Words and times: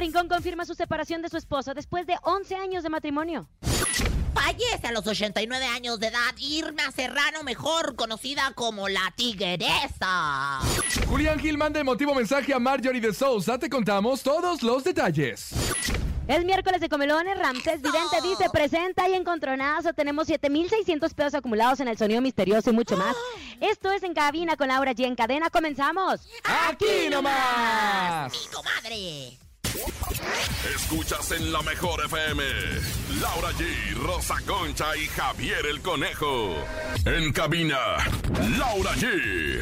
Rincón 0.00 0.28
confirma 0.28 0.64
su 0.64 0.74
separación 0.74 1.20
de 1.20 1.28
su 1.28 1.36
esposo 1.36 1.74
después 1.74 2.06
de 2.06 2.16
11 2.22 2.56
años 2.56 2.82
de 2.82 2.88
matrimonio. 2.88 3.50
Fallece 4.32 4.86
a 4.86 4.92
los 4.92 5.06
89 5.06 5.62
años 5.66 6.00
de 6.00 6.06
edad 6.06 6.34
Irma 6.38 6.90
Serrano, 6.90 7.42
mejor 7.42 7.96
conocida 7.96 8.50
como 8.54 8.88
la 8.88 9.12
Tigresa. 9.14 10.60
Julián 11.06 11.38
Gil 11.38 11.58
manda 11.58 11.80
emotivo 11.80 12.14
mensaje 12.14 12.54
a 12.54 12.58
Marjorie 12.58 13.02
de 13.02 13.12
Sousa. 13.12 13.58
Te 13.58 13.68
contamos 13.68 14.22
todos 14.22 14.62
los 14.62 14.84
detalles. 14.84 15.50
Es 16.26 16.44
miércoles 16.46 16.80
de 16.80 16.88
comelones, 16.88 17.38
Ramsés 17.38 17.82
Vidente 17.82 18.22
dice 18.22 18.48
presenta 18.50 19.06
y 19.06 19.12
encontronazo. 19.12 19.92
Tenemos 19.92 20.28
7,600 20.28 21.12
pesos 21.12 21.34
acumulados 21.34 21.78
en 21.80 21.88
el 21.88 21.98
sonido 21.98 22.22
misterioso 22.22 22.70
y 22.70 22.72
mucho 22.72 22.96
más. 22.96 23.14
Esto 23.60 23.92
es 23.92 24.02
En 24.02 24.14
Cabina 24.14 24.56
con 24.56 24.68
Laura 24.68 24.94
G. 24.94 25.04
En 25.04 25.14
cadena, 25.14 25.50
comenzamos. 25.50 26.22
¡Aquí 26.70 27.10
nomás! 27.10 28.32
¡Mi 28.32 28.46
comadre! 28.50 29.49
Escuchas 30.74 31.30
en 31.32 31.52
la 31.52 31.62
mejor 31.62 32.04
FM. 32.04 32.42
Laura 33.20 33.50
G, 33.52 33.94
Rosa 33.94 34.36
Concha 34.46 34.96
y 34.96 35.06
Javier 35.06 35.64
el 35.70 35.80
Conejo. 35.80 36.54
En 37.04 37.32
cabina, 37.32 37.78
Laura 38.58 38.92
G. 38.92 39.60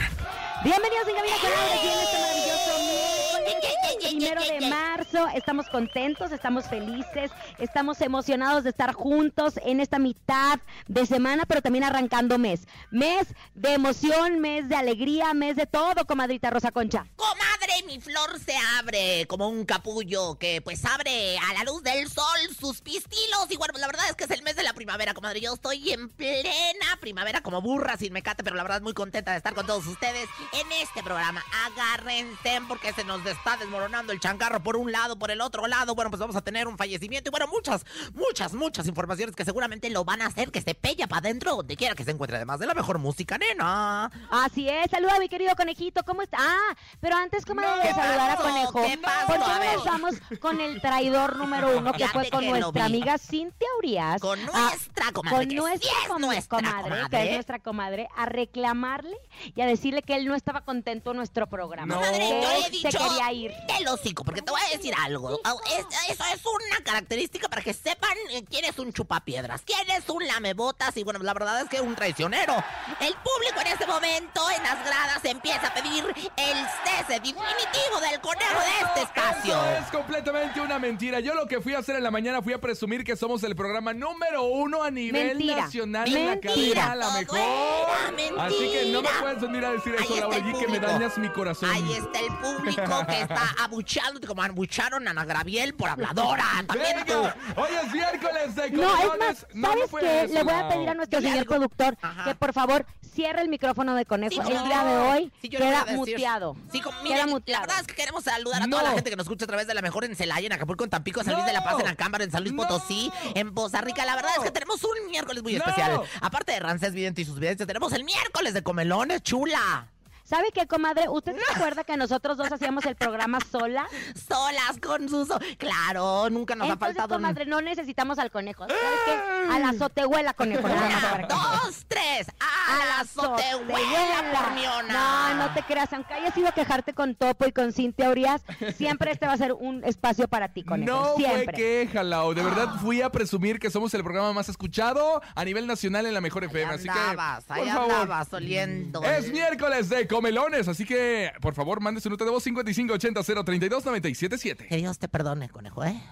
Bienvenidos 0.64 1.06
en 1.08 1.14
Cabina 1.14 1.36
con 1.40 1.50
Laura 1.50 1.76
G. 1.76 1.86
En 1.86 2.00
este 2.00 2.18
maravilloso 2.18 2.72
miércoles, 2.82 4.08
primero 4.08 4.42
de 4.42 4.68
marzo. 4.68 5.28
Estamos 5.34 5.68
contentos, 5.68 6.32
estamos 6.32 6.66
felices, 6.66 7.30
estamos 7.58 8.00
emocionados 8.00 8.64
de 8.64 8.70
estar 8.70 8.92
juntos 8.92 9.54
en 9.64 9.80
esta 9.80 9.98
mitad 9.98 10.58
de 10.88 11.06
semana, 11.06 11.44
pero 11.46 11.62
también 11.62 11.84
arrancando 11.84 12.38
mes. 12.38 12.66
Mes 12.90 13.28
de 13.54 13.74
emoción, 13.74 14.40
mes 14.40 14.68
de 14.68 14.74
alegría, 14.74 15.32
mes 15.32 15.54
de 15.56 15.66
todo, 15.66 16.06
comadrita 16.06 16.50
Rosa 16.50 16.72
Concha. 16.72 17.06
Comadre, 17.16 17.57
mi 17.86 18.00
flor 18.00 18.38
se 18.44 18.54
abre 18.78 19.26
como 19.28 19.48
un 19.48 19.64
capullo 19.64 20.38
que 20.38 20.60
pues 20.62 20.84
abre 20.84 21.38
a 21.38 21.54
la 21.54 21.64
luz 21.64 21.82
del 21.82 22.10
sol 22.10 22.38
sus 22.58 22.80
pistilos. 22.80 23.46
Y 23.50 23.56
bueno, 23.56 23.72
pues, 23.72 23.80
la 23.80 23.86
verdad 23.86 24.08
es 24.08 24.16
que 24.16 24.24
es 24.24 24.30
el 24.30 24.42
mes 24.42 24.56
de 24.56 24.62
la 24.62 24.72
primavera, 24.72 25.14
comadre. 25.14 25.40
Yo 25.40 25.54
estoy 25.54 25.92
en 25.92 26.08
plena 26.08 26.98
primavera 27.00 27.40
como 27.42 27.60
burra 27.60 27.96
sin 27.96 28.12
mecate, 28.12 28.42
pero 28.42 28.56
la 28.56 28.62
verdad 28.62 28.80
muy 28.80 28.94
contenta 28.94 29.32
de 29.32 29.38
estar 29.38 29.54
con 29.54 29.66
todos 29.66 29.86
ustedes 29.86 30.28
en 30.52 30.72
este 30.82 31.02
programa. 31.02 31.44
Agárrense 31.66 32.60
porque 32.66 32.92
se 32.92 33.04
nos 33.04 33.24
está 33.26 33.56
desmoronando 33.56 34.12
el 34.12 34.20
changarro 34.20 34.62
por 34.62 34.76
un 34.76 34.90
lado, 34.90 35.18
por 35.18 35.30
el 35.30 35.40
otro 35.40 35.66
lado. 35.66 35.94
Bueno, 35.94 36.10
pues 36.10 36.20
vamos 36.20 36.36
a 36.36 36.42
tener 36.42 36.66
un 36.66 36.76
fallecimiento 36.76 37.28
y 37.28 37.30
bueno, 37.30 37.46
muchas, 37.46 37.84
muchas, 38.14 38.54
muchas 38.54 38.86
informaciones 38.86 39.36
que 39.36 39.44
seguramente 39.44 39.90
lo 39.90 40.04
van 40.04 40.22
a 40.22 40.26
hacer 40.26 40.50
que 40.50 40.62
se 40.62 40.74
pella 40.74 41.06
para 41.06 41.20
adentro 41.20 41.56
donde 41.56 41.76
quiera 41.76 41.94
que 41.94 42.04
se 42.04 42.10
encuentre, 42.10 42.36
además 42.36 42.58
de 42.58 42.66
la 42.66 42.74
mejor 42.74 42.98
música, 42.98 43.38
nena. 43.38 44.10
Así 44.30 44.68
es, 44.68 44.90
saluda 44.90 45.18
mi 45.18 45.28
querido 45.28 45.54
conejito, 45.54 46.02
¿cómo 46.04 46.22
está? 46.22 46.38
Ah, 46.40 46.76
pero 47.00 47.16
antes, 47.16 47.44
comadre, 47.62 47.82
de 47.82 47.88
¿Qué 47.88 47.94
saludar 47.94 48.30
a 48.30 48.36
conejo. 48.36 48.72
¿por 48.72 48.82
qué 48.86 48.96
no 48.96 49.58
ver. 49.58 49.74
nos 49.76 49.84
vamos 49.84 50.14
con 50.40 50.60
el 50.60 50.80
traidor 50.80 51.36
número 51.36 51.68
uno 51.78 51.92
que 51.92 52.08
fue 52.08 52.30
con 52.30 52.40
que 52.40 52.50
nuestra 52.50 52.84
amiga 52.86 53.18
Cintia 53.18 53.68
Urias? 53.78 54.20
Con 54.20 54.44
nuestra 54.44 55.12
comadre, 55.12 55.46
con 55.46 55.54
nuestra, 55.56 55.90
sí 55.90 55.96
es 56.02 56.08
com- 56.08 56.20
nuestra 56.22 56.58
comadre, 56.58 56.82
que 56.90 56.96
comadre. 57.02 57.24
es 57.28 57.32
nuestra 57.34 57.58
comadre, 57.58 58.08
a 58.16 58.26
reclamarle 58.26 59.16
y 59.54 59.60
a 59.60 59.66
decirle 59.66 60.02
que 60.02 60.14
él 60.16 60.26
no 60.26 60.34
estaba 60.34 60.60
contento 60.62 61.10
en 61.12 61.16
nuestro 61.18 61.46
programa. 61.48 61.94
No. 61.94 62.00
Comadre, 62.00 62.18
que 62.18 62.40
yo 62.42 62.48
le 62.48 62.66
he 62.66 62.70
dicho 62.70 62.90
se 62.90 62.98
quería 62.98 63.32
ir. 63.32 63.52
del 63.76 63.88
hocico, 63.88 64.24
porque 64.24 64.42
te 64.42 64.50
voy 64.50 64.60
a 64.60 64.76
decir 64.76 64.94
algo. 65.00 65.40
Es- 65.66 66.10
eso 66.10 66.24
es 66.32 66.42
una 66.46 66.84
característica 66.84 67.48
para 67.48 67.62
que 67.62 67.72
sepan 67.74 68.10
eh, 68.30 68.44
quién 68.48 68.64
es 68.64 68.78
un 68.78 68.92
chupapiedras, 68.92 69.62
quién 69.62 69.88
es 69.90 70.08
un 70.08 70.26
lamebotas 70.26 70.96
y 70.96 71.04
bueno, 71.04 71.20
la 71.20 71.34
verdad 71.34 71.60
es 71.62 71.68
que 71.68 71.80
un 71.80 71.94
traicionero. 71.94 72.54
El 73.00 73.14
público 73.14 73.60
en 73.60 73.66
este 73.68 73.86
momento 73.86 74.48
en 74.50 74.62
las 74.62 74.84
gradas 74.84 75.24
empieza 75.24 75.68
a 75.68 75.74
pedir 75.74 76.04
el 76.36 76.56
cese 76.84 77.20
definitivo 77.48 78.00
del 78.00 78.20
conejo 78.20 78.60
de 78.60 78.86
este 78.86 79.00
espacio. 79.02 79.54
Eso 79.54 79.84
es 79.84 79.90
completamente 79.90 80.60
una 80.60 80.78
mentira. 80.78 81.20
Yo 81.20 81.34
lo 81.34 81.46
que 81.46 81.60
fui 81.60 81.74
a 81.74 81.78
hacer 81.78 81.96
en 81.96 82.02
la 82.02 82.10
mañana 82.10 82.42
fui 82.42 82.52
a 82.52 82.60
presumir 82.60 83.04
que 83.04 83.16
somos 83.16 83.42
el 83.42 83.54
programa 83.56 83.92
número 83.92 84.42
uno 84.44 84.82
a 84.82 84.90
nivel 84.90 85.28
Mentira. 85.38 85.56
nacional 85.62 86.08
en 86.08 86.26
la 86.26 86.30
Mentira. 86.32 86.82
cadena, 86.82 86.94
la 86.96 87.06
Todo 87.06 87.18
mejor. 87.18 87.38
era 87.38 88.10
mentira. 88.16 88.44
Así 88.44 88.70
que 88.72 88.92
no 88.92 89.02
me 89.02 89.08
puedes 89.20 89.40
venir 89.40 89.64
a 89.64 89.70
decir 89.72 89.94
eso, 89.94 90.16
Laura 90.20 90.38
G, 90.38 90.58
que 90.58 90.68
me 90.68 90.80
dañas 90.80 91.18
mi 91.18 91.28
corazón. 91.30 91.70
Ahí 91.70 91.92
está 91.92 92.20
el 92.20 92.36
público 92.38 93.06
que 93.06 93.20
está 93.22 93.54
abuchándote 93.64 94.26
como 94.26 94.42
abucharon 94.42 95.06
a 95.08 95.10
Ana 95.10 95.24
Graviel 95.24 95.74
por 95.74 95.88
habladora. 95.90 96.44
También 96.66 97.04
tú. 97.06 97.14
Hoy 97.56 97.68
es 97.84 97.92
miércoles 97.92 98.54
de 98.54 98.70
No, 98.70 98.96
es 98.98 99.18
más, 99.18 99.46
No 99.54 99.68
¿sabes 99.68 99.82
me 99.84 99.88
fue 99.88 100.00
qué? 100.02 100.20
eso, 100.24 100.34
Le 100.34 100.42
voy 100.42 100.54
a 100.54 100.68
pedir 100.68 100.88
a 100.88 100.94
nuestro 100.94 101.20
señor 101.20 101.46
productor 101.46 101.96
Ajá. 102.02 102.24
que 102.24 102.34
por 102.34 102.52
favor 102.52 102.86
cierre 103.14 103.40
el 103.42 103.48
micrófono 103.48 103.94
de 103.94 104.04
conejo. 104.04 104.30
Sí, 104.42 104.48
el 104.48 104.54
no. 104.54 104.64
día 104.64 104.84
de 104.84 104.96
hoy 104.96 105.32
Sí, 105.40 105.48
a 105.48 105.58
queda 105.58 105.86
muteado. 105.90 106.56
Sí, 106.70 106.80
con- 106.80 106.94
queda 107.04 107.26
la 107.46 107.60
verdad 107.60 107.80
es 107.80 107.86
que 107.86 107.94
queremos 107.94 108.24
saludar 108.24 108.62
a 108.62 108.66
toda 108.68 108.82
la 108.82 108.92
gente 108.92 109.10
que 109.10 109.16
nos 109.16 109.24
escucha 109.24 109.44
a 109.44 109.48
través 109.48 109.66
de 109.66 109.74
la 109.74 109.82
mejor 109.82 110.04
en 110.04 110.16
Celaya, 110.16 110.46
en 110.46 110.52
Acapulco, 110.52 110.84
en 110.84 110.90
Tampico, 110.90 111.20
en 111.20 111.26
San 111.26 111.34
Luis 111.34 111.46
de 111.46 111.52
la 111.52 111.64
Paz, 111.64 111.80
en 111.80 111.88
Acámbaro, 111.88 112.24
en 112.24 112.30
San 112.30 112.42
Luis. 112.42 112.54
Potosí, 112.54 113.12
en 113.34 113.54
Poza 113.54 113.80
Rica. 113.80 114.04
La 114.04 114.16
verdad 114.16 114.32
es 114.36 114.42
que 114.42 114.50
tenemos 114.50 114.82
un 114.84 115.10
miércoles 115.10 115.42
muy 115.42 115.56
especial. 115.56 116.02
Aparte 116.20 116.52
de 116.52 116.60
Rancés 116.60 116.92
Vidente 116.92 117.22
y 117.22 117.24
sus 117.24 117.38
videntes, 117.38 117.66
tenemos 117.66 117.92
el 117.92 118.04
miércoles 118.04 118.54
de 118.54 118.62
comelones, 118.62 119.22
chula. 119.22 119.88
¿Sabe 120.28 120.48
qué, 120.52 120.66
comadre? 120.66 121.08
¿Usted 121.08 121.34
se 121.36 121.54
acuerda 121.54 121.84
que 121.84 121.96
nosotros 121.96 122.36
dos 122.36 122.52
hacíamos 122.52 122.84
el 122.84 122.96
programa 122.96 123.38
sola? 123.50 123.86
Solas 124.28 124.78
con 124.82 125.08
sus... 125.08 125.28
Claro, 125.56 126.28
nunca 126.28 126.54
nos 126.54 126.68
ha 126.68 126.72
Entonces, 126.74 126.96
faltado... 126.98 127.16
un- 127.16 127.22
comadre, 127.22 127.46
no 127.46 127.62
necesitamos 127.62 128.18
al 128.18 128.30
conejo. 128.30 128.66
¿Sabes 128.68 128.82
qué? 129.06 129.52
A 129.54 129.58
la 129.58 129.70
azotehuela, 129.70 130.34
conejo. 130.34 130.66
Una, 130.66 131.26
dos, 131.28 131.84
tres. 131.88 132.26
A 132.40 132.76
la 132.84 133.00
azotehuela, 133.00 134.32
pormiona. 134.32 134.92
No, 134.92 135.34
no 135.46 135.54
te 135.54 135.62
creas. 135.62 135.90
Aunque 135.94 136.12
hayas 136.12 136.36
ido 136.36 136.48
a 136.48 136.52
quejarte 136.52 136.92
con 136.92 137.14
Topo 137.14 137.46
y 137.46 137.52
con 137.52 137.72
Cintia 137.72 138.10
Urias, 138.10 138.42
siempre 138.76 139.12
este 139.12 139.26
va 139.26 139.32
a 139.32 139.36
ser 139.38 139.54
un 139.54 139.82
espacio 139.84 140.28
para 140.28 140.48
ti, 140.48 140.62
conejo. 140.62 140.92
No 140.94 141.04
fue 141.14 141.24
siempre. 141.24 141.56
queja, 141.56 142.02
Lau. 142.02 142.34
De 142.34 142.42
verdad 142.42 142.74
fui 142.82 143.00
a 143.00 143.10
presumir 143.10 143.58
que 143.58 143.70
somos 143.70 143.94
el 143.94 144.04
programa 144.04 144.34
más 144.34 144.50
escuchado 144.50 145.22
a 145.34 145.44
nivel 145.46 145.66
nacional 145.66 146.04
en 146.04 146.12
la 146.12 146.20
mejor 146.20 146.44
FM. 146.44 146.70
Ahí 146.72 146.76
Así 146.78 146.88
andabas, 146.88 147.44
que, 147.46 147.52
ahí 147.54 147.60
por 147.62 147.68
favor. 147.72 147.92
andabas 147.92 148.32
oliendo. 148.34 149.02
Es 149.04 149.32
miércoles 149.32 149.88
de 149.88 150.06
comelones, 150.18 150.66
así 150.66 150.84
que 150.84 151.30
por 151.40 151.54
favor 151.54 151.80
mande 151.80 152.00
su 152.00 152.10
nota 152.10 152.24
de 152.24 152.32
voz 152.32 152.42
5580 152.42 153.44
032 153.44 153.84
977. 153.84 154.66
Que 154.66 154.76
Dios 154.76 154.98
te 154.98 155.06
perdone, 155.06 155.48
conejo, 155.48 155.84
¿eh? 155.84 156.02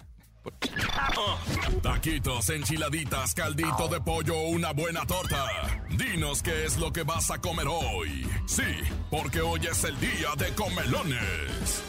Taquitos, 1.82 2.50
enchiladitas, 2.50 3.34
caldito 3.34 3.88
de 3.88 4.00
pollo 4.00 4.38
una 4.42 4.72
buena 4.72 5.04
torta. 5.04 5.44
Dinos 5.90 6.40
qué 6.40 6.66
es 6.66 6.78
lo 6.78 6.92
que 6.92 7.02
vas 7.02 7.32
a 7.32 7.40
comer 7.40 7.66
hoy. 7.68 8.24
Sí, 8.46 8.62
porque 9.10 9.40
hoy 9.40 9.66
es 9.68 9.82
el 9.82 9.98
día 9.98 10.28
de 10.38 10.54
comelones. 10.54 11.82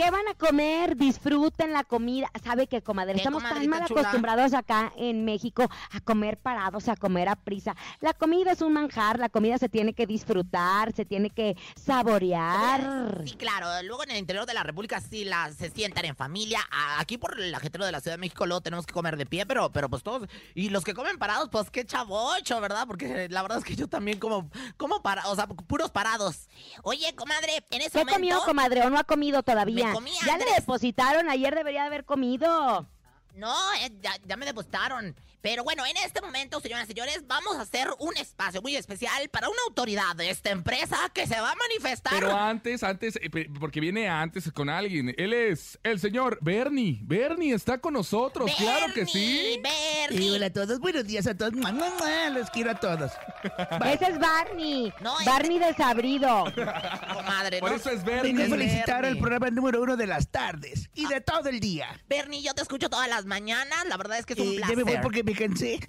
¿Qué 0.00 0.10
van 0.10 0.26
a 0.28 0.34
comer? 0.34 0.96
Disfruten 0.96 1.74
la 1.74 1.84
comida. 1.84 2.30
¿Sabe 2.42 2.66
qué, 2.66 2.80
comadre? 2.80 3.12
¿Qué, 3.12 3.18
Estamos 3.18 3.42
tan 3.42 3.68
mal 3.68 3.84
chula? 3.84 4.00
acostumbrados 4.00 4.54
acá 4.54 4.94
en 4.96 5.26
México 5.26 5.68
a 5.90 6.00
comer 6.00 6.38
parados, 6.38 6.88
a 6.88 6.96
comer 6.96 7.28
a 7.28 7.36
prisa. 7.36 7.76
La 8.00 8.14
comida 8.14 8.52
es 8.52 8.62
un 8.62 8.72
manjar, 8.72 9.18
la 9.18 9.28
comida 9.28 9.58
se 9.58 9.68
tiene 9.68 9.92
que 9.92 10.06
disfrutar, 10.06 10.94
se 10.94 11.04
tiene 11.04 11.28
que 11.28 11.54
saborear. 11.76 13.24
Sí, 13.26 13.34
claro. 13.34 13.66
Luego 13.86 14.04
en 14.04 14.12
el 14.12 14.16
interior 14.16 14.46
de 14.46 14.54
la 14.54 14.62
República 14.62 15.02
sí 15.02 15.26
la, 15.26 15.52
se 15.52 15.68
sientan 15.68 16.06
en 16.06 16.16
familia. 16.16 16.60
Aquí 16.96 17.18
por 17.18 17.38
el 17.38 17.54
ajetero 17.54 17.84
de 17.84 17.92
la 17.92 18.00
Ciudad 18.00 18.16
de 18.16 18.20
México 18.20 18.46
luego 18.46 18.62
tenemos 18.62 18.86
que 18.86 18.94
comer 18.94 19.18
de 19.18 19.26
pie, 19.26 19.44
pero, 19.44 19.70
pero 19.70 19.90
pues 19.90 20.02
todos... 20.02 20.26
Y 20.54 20.70
los 20.70 20.82
que 20.82 20.94
comen 20.94 21.18
parados, 21.18 21.50
pues 21.50 21.68
qué 21.68 21.84
chavocho, 21.84 22.58
¿verdad? 22.62 22.86
Porque 22.86 23.28
la 23.28 23.42
verdad 23.42 23.58
es 23.58 23.64
que 23.64 23.76
yo 23.76 23.86
también 23.86 24.18
como, 24.18 24.48
como 24.78 25.02
para, 25.02 25.28
o 25.28 25.36
sea, 25.36 25.46
puros 25.46 25.90
parados. 25.90 26.48
Oye, 26.84 27.14
comadre, 27.14 27.66
en 27.70 27.82
ese 27.82 27.90
¿Qué 27.90 27.98
momento... 27.98 28.14
comió, 28.14 28.40
comadre? 28.46 28.80
¿O 28.86 28.88
no 28.88 28.98
ha 28.98 29.04
comido 29.04 29.42
todavía? 29.42 29.89
Ya 30.26 30.38
le 30.38 30.44
depositaron, 30.56 31.28
ayer 31.28 31.54
debería 31.54 31.82
de 31.82 31.86
haber 31.86 32.04
comido. 32.04 32.86
No, 33.34 33.54
eh, 33.80 33.90
ya, 34.02 34.12
ya 34.26 34.36
me 34.36 34.46
depositaron. 34.46 35.14
Pero 35.42 35.64
bueno, 35.64 35.86
en 35.86 35.96
este 36.04 36.20
momento, 36.20 36.60
señoras 36.60 36.84
y 36.84 36.88
señores, 36.88 37.26
vamos 37.26 37.56
a 37.56 37.62
hacer 37.62 37.88
un 37.98 38.14
espacio 38.18 38.60
muy 38.60 38.76
especial 38.76 39.26
para 39.30 39.48
una 39.48 39.56
autoridad 39.68 40.14
de 40.14 40.28
esta 40.28 40.50
empresa 40.50 40.98
que 41.14 41.26
se 41.26 41.40
va 41.40 41.52
a 41.52 41.54
manifestar. 41.54 42.12
Pero 42.12 42.36
antes, 42.36 42.82
antes, 42.82 43.16
eh, 43.22 43.48
porque 43.58 43.80
viene 43.80 44.06
antes 44.06 44.52
con 44.52 44.68
alguien. 44.68 45.14
Él 45.16 45.32
es 45.32 45.78
el 45.82 45.98
señor 45.98 46.36
Bernie. 46.42 46.98
Bernie 47.04 47.54
está 47.54 47.78
con 47.78 47.94
nosotros, 47.94 48.50
claro 48.58 48.92
que 48.92 49.06
sí. 49.06 49.58
Bernie. 49.62 50.26
Y 50.26 50.30
hola 50.36 50.46
a 50.46 50.52
todos, 50.52 50.78
buenos 50.78 51.06
días 51.06 51.26
a 51.26 51.34
todos. 51.34 51.54
Los 51.54 52.50
quiero 52.50 52.72
a 52.72 52.74
todos. 52.74 53.10
Ese 53.86 54.04
es 54.10 54.18
Barney. 54.18 54.92
No, 55.00 55.14
Barney 55.24 55.58
desabrido. 55.58 56.44
Comadre, 57.14 57.60
Por 57.60 57.70
no- 57.70 57.76
eso 57.76 57.88
es 57.90 58.04
Vengo 58.04 58.20
a 58.20 58.22
Bernie. 58.22 58.48
felicitar 58.48 58.96
al 58.96 59.02
Bernie. 59.14 59.20
programa 59.22 59.50
número 59.50 59.80
uno 59.80 59.96
de 59.96 60.06
las 60.06 60.28
tardes 60.28 60.90
y 60.94 61.06
de 61.06 61.22
todo 61.22 61.48
el 61.48 61.60
día. 61.60 61.98
Bernie, 62.08 62.42
yo 62.42 62.52
te 62.54 62.60
escucho 62.60 62.90
todas 62.90 63.08
las 63.08 63.19
mañanas. 63.26 63.84
La 63.88 63.96
verdad 63.96 64.18
es 64.18 64.26
que 64.26 64.34
es 64.34 64.38
un 64.40 64.46
Eh, 64.48 64.52
ya 64.52 64.66
placer. 64.66 64.76
me 64.76 64.82
voy 64.84 64.98
porque 65.02 65.22
me 65.24 65.34
cansé. 65.34 65.80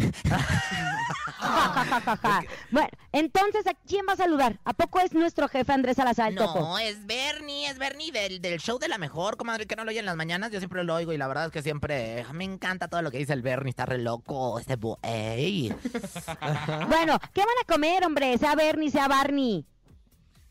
Bueno, 2.72 2.90
entonces, 3.12 3.66
¿a 3.68 3.74
quién 3.88 4.06
va 4.08 4.14
a 4.14 4.18
saludar? 4.18 4.60
¿A 4.64 4.74
poco 4.74 5.00
es 5.00 5.14
nuestro 5.14 5.48
jefe 5.48 5.72
Andrés 5.74 5.98
Salazar 5.98 6.30
el 6.32 6.36
Topo? 6.38 6.60
No, 6.60 6.78
es 6.78 7.06
Bernie, 7.06 7.68
es 7.68 7.78
Bernie 7.80 8.12
del, 8.12 8.42
del 8.42 8.60
show 8.60 8.78
de 8.80 8.88
la 8.88 8.98
mejor, 8.98 9.38
comadre, 9.38 9.66
que 9.66 9.76
no 9.76 9.84
lo 9.84 9.90
oye 9.90 10.00
en 10.00 10.06
las 10.06 10.16
mañanas, 10.16 10.52
yo 10.52 10.60
siempre 10.60 10.84
lo 10.84 10.94
oigo 10.96 11.14
y 11.14 11.18
la 11.18 11.28
verdad 11.28 11.46
es 11.48 11.52
que 11.52 11.62
siempre 11.64 12.20
eh, 12.20 12.26
me 12.34 12.44
encanta 12.44 12.88
todo 12.88 13.02
lo 13.02 13.10
que 13.12 13.18
dice 13.18 13.34
el 13.34 13.42
Bernie, 13.42 13.72
está 13.72 13.86
re 13.86 13.98
loco, 13.98 14.60
este 14.60 14.76
güey. 14.76 15.70
Bueno, 16.88 17.20
¿qué 17.34 17.42
van 17.42 17.58
a 17.62 17.66
comer, 17.68 18.06
hombre? 18.06 18.38
Sea 18.38 18.56
Bernie, 18.56 18.92
sea 18.92 19.08
Barney. 19.08 19.66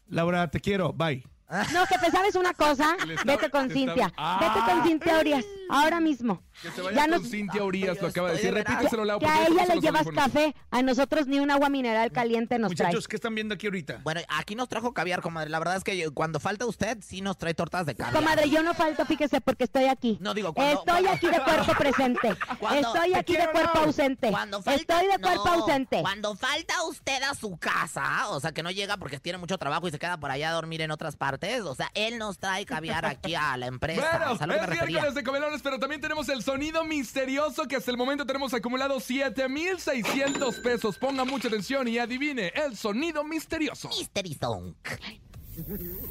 Laura, 0.08 0.50
te 0.50 0.60
quiero. 0.60 0.92
Bye. 0.92 1.24
No, 1.72 1.86
jefe, 1.86 2.10
¿sabes 2.10 2.34
una 2.36 2.54
cosa? 2.54 2.96
Vete 3.24 3.50
con 3.50 3.70
Cintia. 3.70 4.06
estaba- 4.06 4.38
Vete 4.40 4.60
con 4.70 4.80
Ah. 4.80 4.82
Cintia 4.84 5.18
Urias. 5.20 5.44
Ahora 5.68 6.00
mismo. 6.00 6.42
Que 6.62 6.70
se 6.72 6.82
vaya 6.82 6.96
Ya 6.96 7.02
con 7.08 7.22
nos- 7.22 7.30
Cintia 7.30 7.62
Urias, 7.62 7.96
Ay, 7.96 8.02
lo 8.02 8.08
acaba 8.08 8.28
de 8.28 8.34
decir. 8.34 8.52
de. 8.54 8.62
Repíteselo, 8.64 9.04
Lau. 9.04 9.18
Que 9.20 9.26
a 9.26 9.46
ella 9.46 9.66
le 9.66 9.80
llevas 9.80 10.06
audífonos. 10.06 10.24
café, 10.24 10.54
a 10.70 10.82
nosotros 10.82 11.26
ni 11.28 11.38
un 11.38 11.50
agua 11.50 11.68
mineral 11.68 12.10
caliente 12.12 12.58
nos 12.58 12.74
trae. 12.74 12.88
Muchachos, 12.88 13.06
¿qué 13.08 13.16
están 13.16 13.34
viendo 13.34 13.54
aquí 13.54 13.66
ahorita? 13.68 14.00
Bueno, 14.02 14.20
aquí 14.28 14.54
nos 14.56 14.68
trajo 14.68 14.92
caviar, 14.92 15.20
comadre, 15.22 15.48
la 15.50 15.58
verdad 15.60 15.76
es 15.76 15.84
que 15.84 15.96
yo- 15.96 16.12
cuando 16.12 16.40
falta 16.40 16.66
usted, 16.66 16.98
sí 17.02 17.20
nos 17.20 17.38
trae 17.38 17.54
tortas 17.54 17.86
de 17.86 17.94
caviar. 17.94 18.14
Comadre, 18.14 18.50
yo 18.50 18.62
no 18.64 18.74
falto, 18.74 19.06
fíjese, 19.06 19.40
porque 19.40 19.64
estoy 19.64 19.84
aquí. 19.84 20.18
No, 20.20 20.34
digo, 20.34 20.52
cuando- 20.52 20.80
Estoy 20.80 21.06
aquí 21.06 21.26
de 21.28 21.40
cuerpo 21.40 21.72
presente. 21.74 22.36
Cuando- 22.58 22.88
Estoy 22.88 23.12
Te 23.12 23.18
aquí 23.18 23.36
de 23.36 23.48
cuerpo 23.50 23.78
ausente. 23.78 24.30
Cuando 24.30 24.62
falta, 24.62 24.80
Estoy 24.80 25.06
de 25.06 25.18
cuerpo 25.22 25.44
no, 25.46 25.52
ausente. 25.52 26.00
Cuando 26.02 26.34
falta 26.34 26.82
usted 26.88 27.22
a 27.22 27.34
su 27.34 27.56
casa, 27.58 28.28
o 28.28 28.40
sea, 28.40 28.52
que 28.52 28.62
no 28.62 28.70
llega 28.70 28.96
porque 28.96 29.18
tiene 29.20 29.38
mucho 29.38 29.56
trabajo 29.56 29.86
y 29.88 29.90
se 29.92 29.98
queda 29.98 30.18
por 30.18 30.30
allá 30.30 30.50
a 30.50 30.52
dormir 30.52 30.80
en 30.82 30.90
otras 30.90 31.16
partes, 31.16 31.39
o 31.64 31.74
sea, 31.74 31.90
él 31.94 32.18
nos 32.18 32.38
trae 32.38 32.66
caviar 32.66 33.06
aquí 33.06 33.34
a 33.34 33.56
la 33.56 33.66
empresa. 33.66 34.36
Bueno, 34.38 34.54
es 34.54 34.86
miércoles 34.86 35.14
de 35.14 35.22
comelones, 35.22 35.62
pero 35.62 35.78
también 35.78 36.00
tenemos 36.00 36.28
el 36.28 36.42
sonido 36.42 36.84
misterioso 36.84 37.66
que 37.66 37.76
hasta 37.76 37.90
el 37.90 37.96
momento 37.96 38.26
tenemos 38.26 38.52
acumulado 38.52 39.00
7,600 39.00 40.56
pesos. 40.56 40.98
Ponga 40.98 41.24
mucha 41.24 41.48
atención 41.48 41.88
y 41.88 41.98
adivine 41.98 42.52
el 42.54 42.76
sonido 42.76 43.24
misterioso. 43.24 43.88
Mystery 43.88 44.34
Song. 44.34 44.74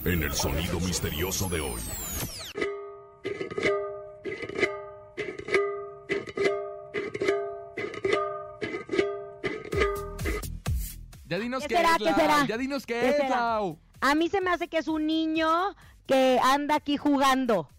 En 0.05 0.23
el 0.23 0.33
sonido 0.33 0.79
misterioso 0.79 1.47
de 1.49 1.61
hoy. 1.61 1.81
Ya 11.25 11.37
dinos 11.37 11.61
¿Qué 11.63 11.69
qué, 11.69 11.75
será? 11.77 11.91
es, 11.91 11.97
¿Qué 11.99 12.03
Lau. 12.05 12.15
será? 12.15 12.45
Ya 12.47 12.57
dinos 12.57 12.85
qué, 12.85 12.93
¿Qué 12.99 13.09
es, 13.09 13.15
será? 13.17 13.29
Lau. 13.29 13.79
A 14.01 14.15
mí 14.15 14.29
se 14.29 14.41
me 14.41 14.51
hace 14.51 14.67
que 14.67 14.77
es 14.77 14.87
un 14.87 15.05
niño 15.05 15.75
que 16.07 16.39
anda 16.41 16.75
aquí 16.75 16.97
jugando. 16.97 17.69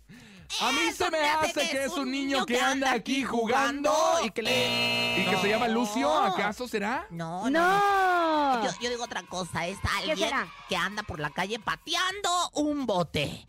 A 0.61 0.73
mí 0.73 0.79
Eso 0.89 1.05
se 1.05 1.11
me 1.13 1.29
hace 1.29 1.53
que 1.69 1.85
es 1.85 1.93
un 1.93 2.11
niño 2.11 2.45
que 2.45 2.61
anda 2.61 2.91
aquí 2.93 3.23
jugando 3.23 3.93
y 4.25 4.31
que 4.33 4.43
le... 4.43 5.21
y 5.21 5.25
que 5.27 5.37
se 5.37 5.49
llama 5.49 5.69
Lucio. 5.69 6.13
¿acaso 6.13 6.67
será? 6.67 7.07
No, 7.11 7.49
no. 7.49 7.51
no. 7.51 8.57
¡No! 8.57 8.65
Yo, 8.65 8.71
yo 8.81 8.91
digo 8.91 9.05
otra 9.05 9.23
cosa, 9.23 9.67
es 9.69 9.79
alguien 9.97 10.19
será? 10.19 10.49
que 10.69 10.77
anda 10.77 11.05
por 11.05 11.21
la 11.21 11.31
calle 11.31 11.61
pateando 11.61 12.51
un 12.55 12.85
bote. 12.85 13.47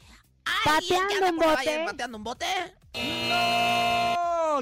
¿Alguien 0.66 1.08
que 1.08 1.16
¿Pateando 1.16 1.26
anda 1.26 1.30
un 1.32 1.36
por 1.38 1.46
la 1.48 1.52
bote? 1.54 1.66
calle 1.66 1.86
pateando 1.86 2.18
un 2.18 2.24
bote? 2.24 2.46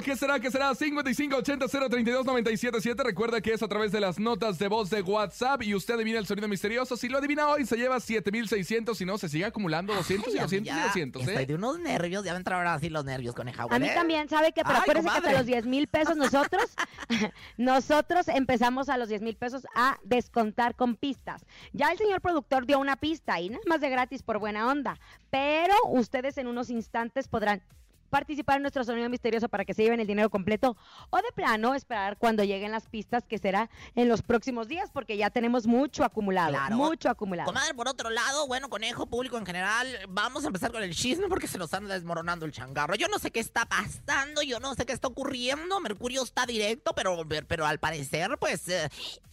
¿Qué 0.03 0.15
será? 0.15 0.39
¿Qué 0.39 0.49
será? 0.49 0.71
5580-032-977. 0.71 3.03
Recuerda 3.03 3.41
que 3.41 3.53
es 3.53 3.61
a 3.61 3.67
través 3.67 3.91
de 3.91 3.99
las 3.99 4.19
notas 4.19 4.57
de 4.57 4.67
voz 4.67 4.89
de 4.89 5.01
WhatsApp 5.01 5.61
y 5.63 5.75
usted 5.75 5.95
adivina 5.95 6.19
el 6.19 6.25
sonido 6.25 6.47
misterioso. 6.47 6.95
Si 6.95 7.09
lo 7.09 7.17
adivina 7.17 7.47
hoy, 7.47 7.65
se 7.65 7.75
lleva 7.75 7.99
7600. 7.99 8.97
Si 8.97 9.05
no, 9.05 9.17
se 9.17 9.29
sigue 9.29 9.45
acumulando 9.45 9.93
200 9.93 10.33
y 10.33 10.37
Ay, 10.37 10.43
200 10.43 10.73
y 10.73 10.75
ya 10.75 10.85
200, 10.85 11.21
Estoy 11.21 11.43
¿eh? 11.43 11.45
de 11.45 11.55
unos 11.55 11.79
nervios, 11.79 12.23
ya 12.23 12.31
va 12.31 12.37
a 12.37 12.39
entrar 12.39 12.59
ahora 12.59 12.79
sí 12.79 12.89
los 12.89 13.03
nervios 13.03 13.35
con 13.35 13.47
el 13.47 13.59
A 13.59 13.79
mí 13.79 13.87
¿eh? 13.87 13.91
también, 13.93 14.29
¿sabe 14.29 14.53
qué? 14.53 14.61
Pero 14.63 14.75
Ay, 14.75 14.81
acuérdense 14.81 15.09
que 15.09 15.17
hasta 15.17 15.33
los 15.33 15.45
10 15.45 15.65
mil 15.65 15.87
pesos 15.87 16.15
nosotros, 16.15 16.63
nosotros 17.57 18.27
empezamos 18.29 18.89
a 18.89 18.97
los 18.97 19.09
10 19.09 19.21
mil 19.21 19.35
pesos 19.35 19.67
a 19.75 19.97
descontar 20.03 20.75
con 20.75 20.95
pistas. 20.95 21.45
Ya 21.73 21.91
el 21.91 21.97
señor 21.97 22.21
productor 22.21 22.65
dio 22.65 22.79
una 22.79 22.95
pista 22.95 23.39
y 23.39 23.49
nada 23.49 23.63
más 23.67 23.81
de 23.81 23.89
gratis 23.89 24.23
por 24.23 24.39
buena 24.39 24.67
onda. 24.67 24.97
Pero 25.29 25.73
ustedes 25.87 26.37
en 26.37 26.47
unos 26.47 26.69
instantes 26.69 27.27
podrán 27.27 27.61
participar 28.09 28.57
en 28.57 28.63
nuestro 28.63 28.83
sonido 28.83 29.09
misterioso 29.09 29.47
para 29.49 29.65
que 29.65 29.73
se 29.73 29.83
lleven 29.83 29.99
el 29.99 30.07
dinero 30.07 30.29
completo 30.29 30.75
o 31.09 31.17
de 31.17 31.31
plano 31.33 31.75
esperar 31.75 32.17
cuando 32.17 32.43
lleguen 32.43 32.71
las 32.71 32.87
pistas 32.87 33.23
que 33.27 33.37
será 33.37 33.69
en 33.95 34.07
los 34.09 34.21
próximos 34.21 34.67
días 34.67 34.89
porque 34.91 35.17
ya 35.17 35.29
tenemos 35.29 35.67
mucho 35.67 36.03
acumulado, 36.03 36.49
Claro. 36.51 36.75
mucho 36.75 37.09
acumulado. 37.09 37.47
Comadre, 37.47 37.73
por 37.73 37.87
otro 37.87 38.09
lado, 38.09 38.47
bueno, 38.47 38.69
conejo 38.69 39.05
público 39.07 39.37
en 39.37 39.45
general, 39.45 39.87
vamos 40.09 40.43
a 40.43 40.47
empezar 40.47 40.71
con 40.71 40.83
el 40.83 40.93
chisme 40.95 41.27
porque 41.27 41.47
se 41.47 41.57
nos 41.57 41.73
anda 41.73 41.93
desmoronando 41.93 42.45
el 42.45 42.51
changarro. 42.51 42.95
Yo 42.95 43.07
no 43.07 43.19
sé 43.19 43.31
qué 43.31 43.39
está 43.39 43.65
pasando, 43.65 44.41
yo 44.41 44.59
no 44.59 44.73
sé 44.75 44.85
qué 44.85 44.93
está 44.93 45.07
ocurriendo. 45.07 45.79
Mercurio 45.79 46.23
está 46.23 46.45
directo, 46.45 46.93
pero, 46.95 47.25
pero 47.47 47.65
al 47.65 47.79
parecer, 47.79 48.37
pues, 48.39 48.67
eh, 48.69 48.89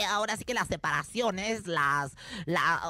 ahora 0.08 0.36
sí 0.36 0.44
que 0.44 0.54
las 0.54 0.68
separaciones, 0.68 1.66
las, 1.66 2.14
la, 2.44 2.80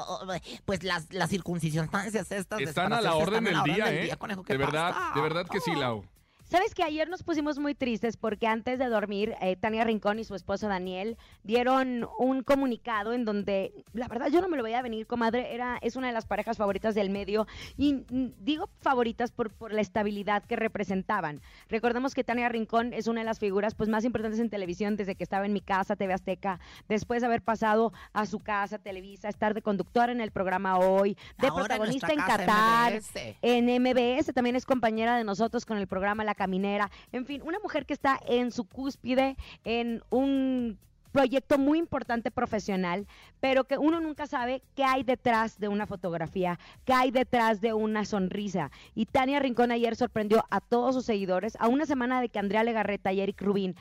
pues 0.65 0.83
las, 0.83 1.11
las 1.13 1.29
circuncisión 1.29 1.89
estas. 2.13 2.59
Están 2.59 2.93
a 2.93 3.01
la 3.01 3.15
orden 3.15 3.43
del 3.43 3.61
día, 3.63 3.93
¿eh? 3.93 4.15
conejo, 4.17 4.43
¿qué 4.43 4.53
De 4.53 4.59
verdad, 4.59 4.93
pasa? 4.93 5.11
de 5.15 5.21
verdad 5.21 5.47
que 5.49 5.59
sí, 5.59 5.71
Lau. 5.79 6.03
Sabes 6.49 6.73
que 6.73 6.81
ayer 6.81 7.09
nos 7.09 7.23
pusimos 7.23 7.59
muy 7.59 7.75
tristes 7.75 8.15
porque 8.15 8.47
antes 8.47 8.79
de 8.79 8.85
dormir, 8.85 9.35
eh, 9.41 9.57
Tania 9.57 9.83
Rincón 9.83 10.17
y 10.17 10.23
su 10.23 10.33
esposo 10.33 10.69
Daniel 10.69 11.17
dieron 11.43 12.07
un 12.17 12.41
comunicado 12.41 13.11
en 13.11 13.25
donde, 13.25 13.83
la 13.91 14.07
verdad, 14.07 14.27
yo 14.31 14.39
no 14.39 14.47
me 14.47 14.55
lo 14.55 14.63
veía 14.63 14.81
venir, 14.81 15.07
comadre. 15.07 15.53
Era, 15.53 15.77
es 15.81 15.97
una 15.97 16.07
de 16.07 16.13
las 16.13 16.25
parejas 16.25 16.55
favoritas 16.55 16.95
del 16.95 17.09
medio. 17.09 17.47
Y 17.75 17.95
mm, 17.95 18.35
digo 18.39 18.69
favoritas 18.79 19.31
por, 19.31 19.51
por 19.51 19.73
la 19.73 19.81
estabilidad 19.81 20.41
que 20.45 20.55
representaban. 20.55 21.41
Recordemos 21.67 22.13
que 22.13 22.23
Tania 22.23 22.47
Rincón 22.47 22.93
es 22.93 23.07
una 23.07 23.19
de 23.19 23.25
las 23.25 23.39
figuras 23.39 23.75
pues, 23.75 23.89
más 23.89 24.05
importantes 24.05 24.39
en 24.39 24.49
televisión 24.49 24.95
desde 24.95 25.15
que 25.15 25.25
estaba 25.25 25.45
en 25.45 25.51
mi 25.51 25.59
casa, 25.59 25.97
TV 25.97 26.13
Azteca, 26.13 26.61
después 26.87 27.23
de 27.23 27.25
haber 27.25 27.41
pasado 27.41 27.91
a 28.13 28.25
su 28.25 28.39
casa, 28.39 28.79
Televisa, 28.79 29.27
estar 29.27 29.53
de 29.53 29.61
conductora 29.61 30.13
en 30.13 30.21
el 30.21 30.31
programa 30.31 30.79
hoy, 30.79 31.17
de 31.39 31.47
Ahora 31.47 31.65
protagonista 31.65 32.13
en 32.13 32.19
Qatar, 32.19 32.93
MBS. 32.93 33.37
en 33.41 33.83
MBS, 33.83 34.33
también 34.33 34.55
es 34.55 34.65
compañera 34.65 35.17
de 35.17 35.25
nosotros 35.25 35.65
con 35.65 35.77
el 35.77 35.87
programa 35.87 36.23
La 36.23 36.36
Caminera. 36.37 36.89
En 37.11 37.25
fin, 37.25 37.41
una 37.43 37.59
mujer 37.59 37.85
que 37.85 37.93
está 37.93 38.19
en 38.27 38.51
su 38.51 38.63
cúspide, 38.63 39.35
en 39.65 40.01
un 40.09 40.79
proyecto 41.17 41.57
muy 41.57 41.79
importante 41.79 42.29
profesional, 42.29 43.07
pero 43.39 43.63
que 43.63 43.79
uno 43.79 43.99
nunca 43.99 44.27
sabe 44.27 44.61
qué 44.75 44.83
hay 44.83 45.01
detrás 45.01 45.59
de 45.59 45.67
una 45.67 45.87
fotografía, 45.87 46.59
qué 46.85 46.93
hay 46.93 47.09
detrás 47.09 47.59
de 47.59 47.73
una 47.73 48.05
sonrisa. 48.05 48.69
Y 48.93 49.07
Tania 49.07 49.39
Rincón 49.39 49.71
ayer 49.71 49.95
sorprendió 49.95 50.45
a 50.51 50.61
todos 50.61 50.93
sus 50.93 51.05
seguidores 51.05 51.57
a 51.59 51.69
una 51.69 51.87
semana 51.87 52.21
de 52.21 52.29
que 52.29 52.37
Andrea 52.37 52.63
Legarreta 52.63 53.11
y 53.13 53.21
Eric 53.21 53.41
Rubin 53.41 53.75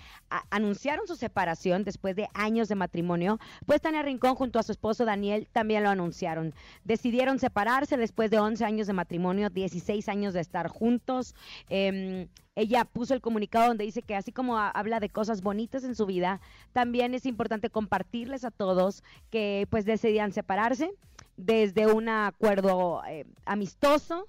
anunciaron 0.49 1.07
su 1.07 1.17
separación 1.17 1.85
después 1.85 2.17
de 2.17 2.29
años 2.33 2.69
de 2.69 2.75
matrimonio, 2.75 3.39
pues 3.67 3.83
Tania 3.83 4.01
Rincón 4.01 4.35
junto 4.35 4.59
a 4.59 4.63
su 4.63 4.73
esposo 4.73 5.05
Daniel 5.05 5.47
también 5.53 5.83
lo 5.83 5.91
anunciaron. 5.91 6.55
Decidieron 6.85 7.39
separarse 7.39 7.99
después 7.99 8.31
de 8.31 8.39
11 8.39 8.65
años 8.65 8.87
de 8.87 8.95
matrimonio, 8.95 9.51
16 9.51 10.09
años 10.09 10.33
de 10.33 10.41
estar 10.41 10.69
juntos. 10.69 11.35
Em, 11.69 12.29
ella 12.57 12.85
puso 12.87 13.15
el 13.15 13.21
comunicado 13.21 13.69
donde 13.69 13.85
dice 13.85 14.03
que 14.03 14.17
así 14.17 14.33
como 14.33 14.57
ha- 14.59 14.71
habla 14.71 14.99
de 14.99 15.11
cosas 15.11 15.43
bonitas 15.43 15.85
en 15.85 15.95
su 15.95 16.07
vida, 16.07 16.41
también 16.73 17.15
es 17.15 17.27
importante 17.27 17.71
compartirles 17.71 18.45
a 18.45 18.51
todos 18.51 19.05
que 19.31 19.69
pues 19.71 19.85
decidían 19.85 20.33
separarse 20.33 20.91
desde 21.37 21.87
un 21.87 22.09
acuerdo 22.09 23.03
eh, 23.07 23.27
amistoso, 23.45 24.27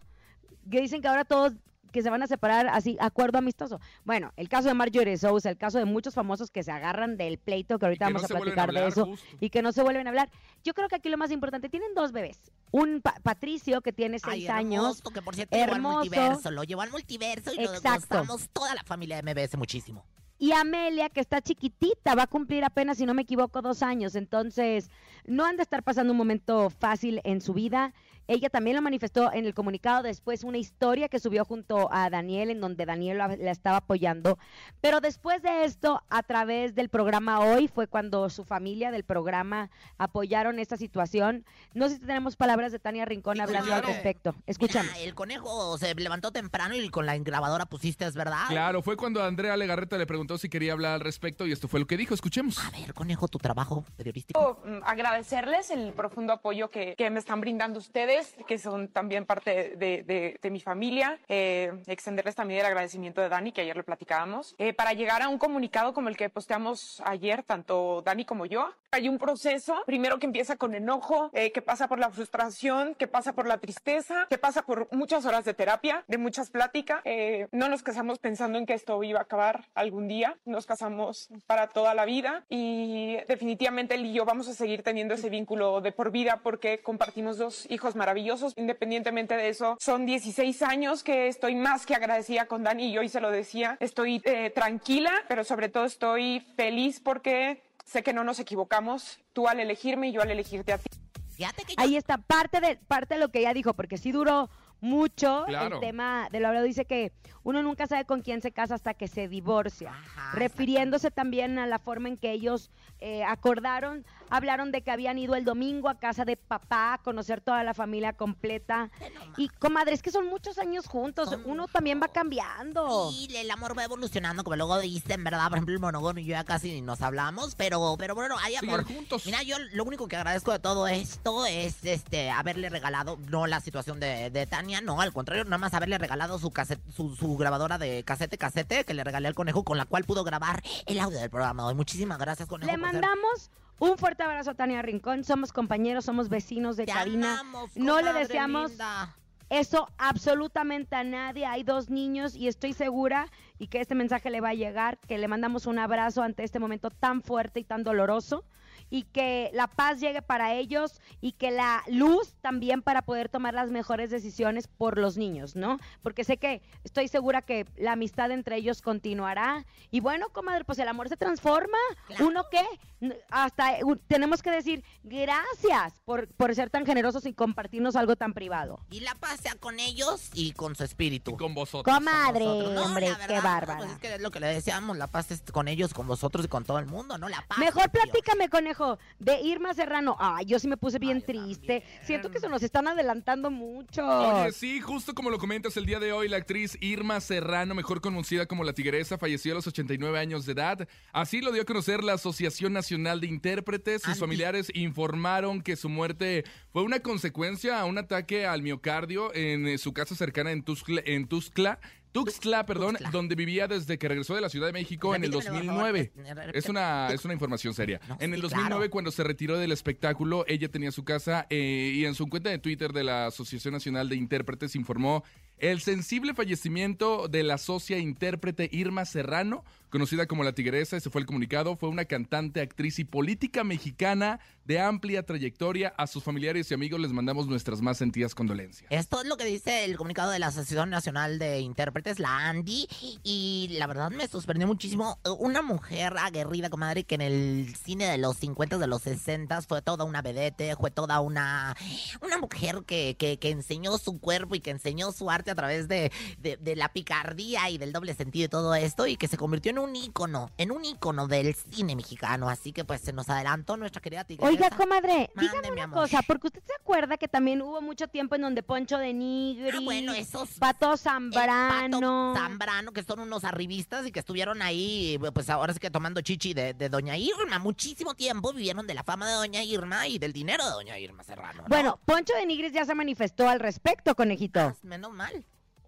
que 0.70 0.82
dicen 0.82 1.02
que 1.02 1.08
ahora 1.08 1.24
todos 1.24 1.54
que 1.98 2.04
se 2.04 2.10
van 2.12 2.22
a 2.22 2.28
separar 2.28 2.68
así, 2.68 2.96
acuerdo 3.00 3.40
amistoso. 3.40 3.80
Bueno, 4.06 4.32
el 4.38 4.50
caso 4.50 4.68
de 4.68 4.76
Marjorie 4.76 5.18
Sousa, 5.18 5.50
el 5.50 5.58
caso 5.58 5.80
de 5.80 5.86
muchos 5.86 6.14
famosos 6.14 6.52
que 6.52 6.62
se 6.62 6.72
agarran 6.72 7.18
del 7.18 7.40
pleito, 7.40 7.80
que 7.80 7.86
ahorita 7.88 8.06
que 8.08 8.14
no 8.14 8.20
vamos 8.20 8.32
a 8.32 8.36
platicar 8.36 8.72
de 8.72 8.88
eso, 8.88 9.06
justo. 9.06 9.26
y 9.40 9.50
que 9.50 9.62
no 9.64 9.72
se 9.72 9.82
vuelven 9.82 10.06
a 10.06 10.12
hablar. 10.12 10.30
Yo 10.64 10.74
creo 10.76 10.88
que 10.88 10.96
aquí 10.96 11.10
lo 11.10 11.18
más 11.18 11.32
importante, 11.32 11.70
tienen 11.70 11.94
dos 11.96 12.12
bebés. 12.12 12.40
Un 12.72 13.02
Pa- 13.02 13.16
Patricio 13.24 13.82
que 13.82 13.92
tiene 13.94 14.18
Ay, 14.24 14.42
seis 14.42 14.50
años, 14.50 14.84
hermoso, 14.84 15.10
que 15.12 15.22
por 15.24 15.34
cierto 15.36 15.56
llevó 15.58 15.66
al 15.72 15.76
hermoso. 15.78 15.96
multiverso, 16.00 16.52
lo 16.52 16.64
llevó 16.64 16.82
al 16.82 16.92
multiverso 16.92 17.52
y 17.54 17.62
Exacto. 17.64 18.16
lo 18.16 18.20
gozamos 18.22 18.50
toda 18.54 18.76
la 18.76 18.84
familia 18.84 19.20
de 19.20 19.24
MBS 19.24 19.58
muchísimo. 19.58 20.06
y 20.40 20.52
Amelia, 20.52 21.10
que 21.10 21.20
está 21.20 21.42
chiquitita, 21.42 22.14
va 22.14 22.24
a 22.24 22.28
cumplir 22.28 22.64
apenas, 22.64 22.98
si 22.98 23.08
no 23.08 23.16
me 23.16 23.24
equivoco, 23.24 23.64
dos 23.64 23.82
años. 23.82 24.14
Entonces, 24.14 24.92
no 25.26 25.46
han 25.46 25.58
de 25.58 25.64
estar 25.64 25.82
pasando 25.82 26.12
un 26.12 26.18
momento 26.18 26.70
fácil 26.70 27.22
en 27.24 27.42
su 27.42 27.54
vida. 27.56 27.92
Ella 28.28 28.50
también 28.50 28.76
lo 28.76 28.82
manifestó 28.82 29.32
en 29.32 29.46
el 29.46 29.54
comunicado 29.54 30.04
después, 30.04 30.44
una 30.44 30.58
historia 30.58 31.10
que 31.10 31.20
subió 31.20 31.46
junto 31.46 31.90
a 31.92 32.10
Daniel, 32.10 32.50
en 32.50 32.60
donde 32.60 32.86
Daniel 32.86 33.18
la, 33.18 33.28
la 33.36 33.52
estaba 33.52 33.78
apoyando. 33.78 34.38
Pero 34.82 35.02
después 35.02 35.42
de 35.42 35.64
esto, 35.66 36.02
a 36.10 36.24
través 36.24 36.76
del 36.76 36.90
programa 36.90 37.40
Hoy, 37.40 37.68
fue 37.68 37.88
cuando 37.88 38.30
su 38.30 38.44
familia 38.44 38.92
del 38.92 39.04
programa 39.04 39.70
apoyaron 39.98 40.60
esta 40.60 40.78
situación. 40.78 41.46
No 41.74 41.90
sé 41.90 41.96
si 41.96 42.02
tenemos 42.02 42.36
palabras 42.36 42.72
de 42.72 42.80
Tania 42.80 43.06
Rincón 43.06 43.36
Sí, 43.36 43.42
hablando 43.42 43.68
claro. 43.68 43.88
al 43.88 43.94
respecto. 43.94 44.36
Escuchamos. 44.46 44.92
Mira, 44.94 45.06
el 45.06 45.16
conejo 45.16 45.78
se 45.78 45.94
levantó 45.96 46.32
temprano 46.32 46.76
y 46.76 46.90
con 46.90 47.06
la 47.06 47.18
grabadora 47.18 47.66
pusiste, 47.66 48.06
¿es 48.06 48.16
verdad? 48.16 48.46
Claro, 48.50 48.82
fue 48.82 48.98
cuando 48.98 49.24
Andrea 49.24 49.56
Legarreta 49.58 49.98
le 49.98 50.06
preguntó 50.06 50.38
si 50.38 50.50
quería 50.50 50.74
hablar 50.74 50.94
al 50.94 51.02
respecto 51.02 51.46
y 51.46 51.52
esto 51.52 51.68
fue 51.68 51.80
lo 51.80 51.88
que 51.88 51.98
dijo. 51.98 52.14
Escuchemos. 52.14 52.58
A 52.60 52.70
ver, 52.72 52.94
conejo, 52.94 53.28
tu 53.28 53.38
trabajo 53.38 53.86
periodístico. 53.96 54.60
Quiero, 54.64 54.80
mm, 54.80 54.84
agradecerles 54.86 55.70
el 55.70 55.94
profundo 55.94 56.34
apoyo 56.34 56.70
que, 56.70 56.96
que 56.98 57.10
me 57.10 57.20
están 57.20 57.42
brindando 57.42 57.80
ustedes, 57.80 58.17
que 58.48 58.58
son 58.58 58.88
también 58.90 59.26
parte 59.26 59.76
de, 59.78 60.04
de- 60.04 60.40
de 60.42 60.50
mi 60.52 60.60
familia. 60.60 61.20
Eh, 61.28 61.72
extenderles 61.88 62.36
también 62.36 62.60
el 62.62 62.66
agradecimiento 62.66 63.22
de 63.22 63.30
Dani, 63.30 63.52
que 63.52 63.62
ayer 63.62 63.76
lo 63.78 63.84
platicábamos. 63.84 64.56
Eh, 64.58 64.74
para 64.74 64.94
llegar 64.94 65.22
a 65.22 65.30
un 65.30 65.38
comunicado 65.38 65.94
como 65.94 66.10
el 66.10 66.18
que 66.18 66.30
posteamos 66.30 67.02
ayer, 67.06 67.44
tanto 67.44 68.02
Dani 68.04 68.26
como 68.26 68.46
yo, 68.46 68.70
hay 68.92 69.10
un 69.10 69.18
proceso, 69.18 69.84
primero 69.86 70.18
que 70.20 70.26
empieza 70.26 70.56
con 70.56 70.74
enojo, 70.74 71.30
eh, 71.34 71.52
que 71.52 71.62
pasa 71.62 71.88
por 71.88 72.00
la 72.00 72.10
frustración, 72.10 72.96
que 72.96 73.08
pasa 73.08 73.34
por 73.34 73.46
la 73.48 73.58
tristeza, 73.58 74.26
que 74.30 74.38
pasa 74.38 74.62
por 74.64 74.88
muchas 74.92 75.26
horas 75.26 75.46
de 75.46 75.54
terapia, 75.54 76.04
de 76.08 76.18
muchas 76.18 76.50
pláticas. 76.50 77.02
Eh, 77.06 77.48
no 77.52 77.70
nos 77.70 77.84
casamos 77.84 78.20
pensando 78.20 78.58
en 78.58 78.66
que 78.66 78.74
esto 78.74 79.04
iba 79.04 79.20
a 79.20 79.24
acabar 79.24 79.66
algún 79.76 80.08
día, 80.08 80.38
nos 80.46 80.66
casamos 80.66 81.30
para 81.48 81.68
toda 81.68 81.94
la 81.94 82.06
vida 82.06 82.46
y 82.50 83.18
definitivamente 83.28 83.96
él 83.96 84.06
y 84.06 84.14
yo 84.14 84.26
vamos 84.26 84.48
a 84.48 84.54
seguir 84.54 84.84
teniendo 84.84 85.14
ese 85.14 85.30
vínculo 85.30 85.82
de 85.82 85.92
por 85.92 86.12
vida 86.12 86.40
porque 86.42 86.80
compartimos 86.80 87.38
dos 87.38 87.70
hijos 87.70 87.96
maravillosos. 87.96 88.07
Independientemente 88.56 89.36
de 89.36 89.50
eso, 89.50 89.78
son 89.80 90.06
16 90.06 90.62
años 90.62 91.04
que 91.04 91.28
estoy 91.28 91.56
más 91.56 91.86
que 91.86 91.96
agradecida 91.96 92.46
con 92.46 92.64
Dani 92.64 92.88
y 92.90 92.98
hoy 92.98 93.10
se 93.10 93.22
lo 93.22 93.32
decía, 93.32 93.78
estoy 93.80 94.22
eh, 94.26 94.50
tranquila, 94.50 95.12
pero 95.28 95.44
sobre 95.44 95.70
todo 95.70 95.86
estoy 95.86 96.46
feliz 96.56 97.00
porque 97.00 97.64
sé 97.86 98.04
que 98.04 98.14
no 98.14 98.24
nos 98.24 98.40
equivocamos, 98.40 99.20
tú 99.34 99.48
al 99.48 99.60
elegirme 99.60 100.10
y 100.10 100.12
yo 100.12 100.22
al 100.22 100.32
elegirte 100.32 100.74
a 100.74 100.78
ti. 100.78 100.90
Fíjate 101.38 101.64
que 101.66 101.76
yo 101.76 101.84
Ahí 101.84 101.96
está 101.96 102.18
parte 102.18 102.60
de 102.60 102.78
parte 102.78 103.14
de 103.14 103.20
lo 103.20 103.30
que 103.30 103.40
ella 103.40 103.54
dijo, 103.54 103.74
porque 103.76 103.98
sí 103.98 104.12
duró 104.12 104.50
mucho 104.82 105.44
Claro. 105.48 105.76
el 105.76 105.82
tema 105.82 106.28
de 106.32 106.40
lo 106.40 106.48
hablado. 106.48 106.66
Dice 106.66 106.86
que 106.86 107.12
uno 107.44 107.64
nunca 107.64 107.88
sabe 107.88 108.06
con 108.06 108.22
quién 108.22 108.42
se 108.42 108.52
casa 108.52 108.76
hasta 108.76 108.94
que 108.94 109.08
se 109.08 109.28
divorcia. 109.28 109.92
Ajá, 109.92 110.32
refiriéndose 110.34 111.12
también 111.12 111.60
a 111.60 111.68
la 111.68 111.80
forma 111.80 112.10
en 112.10 112.18
que 112.18 112.32
ellos 112.32 112.70
eh, 113.00 113.24
acordaron, 113.24 114.06
hablaron 114.30 114.72
de 114.72 114.82
que 114.82 114.92
habían 114.92 115.18
ido 115.20 115.36
el 115.36 115.46
domingo 115.46 115.88
a 115.88 116.00
casa 116.00 116.26
de 116.26 116.36
papá 116.36 116.96
a 116.96 116.98
conocer 116.98 117.42
toda 117.42 117.64
la 117.64 117.74
familia 117.74 118.14
completa. 118.14 118.90
Y 119.38 119.48
comadre, 119.50 119.94
es 119.94 120.02
que 120.02 120.12
son 120.12 120.28
muchos 120.28 120.58
años 120.58 120.88
juntos, 120.88 121.30
Son 121.30 121.42
uno 121.46 121.68
también 121.68 122.02
va 122.02 122.08
cambiando. 122.08 123.12
Sí, 123.12 123.28
el 123.36 123.50
amor 123.52 123.78
va 123.78 123.84
evolucionando, 123.84 124.44
como 124.44 124.56
luego 124.56 124.80
dicen, 124.80 125.24
¿verdad? 125.24 125.48
Por 125.50 125.58
ejemplo, 125.58 125.74
el 125.76 125.80
monogón 125.80 126.18
y 126.18 126.24
yo 126.26 126.32
ya 126.32 126.44
casi 126.44 126.72
ni 126.74 126.82
nos 126.82 127.02
hablamos, 127.02 127.56
pero, 127.56 127.96
pero 127.98 128.16
bueno, 128.16 128.36
hay 128.42 128.56
amor. 128.56 128.84
juntos. 128.84 129.26
Mira, 129.26 129.44
yo 129.44 129.58
lo 129.74 129.84
único 129.86 130.08
que 130.08 130.16
agradezco 130.16 130.52
de 130.52 130.60
todo 130.60 130.88
esto 130.88 131.46
es 131.46 131.84
este 131.86 132.30
haberle 132.30 132.70
regalado, 132.70 133.18
no 133.30 133.48
la 133.48 133.60
situación 133.62 134.00
de, 134.00 134.30
de 134.32 134.46
Tania, 134.68 134.82
no, 134.82 135.00
al 135.00 135.14
contrario, 135.14 135.46
nada 135.46 135.58
más 135.58 135.74
haberle 135.74 135.98
regalado 135.98 136.38
su 136.40 136.52
cassette, 136.52 136.82
su, 136.92 137.16
su 137.16 137.38
grabadora 137.38 137.78
de 137.78 138.04
casete 138.04 138.38
casete 138.38 138.84
que 138.84 138.94
le 138.94 139.04
regalé 139.06 139.30
al 139.30 139.34
conejo 139.36 139.64
con 139.64 139.78
la 139.78 139.86
cual 139.86 140.04
pudo 140.04 140.26
grabar 140.26 140.62
el 140.86 141.00
audio 141.00 141.20
del 141.20 141.30
programa 141.30 141.66
hoy. 141.66 141.74
Muchísimas 141.74 142.18
gracias, 142.18 142.50
conejo. 142.50 142.68
Le 142.70 142.74
ser- 142.74 142.82
mandamos 142.82 143.50
un 143.80 143.98
fuerte 143.98 144.24
abrazo 144.24 144.52
a 144.52 144.56
Tania 144.56 144.82
Rincón. 144.82 145.24
Somos 145.24 145.54
compañeros, 145.54 146.04
somos 146.04 146.28
vecinos 146.28 146.76
de 146.76 146.86
Te 146.86 146.92
cabina. 146.92 147.40
amamos, 147.40 147.78
No 147.78 148.02
le 148.02 148.12
deseamos 148.12 148.72
linda. 148.72 149.16
eso 149.50 149.88
absolutamente 149.98 150.98
a 150.98 151.06
nadie. 151.06 151.46
Hay 151.46 151.64
dos 151.64 151.90
niños 151.90 152.36
y 152.36 152.50
estoy 152.50 152.74
segura 152.74 153.28
y 153.60 153.68
que 153.68 153.80
este 153.80 153.96
mensaje 153.96 154.30
le 154.30 154.42
va 154.42 154.50
a 154.50 154.54
llegar, 154.54 154.98
que 155.08 155.18
le 155.18 155.30
mandamos 155.30 155.66
un 155.66 155.80
abrazo 155.80 156.24
ante 156.24 156.44
este 156.44 156.60
momento 156.60 156.90
tan 156.90 157.22
fuerte 157.22 157.62
y 157.62 157.64
tan 157.64 157.84
doloroso 157.84 158.44
y 158.90 159.04
que 159.04 159.50
la 159.54 159.68
paz 159.68 160.00
llegue 160.00 160.22
para 160.22 160.54
ellos 160.54 161.02
y 161.22 161.34
que 161.34 161.52
la 161.52 161.84
luz 161.88 162.36
también 162.42 162.82
para 162.82 163.02
poder 163.02 163.30
tomar 163.30 163.54
las 163.54 163.70
mejores 163.72 164.10
decisiones 164.10 164.68
por 164.68 164.98
los 164.98 165.18
niños, 165.18 165.56
¿no? 165.56 165.78
Porque 166.02 166.24
sé 166.24 166.38
que 166.38 166.62
estoy 166.84 167.08
segura 167.08 167.42
que 167.42 167.66
la 167.76 167.94
amistad 167.94 168.32
entre 168.32 168.56
ellos 168.58 168.82
continuará 168.82 169.66
y 169.92 170.00
bueno, 170.00 170.30
comadre, 170.30 170.64
pues 170.66 170.80
el 170.80 170.88
amor 170.88 171.10
se 171.10 171.18
transforma. 171.18 171.78
Claro. 172.08 172.28
¿Uno 172.28 172.46
qué? 172.52 172.64
N- 173.02 173.16
Hasta 173.30 173.76
tenemos 174.08 174.42
que 174.42 174.52
decir 174.52 174.84
gracias 175.04 176.00
por, 176.06 176.28
por 176.30 176.54
ser 176.56 176.70
tan 176.70 176.86
generosos 176.86 177.26
y 177.26 177.34
compartirnos 177.34 177.96
algo 177.96 178.16
tan 178.16 178.34
privado. 178.34 178.80
Y 178.90 179.02
la 179.02 179.16
paz 179.16 179.40
sea 179.42 179.56
con 179.56 179.80
ellos 179.80 180.30
y 180.34 180.52
con 180.54 180.76
su 180.76 180.84
espíritu. 180.84 181.32
Y 181.32 181.38
con 181.38 181.54
vosotros. 181.54 181.94
Comadre, 181.94 182.46
Nosotros. 182.46 182.74
No, 182.74 182.84
hombre, 182.86 183.08
qué 183.08 183.28
verdad, 183.28 183.44
bárbara. 183.44 183.78
Pues 183.80 183.92
es 183.92 183.98
que 184.00 184.16
es 184.16 184.22
lo 184.22 184.32
que 184.32 184.40
le 184.40 184.48
deseamos, 184.48 184.98
la 184.98 185.08
paz 185.08 185.32
es 185.32 185.42
con 185.52 185.68
ellos, 185.68 185.94
con 185.94 186.08
vosotros 186.08 186.46
y 186.46 186.48
con 186.48 186.64
todo 186.64 186.80
el 186.80 186.86
mundo, 186.86 187.18
¿no? 187.18 187.28
La 187.30 187.44
paz. 187.48 187.58
Mejor 187.60 187.90
platícame, 187.90 188.50
conejo, 188.50 188.77
de 189.20 189.42
Irma 189.42 189.74
Serrano. 189.74 190.16
Ay, 190.20 190.46
yo 190.46 190.60
sí 190.60 190.68
me 190.68 190.78
puse 190.78 191.00
bien 191.00 191.18
Ay, 191.18 191.24
triste. 191.24 191.82
también. 191.82 192.06
Siento 192.06 192.32
que 192.32 192.40
se 192.40 192.50
nos 192.50 192.62
están 192.64 192.88
adelantando 192.88 193.50
mucho. 193.50 194.06
Oye, 194.06 194.52
sí, 194.52 194.82
justo 194.82 195.14
como 195.14 195.30
lo 195.30 195.38
comentas 195.38 195.76
el 195.78 195.86
día 195.86 196.00
de 196.00 196.12
hoy, 196.12 196.28
la 196.28 196.38
actriz 196.38 196.78
Irma 196.82 197.20
Serrano, 197.20 197.74
mejor 197.74 198.02
conocida 198.02 198.46
como 198.46 198.64
La 198.64 198.74
Tigresa, 198.74 199.18
falleció 199.18 199.54
a 199.54 199.56
los 199.56 199.68
89 199.68 200.20
años 200.20 200.46
de 200.46 200.54
edad. 200.54 200.88
Así 201.12 201.42
lo 201.42 201.52
dio 201.52 201.64
a 201.64 201.66
conocer 201.66 202.04
la 202.04 202.14
Asociación 202.14 202.74
Nacional 202.74 203.22
de 203.22 203.28
Intérpretes. 203.28 204.02
Sus 204.02 204.10
Andy. 204.14 204.20
familiares 204.20 204.72
informaron 204.74 205.62
que 205.62 205.76
su 205.76 205.90
muerte 205.90 206.44
fue 206.72 206.84
una 206.84 207.00
consecuencia 207.00 207.80
a 207.80 207.86
un 207.86 207.98
ataque 207.98 208.46
al 208.46 208.62
miocardio 208.62 209.34
en 209.34 209.68
eh, 209.68 209.78
su 209.78 209.94
casa 209.94 210.16
cercana 210.16 210.52
en 210.52 210.64
Tuxtla, 210.64 211.02
en 211.06 211.28
Tuxtla, 211.28 211.80
Tuxtla, 212.26 212.66
perdón, 212.66 212.92
Tuxtla. 212.96 213.12
donde 213.12 213.36
vivía 213.36 213.68
desde 213.68 213.98
que 213.98 214.08
regresó 214.08 214.36
de 214.36 214.42
la 214.42 214.50
Ciudad 214.50 214.68
de 214.68 214.74
México 214.74 215.16
en 215.16 215.24
el 215.24 215.32
Repítemelo, 215.32 215.74
por 215.74 215.76
favor. 215.76 215.94
2009. 215.94 216.12
Eh, 216.16 216.48
eh, 216.48 216.52
Es 216.54 216.70
una, 216.70 217.10
es 217.14 217.24
una 217.26 217.34
información 217.34 217.74
seria. 217.74 218.00
No, 218.08 218.18
en 218.20 218.34
el 218.34 218.42
2009, 218.42 218.76
claro. 218.76 218.92
cuando 218.92 219.12
se 219.12 219.24
retiró 219.24 219.58
del 219.58 219.72
espectáculo, 219.72 220.44
ella 220.48 220.70
tenía 220.70 220.92
su 220.92 221.04
casa 221.04 221.46
eh, 221.50 221.92
y 221.96 222.06
en 222.06 222.16
su 222.16 222.28
cuenta 222.28 222.50
de 222.50 222.60
Twitter 222.60 222.94
de 222.94 223.04
la 223.04 223.28
Asociación 223.28 223.74
Nacional 223.74 224.10
de 224.10 224.16
Intérpretes 224.16 224.76
informó 224.76 225.24
El 225.60 225.82
sensible 225.82 226.36
fallecimiento 226.36 227.28
de 227.28 227.42
la 227.42 227.58
socia 227.58 227.98
intérprete 227.98 228.70
Irma 228.72 229.06
Serrano, 229.06 229.66
conocida 229.90 230.28
como 230.28 230.44
La 230.44 230.54
Tigresa, 230.54 230.98
ese 230.98 231.10
fue 231.10 231.20
el 231.22 231.26
comunicado, 231.26 231.76
fue 231.78 231.90
una 231.90 232.06
cantante, 232.06 232.62
actriz 232.62 233.00
y 233.00 233.06
política 233.06 233.64
mexicana 233.64 234.40
de 234.66 234.80
amplia 234.80 235.24
trayectoria. 235.24 235.96
A 235.98 236.06
sus 236.06 236.24
familiares 236.24 236.70
y 236.70 236.76
amigos 236.76 237.00
les 237.00 237.12
mandamos 237.12 237.48
nuestras 237.48 237.82
más 237.82 237.98
sentidas 237.98 238.36
condolencias. 238.36 238.92
Esto 238.92 239.20
es 239.20 239.28
lo 239.28 239.36
que 239.36 239.46
dice 239.46 239.84
el 239.84 239.98
comunicado 239.98 240.30
de 240.30 240.38
la 240.38 240.48
Asociación 240.48 240.92
Nacional 240.92 241.40
de 241.40 241.60
Intérpretes, 241.62 242.20
la 242.20 242.50
ANDI, 242.50 242.88
y 243.24 243.70
la 243.80 243.88
verdad 243.88 244.12
me 244.12 244.28
sorprendió 244.28 244.68
muchísimo. 244.68 245.18
Una 245.40 245.64
mujer 245.64 246.14
aguerrida, 246.20 246.70
comadre, 246.70 247.04
que 247.04 247.16
en 247.16 247.22
el 247.22 247.76
cine 247.84 248.06
de 248.06 248.20
los 248.20 248.38
50, 248.38 248.78
de 248.78 248.86
los 248.86 249.02
60 249.02 249.64
fue 249.64 249.82
toda 249.82 250.06
una 250.06 250.22
vedette, 250.22 250.76
fue 250.78 250.92
toda 250.92 251.20
una, 251.20 251.76
una 252.22 252.38
mujer 252.38 252.84
que, 252.86 253.16
que, 253.18 253.40
que 253.40 253.50
enseñó 253.50 253.98
su 253.98 254.20
cuerpo 254.20 254.54
y 254.54 254.60
que 254.60 254.70
enseñó 254.70 255.12
su 255.12 255.32
arte 255.32 255.47
a 255.52 255.56
través 255.56 255.88
de, 255.88 256.12
de, 256.40 256.58
de 256.58 256.76
la 256.76 256.90
picardía 256.90 257.70
y 257.70 257.78
del 257.78 257.92
doble 257.94 258.14
sentido 258.14 258.46
y 258.46 258.50
todo 258.50 258.76
esto, 258.76 259.08
y 259.08 259.18
que 259.18 259.28
se 259.28 259.38
convirtió 259.38 259.72
en 259.72 259.80
un 259.80 259.96
ícono, 259.96 260.52
en 260.58 260.72
un 260.72 260.86
ícono 260.86 261.28
del 261.28 261.54
cine 261.56 261.96
mexicano. 261.96 262.50
Así 262.50 262.72
que 262.74 262.84
pues 262.86 263.02
se 263.02 263.14
nos 263.14 263.30
adelantó 263.30 263.78
nuestra 263.78 264.02
querida 264.02 264.24
tigresa. 264.24 264.48
Oiga, 264.50 264.70
comadre, 264.70 265.30
Mande, 265.36 265.52
dígame 265.52 265.72
una 265.72 265.84
amor. 265.84 266.00
cosa, 266.02 266.22
porque 266.26 266.48
usted 266.48 266.62
se 266.66 266.74
acuerda 266.74 267.18
que 267.18 267.28
también 267.28 267.62
hubo 267.62 267.82
mucho 267.82 268.08
tiempo 268.08 268.36
en 268.36 268.42
donde 268.42 268.64
Poncho 268.64 268.98
de 268.98 269.14
Nigri, 269.14 269.78
Ah, 269.78 269.82
bueno, 269.84 270.14
esos 270.14 270.50
Pato 270.60 270.96
Zambrano, 270.98 272.00
Pato 272.00 272.34
Zambrano, 272.36 272.92
que 272.92 273.04
son 273.04 273.20
unos 273.20 273.44
arribistas 273.44 274.06
y 274.08 274.12
que 274.12 274.20
estuvieron 274.20 274.62
ahí, 274.62 275.20
pues 275.34 275.50
ahora 275.50 275.74
sí 275.74 275.80
que 275.80 275.90
tomando 275.90 276.22
chichi 276.22 276.54
de, 276.54 276.74
de 276.74 276.90
Doña 276.90 277.18
Irma. 277.18 277.60
Muchísimo 277.60 278.14
tiempo 278.16 278.54
vivieron 278.54 278.88
de 278.88 278.94
la 278.94 279.04
fama 279.04 279.28
de 279.28 279.34
Doña 279.34 279.64
Irma 279.64 280.08
y 280.08 280.20
del 280.20 280.34
dinero 280.34 280.64
de 280.66 280.72
Doña 280.72 280.98
Irma 281.00 281.24
Serrano. 281.24 281.64
¿no? 281.64 281.68
Bueno, 281.70 282.00
Poncho 282.06 282.34
de 282.36 282.46
Nigris 282.46 282.74
ya 282.74 282.86
se 282.86 282.96
manifestó 282.96 283.48
al 283.50 283.60
respecto, 283.60 284.16
conejito. 284.16 284.60
Ah, 284.60 284.76
menos 284.84 285.12
mal. 285.14 285.37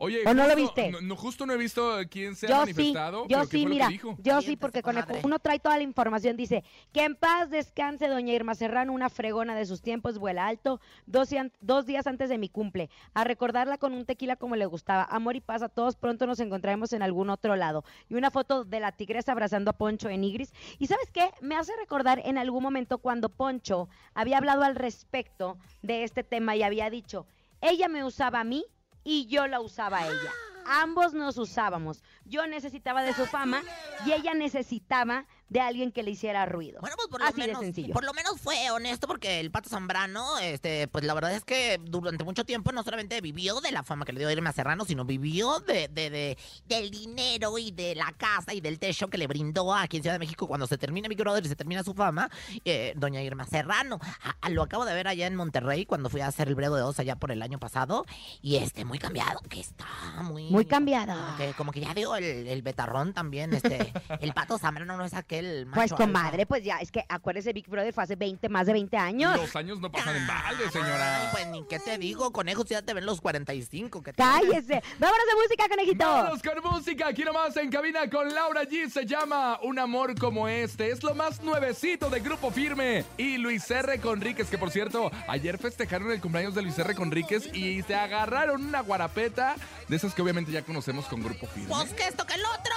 Oye, 0.01 0.21
¿O 0.25 0.33
no 0.33 0.47
lo 0.47 0.55
justo- 0.55 0.81
viste? 0.81 1.01
No, 1.03 1.15
justo 1.17 1.45
no 1.45 1.51
he 1.53 1.57
visto 1.57 1.97
quién 2.09 2.33
se 2.35 2.45
ha 2.47 2.49
Yo 2.49 2.55
sí, 2.65 2.73
manifestado. 2.73 3.23
yo 3.23 3.27
pero 3.27 3.41
¿qué 3.49 3.57
sí, 3.57 3.65
mira, 3.65 3.89
yo 4.19 4.41
sí, 4.41 4.55
porque 4.55 4.81
con 4.81 4.95
uno 5.23 5.39
trae 5.39 5.59
toda 5.59 5.75
la 5.75 5.83
información. 5.83 6.37
Dice, 6.37 6.63
que 6.93 7.03
en 7.03 7.15
paz 7.15 7.49
descanse 7.49 8.07
doña 8.07 8.33
Irma 8.33 8.55
Serrano, 8.55 8.93
una 8.93 9.09
fregona 9.09 9.55
de 9.55 9.65
sus 9.65 9.81
tiempos, 9.81 10.17
vuela 10.17 10.47
alto, 10.47 10.79
dos, 11.05 11.29
días- 11.29 11.51
dos 11.59 11.85
días 11.85 12.07
antes 12.07 12.29
de 12.29 12.37
mi 12.37 12.47
cumple, 12.47 12.89
a 13.13 13.25
recordarla 13.25 13.77
con 13.77 13.93
un 13.93 14.05
tequila 14.05 14.37
como 14.37 14.55
le 14.55 14.65
gustaba. 14.65 15.03
Amor 15.03 15.35
y 15.35 15.41
paz 15.41 15.61
a 15.63 15.69
todos, 15.69 15.97
pronto 15.97 16.25
nos 16.25 16.39
encontraremos 16.39 16.93
en 16.93 17.01
algún 17.03 17.29
otro 17.29 17.57
lado. 17.57 17.83
Y 18.07 18.15
una 18.15 18.31
foto 18.31 18.63
de 18.63 18.79
la 18.79 18.93
tigresa 18.93 19.33
abrazando 19.33 19.71
a 19.71 19.73
Poncho 19.77 20.07
en 20.07 20.23
Igris. 20.23 20.53
Y 20.79 20.87
¿sabes 20.87 21.11
qué? 21.11 21.29
Me 21.41 21.55
hace 21.57 21.73
recordar 21.77 22.21
en 22.23 22.37
algún 22.37 22.63
momento 22.63 22.99
cuando 22.99 23.27
Poncho 23.27 23.89
había 24.13 24.37
hablado 24.37 24.63
al 24.63 24.75
respecto 24.77 25.57
de 25.81 26.03
este 26.05 26.23
tema 26.23 26.55
y 26.55 26.63
había 26.63 26.89
dicho, 26.89 27.25
ella 27.59 27.89
me 27.89 28.05
usaba 28.05 28.39
a 28.39 28.43
mí 28.45 28.63
y 29.03 29.27
yo 29.27 29.47
la 29.47 29.59
usaba 29.59 29.99
a 29.99 30.07
ella. 30.07 30.31
Ambos 30.65 31.13
nos 31.13 31.37
usábamos. 31.37 32.03
Yo 32.25 32.45
necesitaba 32.47 33.01
de 33.03 33.13
su 33.13 33.25
fama 33.25 33.61
y 34.05 34.11
ella 34.11 34.33
necesitaba 34.33 35.25
de 35.49 35.59
alguien 35.59 35.91
que 35.91 36.03
le 36.03 36.11
hiciera 36.11 36.45
ruido. 36.45 36.79
Bueno, 36.81 36.95
pues 36.95 37.07
por 37.09 37.19
lo 37.21 37.25
Así 37.27 37.41
de 37.41 37.47
menos, 37.47 37.61
sencillo. 37.61 37.93
por 37.93 38.03
lo 38.03 38.13
menos 38.13 38.39
fue 38.39 38.69
honesto 38.71 39.07
porque 39.07 39.39
el 39.39 39.51
Pato 39.51 39.69
Zambrano, 39.69 40.37
este, 40.39 40.87
pues 40.87 41.03
la 41.03 41.13
verdad 41.13 41.33
es 41.33 41.43
que 41.43 41.79
durante 41.83 42.23
mucho 42.23 42.45
tiempo 42.45 42.71
no 42.71 42.83
solamente 42.83 43.19
vivió 43.21 43.59
de 43.61 43.71
la 43.71 43.83
fama 43.83 44.05
que 44.05 44.13
le 44.13 44.19
dio 44.19 44.29
Irma 44.31 44.51
Serrano, 44.51 44.85
sino 44.85 45.05
vivió 45.05 45.59
de, 45.59 45.87
de, 45.87 46.09
de- 46.09 46.37
del 46.65 46.91
dinero 46.91 47.57
y 47.57 47.71
de 47.71 47.95
la 47.95 48.11
casa 48.17 48.53
y 48.53 48.61
del 48.61 48.79
techo 48.79 49.07
que 49.09 49.17
le 49.17 49.27
brindó 49.27 49.73
aquí 49.73 49.97
en 49.97 50.03
Ciudad 50.03 50.15
de 50.15 50.19
México 50.19 50.47
cuando 50.47 50.67
se 50.67 50.77
termina 50.77 51.07
Big 51.07 51.17
Brother 51.19 51.43
y 51.45 51.49
se 51.49 51.55
termina 51.55 51.83
su 51.83 51.93
fama, 51.93 52.29
eh, 52.65 52.93
doña 52.95 53.21
Irma 53.21 53.45
Serrano. 53.45 53.99
A- 54.23 54.35
a- 54.41 54.49
lo 54.49 54.61
acabo 54.63 54.85
de 54.85 54.93
ver 54.93 55.07
allá 55.07 55.25
en 55.27 55.35
Monterrey 55.35 55.85
cuando 55.85 56.09
fui 56.09 56.21
a 56.21 56.27
hacer 56.27 56.47
el 56.47 56.55
Brevo 56.55 56.75
de 56.75 56.83
Oz 56.83 56.99
allá 56.99 57.15
por 57.15 57.31
el 57.31 57.41
año 57.41 57.59
pasado 57.59 58.05
y 58.41 58.57
este, 58.57 58.85
muy 58.85 58.99
cambiado, 58.99 59.39
que 59.49 59.59
está 59.61 59.85
muy... 60.23 60.49
Muy 60.49 60.65
cambiado. 60.65 61.13
Como 61.15 61.37
que, 61.37 61.53
como 61.53 61.71
que 61.71 61.79
ya 61.81 61.93
dio 61.93 62.15
el, 62.15 62.23
el 62.23 62.61
betarrón 62.61 63.13
también, 63.13 63.53
este, 63.53 63.91
el 64.21 64.33
Pato 64.33 64.57
Zambrano 64.59 64.95
no 64.97 65.05
es 65.05 65.13
aquel 65.13 65.38
macho 65.41 65.71
Pues 65.75 65.91
alfa. 65.91 66.03
comadre, 66.05 66.45
pues 66.45 66.63
ya, 66.63 66.77
es 66.79 66.91
que 66.91 67.03
acuérdese, 67.09 67.53
Big 67.53 67.67
Brother 67.67 67.93
fue 67.93 68.03
hace 68.03 68.15
20, 68.15 68.49
más 68.49 68.67
de 68.67 68.73
20 68.73 68.97
años. 68.97 69.37
Los 69.37 69.55
años 69.55 69.79
no 69.79 69.91
pasan 69.91 70.15
en 70.15 70.27
balde, 70.27 70.63
Ay, 70.65 70.71
señora. 70.71 71.29
pues 71.31 71.47
ni 71.47 71.63
qué 71.67 71.79
te 71.79 71.97
digo, 71.97 72.31
conejos 72.31 72.65
ya 72.65 72.81
te 72.81 72.93
ven 72.93 73.05
los 73.05 73.21
45. 73.21 74.01
¿qué 74.03 74.13
te- 74.13 74.17
Cállese. 74.21 74.81
Vámonos 74.99 75.25
de 75.27 75.35
música, 75.43 75.67
conejito. 75.69 76.05
Vámonos 76.05 76.41
con 76.41 76.71
música, 76.73 77.07
aquí 77.07 77.23
nomás 77.23 77.55
en 77.57 77.69
cabina 77.71 78.09
con 78.09 78.33
Laura 78.33 78.63
G. 78.63 78.89
Se 78.89 79.05
llama 79.05 79.59
Un 79.63 79.79
amor 79.79 80.17
como 80.19 80.47
este. 80.47 80.91
Es 80.91 81.03
lo 81.03 81.15
más 81.15 81.41
nuevecito 81.41 82.09
de 82.09 82.19
Grupo 82.19 82.51
Firme. 82.51 83.05
Y 83.17 83.37
Luis 83.37 83.69
R. 83.69 83.99
Conríquez, 83.99 84.49
que 84.49 84.57
por 84.57 84.71
cierto, 84.71 85.11
ayer 85.27 85.57
festejaron 85.57 86.11
el 86.11 86.21
cumpleaños 86.21 86.55
de 86.55 86.61
Luis 86.61 86.77
R. 86.79 86.95
Conríquez 86.95 87.53
y 87.53 87.81
se 87.83 87.95
agarraron 87.95 88.65
una 88.65 88.81
guarapeta 88.81 89.55
de 89.87 89.95
esas 89.95 90.13
que 90.13 90.21
obviamente 90.21 90.51
ya 90.51 90.61
conocemos 90.63 91.05
con 91.05 91.21
Grupo 91.23 91.47
Firme. 91.47 91.69
Pues 91.69 91.93
que 91.93 92.03
esto 92.07 92.25
que 92.25 92.35
el 92.35 92.45
otro. 92.45 92.75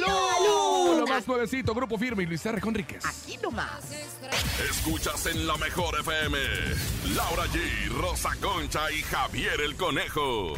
¡Salud! 0.00 0.98
Lo 1.00 1.06
más 1.06 1.26
nuevecito, 1.26 1.74
Grupo 1.76 1.98
Firme 1.98 2.22
y 2.22 2.26
Luis 2.26 2.44
R. 2.46 2.58
Conríquez. 2.58 3.04
Aquí 3.04 3.36
nomás. 3.42 3.82
Escuchas 4.70 5.26
en 5.26 5.46
la 5.46 5.58
mejor 5.58 5.94
FM. 6.00 6.38
Laura 7.14 7.44
G, 7.48 7.88
Rosa 8.00 8.30
Concha 8.40 8.90
y 8.90 9.02
Javier 9.02 9.60
el 9.60 9.76
Conejo. 9.76 10.54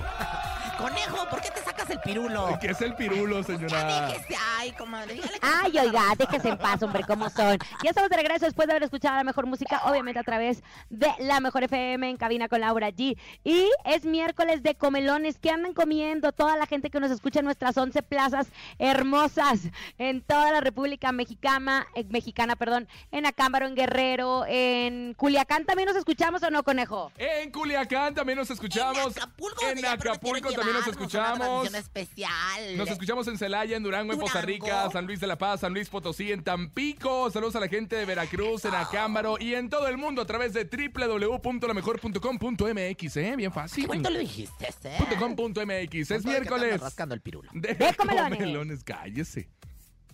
Conejo, 0.78 1.28
¿por 1.28 1.40
qué 1.40 1.50
te 1.50 1.60
sacas 1.60 1.90
el 1.90 1.98
pirulo? 2.00 2.56
¿Qué 2.60 2.68
es 2.68 2.80
el 2.80 2.94
pirulo, 2.94 3.40
Ya 3.40 3.44
señora? 3.44 4.06
déjese, 4.06 4.36
ay, 4.58 4.70
comadre. 4.72 5.20
Ay, 5.42 5.76
oiga, 5.76 6.02
déjese 6.16 6.50
en 6.50 6.58
paz, 6.58 6.80
hombre, 6.84 7.02
cómo 7.04 7.28
son. 7.30 7.58
Ya 7.82 7.90
estamos 7.90 8.08
de 8.10 8.16
regreso 8.16 8.44
después 8.44 8.68
de 8.68 8.74
haber 8.74 8.84
escuchado 8.84 9.16
la 9.16 9.24
mejor 9.24 9.46
música, 9.46 9.80
obviamente 9.84 10.20
a 10.20 10.22
través 10.22 10.62
de 10.88 11.08
la 11.18 11.40
mejor 11.40 11.64
FM 11.64 12.08
en 12.10 12.16
cabina 12.16 12.48
con 12.48 12.60
Laura 12.60 12.90
G. 12.90 13.18
Y 13.42 13.68
es 13.84 14.04
miércoles 14.04 14.62
de 14.62 14.76
comelones. 14.76 15.38
¿Qué 15.40 15.50
andan 15.50 15.74
comiendo 15.74 16.30
toda 16.30 16.56
la 16.56 16.66
gente 16.66 16.90
que 16.90 17.00
nos 17.00 17.10
escucha 17.10 17.40
en 17.40 17.46
nuestras 17.46 17.76
11 17.76 18.00
plazas 18.04 18.46
hermosas 18.78 19.60
en 19.98 20.22
toda 20.22 20.52
la 20.52 20.60
República 20.60 21.10
Mexicana, 21.10 21.86
eh, 21.96 22.04
mexicana, 22.08 22.54
perdón, 22.54 22.86
en 23.10 23.26
Acámbaro, 23.26 23.66
en 23.66 23.74
Guerrero, 23.74 24.44
en 24.46 25.14
Culiacán 25.14 25.64
también 25.64 25.88
nos 25.88 25.96
escuchamos 25.96 26.42
o 26.44 26.50
no, 26.50 26.62
conejo? 26.62 27.10
En 27.16 27.50
Culiacán 27.50 28.14
también 28.14 28.38
nos 28.38 28.50
escuchamos. 28.50 29.16
En 29.16 29.22
Acapulco, 29.22 29.64
En 29.66 29.84
Acapulco 29.84 30.52
también 30.52 30.67
nos 30.72 30.86
llevarnos 30.86 31.48
a 31.48 31.50
una 31.50 31.68
escuchamos. 31.68 31.74
especial. 31.74 32.76
Nos 32.76 32.90
escuchamos 32.90 33.28
en 33.28 33.38
Celaya, 33.38 33.76
en 33.76 33.82
Durango, 33.82 34.12
en 34.12 34.20
Costa 34.20 34.40
Rica. 34.40 34.90
San 34.90 35.06
Luis 35.06 35.20
de 35.20 35.26
la 35.26 35.38
Paz, 35.38 35.60
San 35.60 35.72
Luis 35.72 35.88
Potosí, 35.88 36.32
en 36.32 36.42
Tampico. 36.42 37.30
Saludos 37.30 37.56
a 37.56 37.60
la 37.60 37.68
gente 37.68 37.96
de 37.96 38.04
Veracruz, 38.04 38.64
en 38.64 38.74
Acámbaro 38.74 39.36
y 39.38 39.54
en 39.54 39.68
todo 39.68 39.86
el 39.88 39.98
mundo 39.98 40.22
a 40.22 40.26
través 40.26 40.52
de 40.52 40.64
www.lamejor.com.mx, 40.64 43.16
¿eh? 43.16 43.34
Bien 43.36 43.52
fácil. 43.52 43.84
Qué 43.84 43.88
bonito 43.88 44.10
lo 44.10 44.18
dijiste, 44.18 44.68
¿eh? 44.84 44.98
.com.mx. 45.18 46.10
Es 46.10 46.24
miércoles. 46.24 46.80
rascando 46.80 47.14
el 47.14 47.20
pirulo. 47.20 47.50
De, 47.52 47.76
comelones. 47.96 48.38
comelones, 48.38 48.84
cállese. 48.84 49.48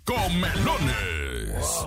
Comelones. 0.05 1.85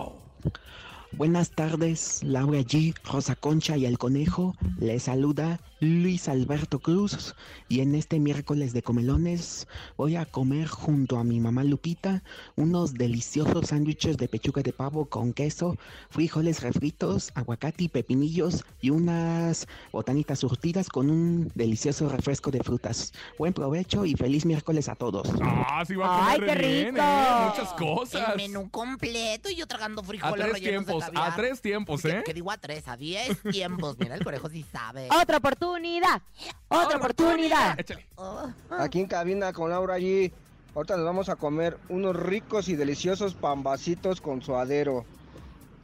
Buenas 1.14 1.52
tardes, 1.52 2.22
Laura 2.24 2.60
G, 2.60 2.94
Rosa 3.06 3.36
Concha 3.36 3.76
y 3.78 3.86
el 3.86 3.98
Conejo. 3.98 4.56
Les 4.80 5.04
saluda 5.04 5.60
Luis 5.80 6.28
Alberto 6.28 6.80
Cruz 6.80 7.34
y 7.70 7.80
en 7.80 7.96
este 7.96 8.20
miércoles 8.20 8.74
de 8.74 8.82
comelones 8.84 9.68
voy 9.96 10.16
a 10.16 10.26
comer 10.26 10.68
junto 10.68 11.18
a 11.18 11.24
mi 11.24 11.40
mamá 11.40 11.64
Lupita 11.64 12.24
unos 12.56 12.94
deliciosos 12.94 13.68
sándwiches 13.68 14.18
de 14.18 14.28
pechuga 14.28 14.62
de 14.64 14.74
pavo 14.74 15.06
con 15.06 15.34
queso, 15.34 15.78
frijoles 16.10 16.62
refritos, 16.62 17.32
aguacate 17.36 17.86
y 17.86 17.90
pepinillos 17.90 18.66
y 18.82 18.90
unas 18.90 19.68
botanitas 19.92 20.40
surtidas 20.40 20.90
con 20.90 21.10
un 21.10 21.52
delicioso 21.56 22.10
refresco 22.10 22.52
de 22.52 22.60
frutas. 22.64 23.14
Buen 23.40 23.54
provecho 23.54 24.06
y 24.06 24.14
feliz 24.16 24.46
miércoles 24.46 24.90
a 24.90 24.96
todos. 24.96 25.28
Ah, 25.42 25.84
sí 25.88 25.96
va 25.96 26.08
a 26.08 26.32
Ay, 26.32 26.40
comer 26.40 26.60
qué 26.60 26.68
bien, 26.68 26.96
rico. 26.96 27.08
¿eh? 27.08 27.46
Muchas 27.50 27.74
cosas. 27.74 28.30
El 28.32 28.38
menú 28.38 28.70
completo 28.70 29.50
y 29.50 29.56
yo 29.56 29.66
tragando 29.68 30.02
A 30.02 30.06
frijoles 30.06 30.44
tres 30.44 30.54
rellenos 30.54 30.86
de 30.86 30.97
tiempos, 31.06 31.28
a 31.34 31.36
tres 31.36 31.62
tiempos, 31.62 32.02
¿Qué- 32.02 32.10
¿eh? 32.10 32.24
¿Qué 32.26 32.34
digo 32.34 32.52
a 32.52 32.58
tres? 32.58 32.88
A 32.88 32.98
diez 32.98 33.42
tiempos. 33.42 33.98
Mira, 34.00 34.16
el 34.16 34.24
conejo 34.24 34.50
sí 34.50 34.66
sabe. 34.72 35.08
Otra 35.22 35.38
oportunidad, 35.38 36.22
otra 36.68 36.98
oportunidad. 36.98 37.78
Oh. 38.16 38.50
Aquí 38.72 39.00
en 39.00 39.08
cabina 39.08 39.54
con 39.54 39.70
Laura 39.70 39.94
allí. 39.96 40.32
Ahorita 40.76 40.96
nos 40.96 41.06
vamos 41.06 41.30
a 41.30 41.36
comer 41.36 41.78
unos 41.90 42.16
ricos 42.16 42.68
y 42.70 42.76
deliciosos 42.76 43.34
pambacitos 43.34 44.22
con 44.22 44.42
suadero. 44.44 45.06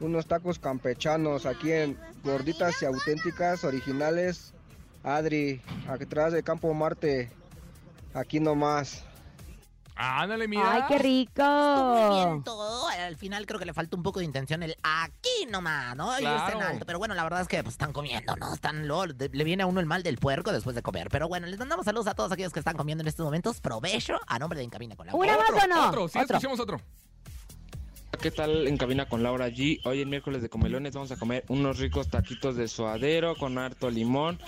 Unos 0.00 0.26
tacos 0.26 0.58
campechanos 0.58 1.46
aquí 1.46 1.72
en 1.72 1.98
Gorditas 2.22 2.80
y 2.82 2.84
Auténticas 2.84 3.64
Originales. 3.64 4.52
Adri, 5.02 5.60
atrás 5.88 6.32
de 6.32 6.42
Campo 6.42 6.72
Marte. 6.74 7.30
Aquí 8.12 8.38
nomás. 8.40 9.04
Ándale, 9.96 10.48
mira. 10.48 10.72
Ay, 10.72 10.82
qué 10.88 10.94
Muy 10.94 11.02
bien 12.16 12.32
rico. 12.34 12.42
todo. 12.44 12.88
Al 12.88 13.16
final 13.16 13.46
creo 13.46 13.58
que 13.60 13.64
le 13.66 13.72
falta 13.72 13.96
un 13.96 14.02
poco 14.02 14.18
de 14.18 14.24
intención 14.24 14.62
el 14.62 14.76
aquí 14.82 15.46
nomás, 15.48 15.94
¿no? 15.96 16.10
Y 16.18 16.24
irse 16.24 16.52
en 16.52 16.62
alto. 16.62 16.84
Pero 16.84 16.98
bueno, 16.98 17.14
la 17.14 17.22
verdad 17.22 17.40
es 17.42 17.48
que 17.48 17.62
pues, 17.62 17.74
están 17.74 17.92
comiendo, 17.92 18.34
¿no? 18.36 18.52
Están 18.54 18.82
de- 19.16 19.30
le 19.32 19.44
viene 19.44 19.62
a 19.62 19.66
uno 19.66 19.80
el 19.80 19.86
mal 19.86 20.02
del 20.02 20.18
puerco 20.18 20.52
después 20.52 20.74
de 20.74 20.82
comer. 20.82 21.08
Pero 21.10 21.28
bueno, 21.28 21.46
les 21.46 21.58
mandamos 21.58 21.84
saludos 21.84 22.06
a 22.08 22.14
todos 22.14 22.32
aquellos 22.32 22.52
que 22.52 22.58
están 22.58 22.76
comiendo 22.76 23.02
en 23.02 23.08
estos 23.08 23.24
momentos. 23.24 23.60
Provecho 23.60 24.18
a 24.26 24.38
nombre 24.38 24.58
de 24.58 24.64
Encamina 24.64 24.96
con 24.96 25.06
la 25.06 25.14
¿Una 25.14 25.36
más 25.36 25.50
o 25.50 25.66
no? 25.68 25.88
Otro, 25.88 26.08
sí, 26.08 26.18
Otro. 26.18 26.36
escuchemos 26.38 26.58
otro. 26.60 26.80
¿Qué 28.16 28.30
tal 28.30 28.68
en 28.68 28.76
cabina 28.76 29.06
con 29.06 29.22
Laura 29.22 29.48
G? 29.48 29.80
Hoy 29.84 30.00
en 30.00 30.08
miércoles 30.08 30.42
de 30.42 30.48
comelones 30.48 30.94
vamos 30.94 31.10
a 31.10 31.16
comer 31.16 31.44
unos 31.48 31.78
ricos 31.78 32.08
taquitos 32.08 32.56
de 32.56 32.68
suadero 32.68 33.34
con 33.34 33.58
harto 33.58 33.90
limón 33.90 34.38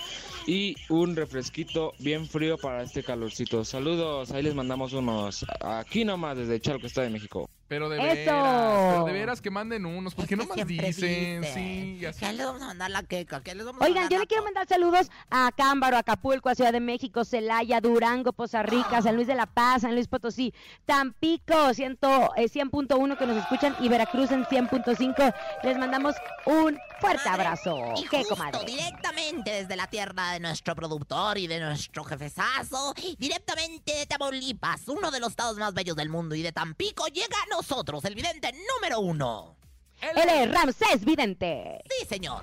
y 0.47 0.77
un 0.89 1.17
refresquito 1.17 1.93
bien 1.99 2.27
frío 2.27 2.59
para 2.59 2.83
este 2.83 3.03
calorcito. 3.03 3.65
Saludos, 3.65 4.31
ahí 4.31 4.43
les 4.43 4.55
mandamos 4.55 4.93
unos 4.93 5.45
aquí 5.61 6.05
nomás 6.05 6.37
desde 6.37 6.61
Chalco, 6.61 6.87
Estado 6.87 7.07
de 7.07 7.13
México. 7.13 7.49
Pero 7.69 7.89
de 7.89 7.97
¡Eso! 7.99 8.33
veras, 8.33 8.93
pero 8.93 9.05
de 9.07 9.13
veras 9.13 9.41
que 9.41 9.51
manden 9.51 9.87
unos, 9.87 10.15
porque 10.15 10.35
Es 10.35 10.39
que 10.41 10.45
nomás 10.45 10.55
siempre 10.55 10.87
dicen, 10.87 11.41
dicen. 11.43 11.55
sí. 11.55 11.99
¿Qué 12.21 12.33
les 12.33 12.47
vamos 12.47 12.63
a 12.63 12.67
mandar 12.67 12.91
la 12.91 13.03
queca? 13.03 13.41
¿Qué 13.43 13.55
les 13.55 13.67
vamos 13.67 13.83
a 13.83 13.85
Oigan, 13.85 14.03
mandar 14.05 14.13
yo 14.13 14.19
le 14.21 14.27
quiero 14.29 14.45
mandar 14.45 14.69
saludos 14.69 15.11
a 15.31 15.51
Cámbaro, 15.57 15.97
Acapulco, 15.97 16.49
a 16.49 16.55
Ciudad 16.55 16.73
de 16.73 16.81
México, 16.81 17.25
Celaya, 17.25 17.81
Durango, 17.81 18.33
Poza 18.33 18.63
Rica, 18.63 19.03
San 19.03 19.17
Luis 19.17 19.27
de 19.27 19.35
la 19.35 19.47
Paz, 19.47 19.83
San 19.83 19.95
Luis 19.95 20.07
Potosí, 20.07 20.55
Tampico, 20.85 21.75
100, 21.75 21.99
eh, 22.37 22.49
100.1 22.49 23.19
que 23.19 23.27
nos 23.27 23.37
escuchan 23.37 23.77
y 23.81 23.89
Veracruz 23.89 24.31
en 24.31 24.45
100.5. 24.45 25.35
Les 25.65 25.77
mandamos 25.77 26.15
un 26.47 26.79
fuerte 27.01 27.29
abrazo. 27.29 27.77
Y 27.97 28.07
¿Qué, 28.09 28.19
justo 28.19 28.37
comadre? 28.37 28.65
directamente 28.65 29.51
desde 29.51 29.75
la 29.77 29.89
tierra 29.89 30.33
de 30.33 30.41
nuestro 30.41 30.75
productor 30.77 31.37
y 31.39 31.47
de 31.49 31.61
nuestro 31.61 32.05
jefezazo, 32.05 32.95
directamente 33.19 33.93
de 33.93 34.07
Tamaulipas, 34.07 34.87
uno 34.89 35.11
de 35.11 35.21
los 35.21 35.31
estados 35.31 35.57
más 35.59 35.75
bellos 35.75 35.97
del 35.97 36.09
mundo, 36.09 36.35
y 36.37 36.43
de 36.43 36.53
Tampico 36.53 37.07
llega 37.09 37.37
a 37.45 37.56
nosotros 37.57 38.05
el 38.05 38.15
vidente 38.15 38.53
número 38.75 39.01
uno. 39.01 39.57
Él 40.01 40.29
es 40.29 40.51
Ramsés 40.53 41.05
Vidente. 41.05 41.83
Sí, 41.89 42.07
señor. 42.07 42.43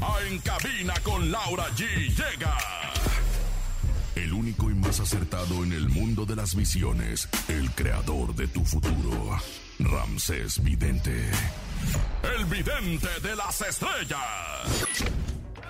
Ah, 0.00 0.18
En 0.28 0.38
cabina 0.38 0.94
con 1.02 1.30
Laura 1.30 1.66
G 1.70 1.84
llega. 2.08 2.56
El 4.14 4.32
único 4.32 4.70
y 4.70 4.74
más 4.74 5.00
acertado 5.00 5.64
en 5.64 5.72
el 5.72 5.88
mundo 5.88 6.24
de 6.24 6.36
las 6.36 6.54
visiones, 6.54 7.28
el 7.48 7.68
creador 7.72 8.32
de 8.36 8.46
tu 8.46 8.64
futuro, 8.64 9.38
Ramsés 9.80 10.62
Vidente. 10.62 11.30
El 12.22 12.44
vidente 12.44 13.08
de 13.22 13.34
las 13.34 13.60
estrellas. 13.60 14.20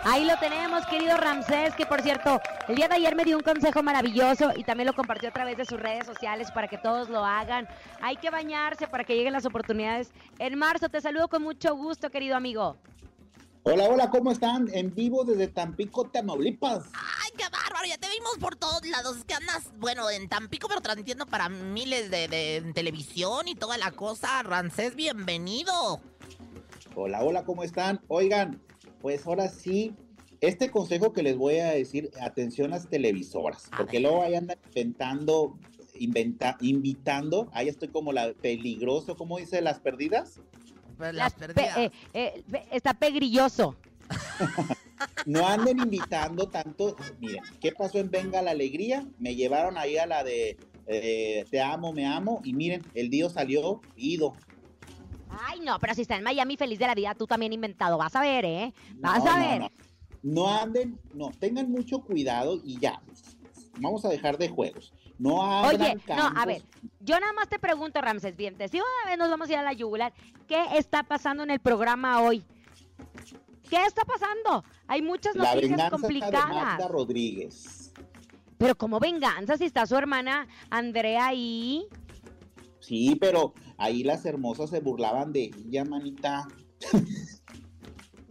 Ahí 0.07 0.25
lo 0.27 0.37
tenemos, 0.39 0.85
querido 0.87 1.17
Ramsés, 1.17 1.75
que 1.75 1.87
por 1.87 2.03
cierto, 2.03 2.39
el 2.69 2.77
día 2.77 2.89
de 2.89 2.97
ayer 2.97 3.17
me 3.17 3.25
dio 3.25 3.39
un 3.39 3.43
consejo 3.43 3.83
maravilloso 3.83 4.51
y 4.55 4.63
también 4.63 4.87
lo 4.87 4.93
compartió 4.93 5.31
a 5.31 5.33
través 5.33 5.57
de 5.57 5.65
sus 5.65 5.81
redes 5.81 6.05
sociales 6.05 6.51
para 6.51 6.69
que 6.69 6.77
todos 6.77 7.09
lo 7.09 7.25
hagan. 7.25 7.67
Hay 8.03 8.17
que 8.17 8.29
bañarse 8.29 8.87
para 8.87 9.05
que 9.05 9.17
lleguen 9.17 9.33
las 9.33 9.47
oportunidades. 9.47 10.13
En 10.39 10.59
marzo 10.59 10.91
te 10.91 11.01
saludo 11.01 11.29
con 11.29 11.43
mucho 11.43 11.75
gusto, 11.75 12.11
querido 12.11 12.37
amigo. 12.37 12.77
Hola, 13.63 13.85
hola, 13.85 14.11
¿cómo 14.11 14.31
están? 14.31 14.69
En 14.75 14.95
vivo 14.95 15.25
desde 15.25 15.49
Tampico, 15.49 16.05
Tamaulipas. 16.11 16.85
¡Ay, 16.93 17.31
qué 17.39 17.45
bárbaro! 17.51 17.87
Ya 17.89 17.97
te 17.97 18.11
vimos 18.11 18.37
por 18.39 18.57
todos 18.57 18.87
lados. 18.87 19.17
Es 19.17 19.25
que 19.25 19.33
andas, 19.33 19.71
bueno, 19.79 20.11
en 20.11 20.29
Tampico, 20.29 20.69
pero 20.69 20.83
transmitiendo 20.83 21.25
para 21.25 21.49
miles 21.49 22.11
de, 22.11 22.29
de- 22.29 22.57
en 22.57 22.75
televisión 22.75 23.49
y 23.49 23.55
toda 23.55 23.79
la 23.79 23.91
cosa. 23.91 24.43
Rancés, 24.43 24.95
bienvenido. 24.97 25.99
Hola, 26.95 27.23
hola, 27.23 27.45
¿cómo 27.45 27.63
están? 27.65 28.03
Oigan, 28.09 28.61
pues 29.05 29.27
ahora 29.27 29.51
sí, 29.51 29.93
este 30.41 30.71
consejo 30.71 31.13
que 31.13 31.23
les 31.23 31.37
voy 31.37 31.59
a 31.59 31.73
decir, 31.73 32.11
atención 32.23 32.73
a 32.73 32.77
las 32.77 32.89
televisoras, 32.89 33.69
A 33.73 33.77
porque 33.77 33.99
ver. 33.99 34.01
luego 34.05 34.23
ahí 34.23 34.35
andan 34.35 34.57
inventando, 34.69 35.59
inventa, 36.01 36.57
invitando, 36.63 37.51
ahí 37.53 37.69
estoy 37.69 37.89
como 37.89 38.15
la 38.15 38.33
peligroso, 38.33 39.15
¿cómo 39.15 39.37
dice? 39.37 39.61
Las 39.61 39.79
perdidas. 39.79 40.41
Pues 40.97 41.13
Las 41.13 41.17
las 41.17 41.35
pe- 41.35 41.39
perdidas. 41.49 41.77
eh, 41.77 41.93
eh, 42.15 42.43
está 42.73 42.95
pegrilloso. 42.95 43.77
No 45.27 45.47
anden 45.47 45.79
invitando 45.79 46.49
tanto. 46.49 46.97
Miren, 47.19 47.43
¿qué 47.61 47.73
pasó 47.73 47.99
en 47.99 48.11
Venga 48.11 48.43
la 48.43 48.53
Alegría? 48.53 49.07
Me 49.19 49.35
llevaron 49.35 49.77
ahí 49.79 49.97
a 49.97 50.07
la 50.07 50.23
de 50.23 50.57
eh, 50.87 51.45
Te 51.51 51.61
amo, 51.61 51.93
me 51.93 52.07
amo, 52.07 52.41
y 52.45 52.53
miren, 52.53 52.83
el 52.95 53.09
Dios 53.11 53.33
salió 53.33 53.81
ido. 53.97 54.35
Ay, 55.41 55.61
no, 55.61 55.79
pero 55.79 55.95
si 55.95 56.03
está 56.03 56.17
en 56.17 56.23
Miami 56.23 56.57
feliz 56.57 56.79
de 56.79 56.87
la 56.87 56.95
vida, 56.95 57.15
tú 57.15 57.27
también 57.27 57.53
inventado. 57.53 57.99
Vas 57.99 58.15
a 58.17 58.21
ver, 58.21 58.45
¿eh? 58.45 58.75
Vas 58.97 59.25
No, 59.25 59.31
a 59.31 59.39
ver. 59.39 59.61
No, 59.61 59.69
No 60.23 60.49
anden, 60.49 60.99
no, 61.13 61.31
tengan 61.39 61.71
mucho 61.71 62.01
cuidado 62.01 62.61
y 62.65 62.79
ya. 62.79 63.01
Vamos 63.79 64.05
a 64.05 64.09
dejar 64.09 64.39
de 64.39 64.49
juegos. 64.49 64.93
No 65.19 65.63
Oye, 65.63 65.97
no, 66.09 66.33
a 66.35 66.45
ver, 66.45 66.63
yo 67.01 67.19
nada 67.21 67.33
más 67.33 67.49
te 67.49 67.59
pregunto, 67.59 68.01
Ramses 68.01 68.37
Vientes, 68.37 68.71
si 68.71 68.79
una 68.79 69.11
vez 69.11 69.17
nos 69.17 69.31
vamos 69.31 69.49
a 69.49 69.53
ir 69.53 69.59
a 69.59 69.63
la 69.63 69.73
yugular, 69.73 70.13
¿qué 70.49 70.65
está 70.77 71.05
pasando 71.05 71.45
en 71.45 71.51
el 71.51 71.61
programa 71.61 72.21
hoy? 72.21 72.45
¿Qué 73.71 73.85
está 73.85 74.05
pasando? 74.05 74.65
Hay 74.89 75.03
muchas 75.03 75.37
La 75.37 75.55
noticias 75.55 75.71
venganza 75.71 75.97
de 75.97 76.03
complicadas. 76.03 76.49
Magda 76.49 76.89
Rodríguez. 76.89 77.93
Pero 78.59 78.75
como 78.77 78.99
venganza 79.01 79.57
si 79.57 79.65
está 79.65 79.87
su 79.87 79.97
hermana 79.97 80.47
Andrea 80.71 81.27
ahí. 81.27 81.87
Sí, 82.85 83.17
pero 83.19 83.55
ahí 83.79 84.03
las 84.03 84.27
hermosas 84.27 84.71
se 84.71 84.81
burlaban 84.81 85.33
de 85.33 85.51
ella, 85.67 85.85
manita. 85.85 86.47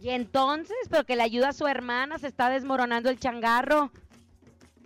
Y 0.00 0.10
entonces, 0.10 0.76
pero 0.90 1.04
que 1.04 1.16
le 1.16 1.22
ayuda 1.22 1.48
a 1.48 1.52
su 1.52 1.66
hermana, 1.66 2.18
se 2.18 2.28
está 2.28 2.50
desmoronando 2.50 3.10
el 3.10 3.18
changarro. 3.18 3.90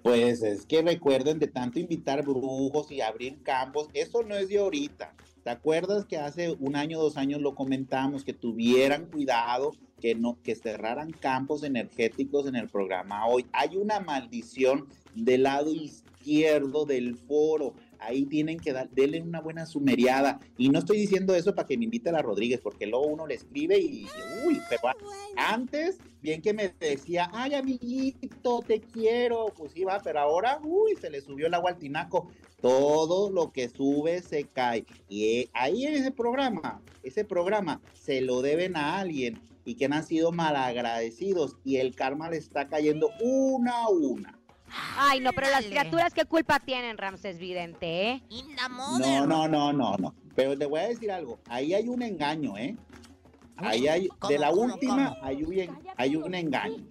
Pues 0.02 0.42
es 0.42 0.64
que 0.64 0.80
recuerden 0.80 1.38
de 1.38 1.48
tanto 1.48 1.80
invitar 1.80 2.24
brujos 2.24 2.90
y 2.90 3.00
abrir 3.00 3.42
campos, 3.42 3.88
eso 3.92 4.22
no 4.22 4.36
es 4.36 4.48
de 4.48 4.58
ahorita. 4.58 5.12
¿Te 5.42 5.50
acuerdas 5.50 6.04
que 6.06 6.18
hace 6.18 6.56
un 6.60 6.76
año, 6.76 6.98
dos 6.98 7.16
años 7.16 7.40
lo 7.40 7.54
comentamos, 7.54 8.24
que 8.24 8.32
tuvieran 8.32 9.06
cuidado, 9.06 9.72
que 10.00 10.14
no, 10.14 10.38
que 10.42 10.54
cerraran 10.54 11.10
campos 11.10 11.62
energéticos 11.62 12.46
en 12.46 12.56
el 12.56 12.68
programa 12.68 13.26
hoy? 13.26 13.44
Hay 13.52 13.76
una 13.76 14.00
maldición 14.00 14.86
del 15.14 15.42
lado 15.42 15.72
izquierdo 15.72 16.84
del 16.84 17.16
foro. 17.16 17.74
Ahí 17.98 18.26
tienen 18.26 18.58
que 18.58 18.72
dar, 18.72 18.88
denle 18.90 19.20
una 19.20 19.40
buena 19.40 19.66
sumeriada. 19.66 20.40
Y 20.56 20.68
no 20.68 20.78
estoy 20.78 20.98
diciendo 20.98 21.34
eso 21.34 21.54
para 21.54 21.66
que 21.66 21.76
me 21.76 21.84
invite 21.84 22.08
a 22.08 22.12
la 22.12 22.22
Rodríguez, 22.22 22.60
porque 22.60 22.86
luego 22.86 23.06
uno 23.06 23.26
le 23.26 23.34
escribe 23.34 23.78
y, 23.78 24.06
uy, 24.46 24.60
pero 24.68 24.82
antes, 25.36 25.98
bien 26.20 26.42
que 26.42 26.52
me 26.52 26.68
decía, 26.80 27.30
ay, 27.32 27.54
amiguito, 27.54 28.60
te 28.66 28.80
quiero. 28.80 29.46
Pues 29.56 29.72
sí, 29.72 29.84
va, 29.84 30.00
pero 30.02 30.20
ahora, 30.20 30.60
uy, 30.62 30.96
se 30.96 31.10
le 31.10 31.20
subió 31.20 31.46
el 31.46 31.54
agua 31.54 31.70
al 31.70 31.78
tinaco. 31.78 32.28
Todo 32.60 33.30
lo 33.30 33.52
que 33.52 33.68
sube 33.68 34.20
se 34.22 34.44
cae. 34.44 34.84
Y 35.08 35.24
eh, 35.24 35.50
ahí 35.52 35.86
en 35.86 35.94
ese 35.94 36.10
programa, 36.10 36.82
ese 37.02 37.24
programa 37.24 37.80
se 37.92 38.20
lo 38.20 38.42
deben 38.42 38.76
a 38.76 38.98
alguien 38.98 39.40
y 39.64 39.74
que 39.74 39.84
han 39.84 40.04
sido 40.04 40.32
malagradecidos 40.32 41.56
y 41.62 41.76
el 41.76 41.94
karma 41.94 42.30
le 42.30 42.38
está 42.38 42.68
cayendo 42.68 43.10
una 43.20 43.82
a 43.82 43.88
una. 43.90 44.37
Ay, 44.96 45.20
no, 45.20 45.32
pero 45.32 45.48
las 45.50 45.64
criaturas, 45.64 46.12
¿qué 46.14 46.24
culpa 46.24 46.60
tienen, 46.60 46.98
Ramses 46.98 47.38
Vidente, 47.38 48.10
eh? 48.10 48.22
In 48.30 48.46
the 48.56 48.68
No, 48.68 49.26
no, 49.26 49.48
no, 49.48 49.72
no, 49.72 49.96
no. 49.96 50.14
Pero 50.34 50.56
te 50.56 50.66
voy 50.66 50.80
a 50.80 50.88
decir 50.88 51.10
algo. 51.10 51.38
Ahí 51.48 51.74
hay 51.74 51.88
un 51.88 52.02
engaño, 52.02 52.56
¿eh? 52.56 52.76
Ahí 53.56 53.88
hay, 53.88 54.08
¿Cómo, 54.08 54.30
de 54.32 54.38
la 54.38 54.50
cómo, 54.50 54.62
última, 54.74 55.14
cómo? 55.14 55.26
hay 55.26 55.42
un, 55.42 55.78
hay 55.96 56.16
un 56.16 56.34
engaño. 56.34 56.84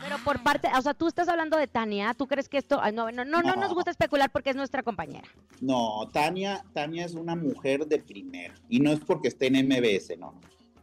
Pero 0.00 0.18
por 0.24 0.42
parte, 0.42 0.68
o 0.76 0.82
sea, 0.82 0.94
tú 0.94 1.06
estás 1.06 1.28
hablando 1.28 1.56
de 1.56 1.66
Tania, 1.66 2.14
¿tú 2.14 2.26
crees 2.26 2.48
que 2.48 2.58
esto, 2.58 2.80
no, 2.92 3.10
no, 3.10 3.24
no, 3.24 3.42
no 3.42 3.54
No. 3.54 3.56
nos 3.56 3.74
gusta 3.74 3.90
especular 3.90 4.30
porque 4.30 4.50
es 4.50 4.56
nuestra 4.56 4.82
compañera. 4.82 5.28
No, 5.60 6.08
Tania, 6.12 6.64
Tania 6.72 7.04
es 7.06 7.14
una 7.14 7.34
mujer 7.34 7.86
de 7.86 7.98
primera. 7.98 8.54
Y 8.68 8.80
no 8.80 8.92
es 8.92 9.00
porque 9.00 9.28
esté 9.28 9.46
en 9.48 9.66
MBS, 9.66 10.16
no. 10.18 10.34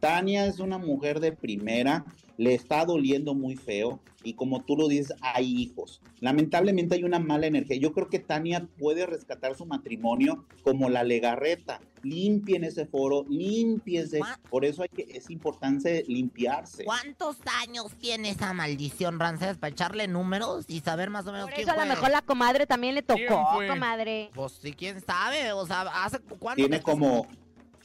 Tania 0.04 0.44
es 0.44 0.58
una 0.58 0.76
mujer 0.76 1.18
de 1.18 1.32
primera, 1.32 2.04
le 2.36 2.52
está 2.52 2.84
doliendo 2.84 3.32
muy 3.32 3.56
feo. 3.56 4.00
Y 4.22 4.34
como 4.34 4.62
tú 4.62 4.76
lo 4.76 4.86
dices, 4.86 5.14
hay 5.22 5.46
hijos. 5.46 6.02
Lamentablemente 6.20 6.94
hay 6.94 7.04
una 7.04 7.18
mala 7.18 7.46
energía. 7.46 7.78
Yo 7.78 7.92
creo 7.92 8.10
que 8.10 8.18
Tania 8.18 8.68
puede 8.78 9.06
rescatar 9.06 9.54
su 9.56 9.64
matrimonio 9.64 10.44
como 10.62 10.90
la 10.90 11.04
legarreta. 11.04 11.80
Limpien 12.02 12.64
ese 12.64 12.84
foro, 12.84 13.24
limpiense. 13.30 14.20
Por 14.50 14.66
eso 14.66 14.82
hay 14.82 14.90
que, 14.90 15.06
es 15.16 15.30
importante 15.30 16.04
limpiarse. 16.06 16.84
¿Cuántos 16.84 17.38
años 17.62 17.86
tiene 17.98 18.28
esa 18.28 18.52
maldición, 18.52 19.18
Rancés, 19.18 19.56
para 19.56 19.72
echarle 19.72 20.06
números 20.06 20.66
y 20.68 20.80
saber 20.80 21.08
más 21.08 21.26
o 21.26 21.32
menos 21.32 21.46
Por 21.46 21.54
quién 21.54 21.66
eso 21.66 21.72
a 21.72 21.76
lo 21.76 21.86
fue? 21.86 21.94
mejor 21.94 22.10
la 22.10 22.20
comadre 22.20 22.66
también 22.66 22.94
le 22.94 23.02
¿Quién 23.04 23.26
tocó, 23.26 23.54
fue? 23.54 23.68
comadre. 23.68 24.30
Pues 24.34 24.52
sí, 24.52 24.74
quién 24.74 25.00
sabe, 25.00 25.52
o 25.52 25.66
sea, 25.66 25.82
¿hace 26.04 26.18
cuánto? 26.38 26.56
Tiene 26.56 26.82
como 26.82 27.26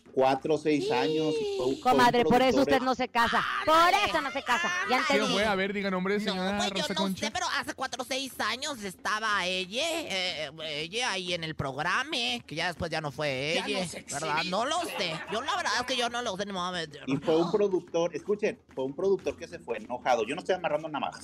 cuatro 0.10 0.56
o 0.56 0.58
seis 0.58 0.90
años. 0.92 1.34
un 1.60 1.80
Comadre, 1.82 2.24
por 2.26 2.42
eso 2.42 2.62
usted 2.62 2.82
no 2.82 2.96
se 2.96 3.08
casa. 3.08 3.44
Por 3.66 3.76
eso 4.08 4.22
no 4.22 4.32
se 4.32 4.42
casa. 4.44 4.70
Ya 4.90 4.98
ándale. 4.98 5.06
¿Quién 5.08 5.20
entendí. 5.22 5.34
fue? 5.34 5.46
A 5.46 5.56
ver, 5.56 5.74
diga 5.74 5.92
nombre, 5.92 6.20
señora 6.20 6.52
No, 6.54 6.58
pues 6.58 6.70
Rosa 6.72 6.88
yo 6.88 6.94
no 6.94 7.00
Concha. 7.02 7.26
sé, 7.28 7.32
pero 7.32 7.46
hace 7.58 7.74
cuatro 7.74 8.02
o 8.04 8.06
seis 8.06 8.34
años 8.40 8.84
estaba 8.84 9.46
ella, 9.46 9.84
eh, 9.84 10.52
ella 10.68 11.12
ahí 11.12 11.34
en 11.34 11.44
el 11.44 11.56
programa, 11.56 12.10
que 12.46 12.56
ya 12.56 12.68
después 12.68 12.90
ya 12.92 13.02
no 13.02 13.12
fue 13.12 13.54
Ya 13.56 13.66
ella, 13.66 13.80
nos 13.82 13.94
¿verdad? 14.22 14.44
No 14.46 14.66
lo 14.66 14.80
sé. 14.82 15.20
Yo 15.32 15.42
la 15.42 15.56
verdad 15.56 15.72
es 15.80 15.86
que 15.86 15.98
yo 15.98 16.10
no 16.10 16.22
lo 16.22 16.36
sé, 16.38 16.46
ni 16.46 16.52
me 16.54 16.60
voy 16.60 16.68
a 16.70 16.72
meter. 16.72 17.04
Y 17.08 17.18
fue 17.18 17.36
un 17.38 17.52
productor, 17.52 18.16
escuchen, 18.16 18.60
fue 18.76 18.86
un 18.86 18.94
productor 18.96 19.36
que 19.38 19.48
se 19.48 19.60
fue 19.60 19.78
enojado. 19.78 20.24
Yo 20.26 20.36
no 20.36 20.40
estoy 20.40 20.56
amarrando 20.56 20.88
nada 20.90 21.08
más. 21.12 21.20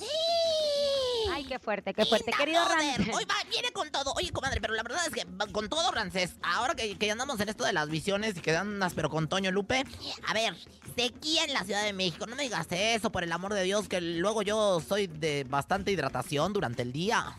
Ay, 1.32 1.44
qué 1.44 1.58
fuerte, 1.58 1.94
qué 1.94 2.04
fuerte. 2.04 2.30
Linda 2.30 2.44
Querido. 2.44 2.68
Ramses. 2.68 3.14
Hoy 3.14 3.24
va, 3.24 3.34
viene 3.50 3.70
con 3.72 3.90
todo. 3.90 4.12
Oye, 4.14 4.30
comadre, 4.30 4.60
pero 4.60 4.74
la 4.74 4.82
verdad 4.82 5.00
es 5.06 5.12
que 5.12 5.26
con 5.52 5.68
todo, 5.68 5.90
Rancés. 5.90 6.36
Ahora 6.42 6.74
que, 6.74 6.96
que 6.96 7.06
ya 7.06 7.12
andamos 7.12 7.40
en 7.40 7.48
esto 7.48 7.64
de 7.64 7.72
las 7.72 7.88
visiones 7.88 8.36
y 8.36 8.40
que 8.40 8.56
andas, 8.56 8.94
pero 8.94 9.10
con 9.10 9.28
Toño 9.28 9.50
Lupe. 9.50 9.84
A 10.26 10.34
ver, 10.34 10.54
sequía 10.96 11.44
en 11.44 11.52
la 11.52 11.64
Ciudad 11.64 11.84
de 11.84 11.92
México. 11.92 12.26
No 12.26 12.36
me 12.36 12.44
digas 12.44 12.66
eso, 12.70 13.10
por 13.10 13.24
el 13.24 13.32
amor 13.32 13.54
de 13.54 13.62
Dios, 13.62 13.88
que 13.88 14.00
luego 14.00 14.42
yo 14.42 14.80
soy 14.80 15.06
de 15.06 15.44
bastante 15.44 15.92
hidratación 15.92 16.52
durante 16.52 16.82
el 16.82 16.92
día. 16.92 17.36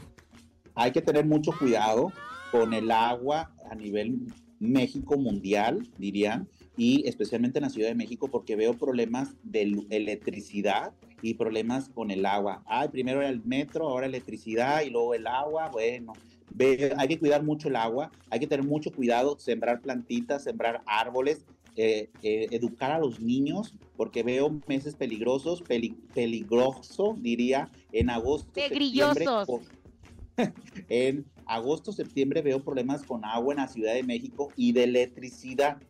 Hay 0.75 0.91
que 0.91 1.01
tener 1.01 1.25
mucho 1.25 1.51
cuidado 1.57 2.11
con 2.51 2.73
el 2.73 2.91
agua 2.91 3.51
a 3.69 3.75
nivel 3.75 4.27
México 4.59 5.17
mundial, 5.17 5.87
dirían, 5.97 6.47
y 6.77 7.07
especialmente 7.07 7.59
en 7.59 7.63
la 7.63 7.69
Ciudad 7.69 7.89
de 7.89 7.95
México 7.95 8.29
porque 8.29 8.55
veo 8.55 8.75
problemas 8.75 9.29
de 9.43 9.85
electricidad 9.89 10.93
y 11.21 11.33
problemas 11.35 11.89
con 11.89 12.11
el 12.11 12.25
agua. 12.25 12.63
Ay, 12.65 12.89
primero 12.89 13.19
era 13.21 13.29
el 13.29 13.43
metro, 13.43 13.87
ahora 13.87 14.05
electricidad 14.05 14.81
y 14.83 14.89
luego 14.89 15.13
el 15.13 15.27
agua. 15.27 15.69
Bueno, 15.69 16.13
ve- 16.49 16.93
hay 16.97 17.07
que 17.07 17.19
cuidar 17.19 17.43
mucho 17.43 17.67
el 17.69 17.75
agua, 17.75 18.11
hay 18.29 18.39
que 18.39 18.47
tener 18.47 18.65
mucho 18.65 18.93
cuidado, 18.93 19.37
sembrar 19.39 19.81
plantitas, 19.81 20.43
sembrar 20.43 20.83
árboles, 20.85 21.45
eh, 21.75 22.09
eh, 22.21 22.49
educar 22.51 22.91
a 22.91 22.99
los 22.99 23.19
niños, 23.19 23.75
porque 23.95 24.23
veo 24.23 24.61
meses 24.67 24.95
peligrosos, 24.95 25.61
peli- 25.63 25.97
peligroso, 26.13 27.17
diría, 27.19 27.69
en 27.91 28.09
agosto. 28.09 28.51
Pegrillosos. 28.53 29.73
en 30.89 31.25
agosto, 31.45 31.91
septiembre 31.91 32.41
veo 32.41 32.63
problemas 32.63 33.03
con 33.03 33.25
agua 33.25 33.53
en 33.53 33.59
la 33.59 33.67
Ciudad 33.67 33.93
de 33.93 34.03
México 34.03 34.53
y 34.55 34.71
de 34.71 34.83
electricidad. 34.83 35.81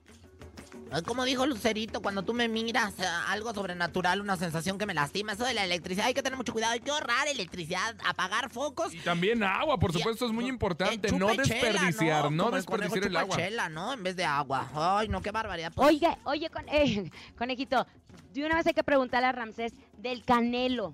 Como 1.06 1.26
dijo 1.26 1.46
Lucerito, 1.46 2.02
cuando 2.02 2.24
tú 2.24 2.34
me 2.34 2.48
miras, 2.48 2.98
eh, 3.00 3.06
algo 3.28 3.54
sobrenatural, 3.54 4.22
una 4.22 4.38
sensación 4.38 4.78
que 4.78 4.86
me 4.86 4.94
lastima. 4.94 5.34
Eso 5.34 5.44
de 5.46 5.54
la 5.54 5.66
electricidad, 5.66 6.08
hay 6.08 6.14
que 6.14 6.24
tener 6.24 6.38
mucho 6.38 6.54
cuidado. 6.54 6.74
Hay 6.74 6.80
que 6.80 6.92
ahorrar 6.92 7.28
electricidad, 7.28 7.96
apagar 8.06 8.50
focos. 8.50 8.94
Y 8.94 9.00
también 9.00 9.44
agua, 9.44 9.78
por 9.78 9.92
Y- 9.92 9.94
supuesto, 10.00 10.26
es 10.26 10.32
muy 10.32 10.46
eh, 10.46 10.50
importante. 10.50 11.12
No 11.12 11.30
chela, 11.32 11.44
desperdiciar, 11.44 12.32
no, 12.32 12.48
el 12.50 12.56
desperdiciar 12.56 12.98
el 13.00 13.10
chupa 13.10 13.20
agua. 13.20 13.36
chela, 13.36 13.70
¿no? 13.70 13.94
En 13.94 14.04
vez 14.04 14.16
de 14.16 14.26
agua. 14.26 14.70
Ay, 14.74 15.08
no, 15.10 15.22
qué 15.22 15.32
barbaridad. 15.32 15.72
Pues, 15.76 15.88
Oiga, 15.90 16.18
oye, 16.24 16.50
con- 16.50 16.68
eh, 16.70 17.12
conejito, 17.38 17.86
de 18.34 18.46
una 18.46 18.56
vez 18.56 18.68
hay 18.68 18.74
que 18.74 18.84
preguntarle 18.84 19.28
a 19.28 19.32
Ramsés 19.34 19.74
del 19.98 20.24
Canelo. 20.24 20.94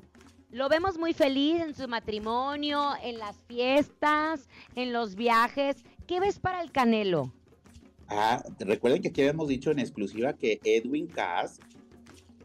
Lo 0.51 0.69
vemos 0.69 0.97
muy 0.97 1.13
feliz 1.13 1.61
en 1.61 1.73
su 1.75 1.87
matrimonio, 1.87 2.93
en 3.01 3.17
las 3.19 3.35
fiestas, 3.47 4.47
en 4.75 4.93
los 4.93 5.15
viajes. 5.15 5.83
¿Qué 6.07 6.19
ves 6.19 6.39
para 6.39 6.61
el 6.61 6.71
Canelo? 6.71 7.31
Ah, 8.15 8.43
recuerden 8.59 9.01
que 9.01 9.09
aquí 9.09 9.21
habíamos 9.21 9.47
dicho 9.47 9.71
en 9.71 9.79
exclusiva 9.79 10.33
que 10.33 10.59
Edwin 10.63 11.07
Cass 11.07 11.59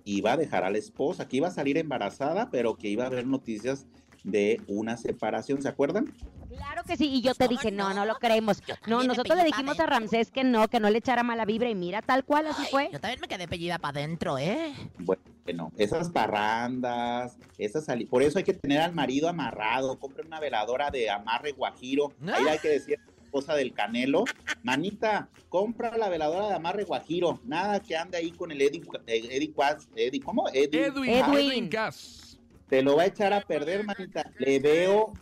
iba 0.05 0.33
a 0.33 0.37
dejar 0.37 0.65
a 0.65 0.71
la 0.71 0.79
esposa, 0.79 1.29
que 1.29 1.37
iba 1.37 1.49
a 1.49 1.51
salir 1.51 1.77
embarazada, 1.77 2.51
pero 2.51 2.77
que 2.77 2.89
iba 2.89 3.05
a 3.05 3.09
haber 3.09 3.27
noticias 3.27 3.87
de 4.25 4.61
una 4.67 4.97
separación, 4.97 5.61
¿se 5.63 5.69
acuerdan? 5.69 6.07
Claro 6.49 6.83
que 6.85 6.97
sí, 6.97 7.09
y 7.11 7.21
yo 7.21 7.35
te 7.35 7.47
dije, 7.47 7.71
no, 7.71 7.93
no 7.93 8.05
lo 8.07 8.15
creemos. 8.17 8.63
No, 8.87 9.03
nosotros 9.03 9.37
le 9.37 9.45
dijimos 9.45 9.79
a 9.81 9.87
Ramsés 9.87 10.31
que 10.31 10.45
no, 10.45 10.69
que 10.69 10.81
no 10.81 10.89
le 10.91 10.99
echara 10.99 11.23
mala 11.23 11.45
vibra 11.45 11.69
y 11.69 11.75
mira, 11.75 12.01
tal 12.03 12.25
cual, 12.25 12.47
así 12.47 12.65
fue. 12.71 12.89
Yo 12.91 13.01
también 13.01 13.21
me 13.21 13.29
quedé 13.29 13.47
pellida 13.47 13.79
para 13.79 13.99
adentro, 14.01 14.39
¿eh? 14.39 14.73
Bueno, 14.99 15.71
esas 15.77 16.11
parrandas, 16.11 17.37
esas 17.59 17.85
sali- 17.85 18.07
por 18.07 18.23
eso 18.23 18.39
hay 18.39 18.45
que 18.45 18.55
tener 18.55 18.81
al 18.81 18.95
marido 18.95 19.29
amarrado, 19.29 19.99
compre 19.99 20.27
una 20.27 20.41
veladora 20.41 20.91
de 20.91 21.11
amarre 21.11 21.53
guajiro, 21.53 22.13
ahí 22.33 22.47
hay 22.49 22.59
que 22.59 22.69
decir 22.69 22.99
cosa 23.31 23.55
del 23.55 23.73
canelo, 23.73 24.25
manita, 24.63 25.29
compra 25.49 25.97
la 25.97 26.09
veladora 26.09 26.49
de 26.49 26.55
amarre 26.55 26.85
guajiro, 26.85 27.41
nada 27.45 27.81
que 27.81 27.97
ande 27.97 28.17
ahí 28.19 28.31
con 28.33 28.51
el 28.51 28.61
Eddie, 28.61 28.83
eh, 29.07 29.29
Eddie 29.31 29.53
Quas- 29.55 29.89
Eddie, 29.97 30.21
¿cómo? 30.21 30.49
Eddie, 30.49 30.87
Edwin, 30.87 31.11
Edwin 31.11 31.69
Cass. 31.69 32.39
Te 32.69 32.83
lo 32.83 32.97
va 32.97 33.03
a 33.03 33.07
echar 33.07 33.33
a 33.33 33.41
perder, 33.41 33.85
manita. 33.85 34.31
Le 34.39 34.59
veo 34.59 35.13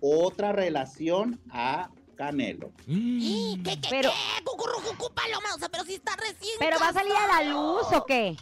otra 0.00 0.52
relación 0.52 1.38
a 1.50 1.90
Canelo. 2.16 2.72
¿Qué, 2.86 3.58
qué, 3.62 3.78
Pero- 3.90 4.10
qué? 4.10 4.44
Cucurrucucú, 4.44 5.12
paloma, 5.14 5.54
o 5.54 5.58
sea, 5.58 5.68
pero 5.68 5.84
si 5.84 5.94
está 5.94 6.16
recién 6.16 6.52
¿Pero 6.58 6.78
va 6.78 6.88
a 6.88 6.92
salir 6.92 7.12
a 7.12 7.42
la 7.42 7.50
luz 7.50 7.82
o 7.94 8.04
qué? 8.06 8.36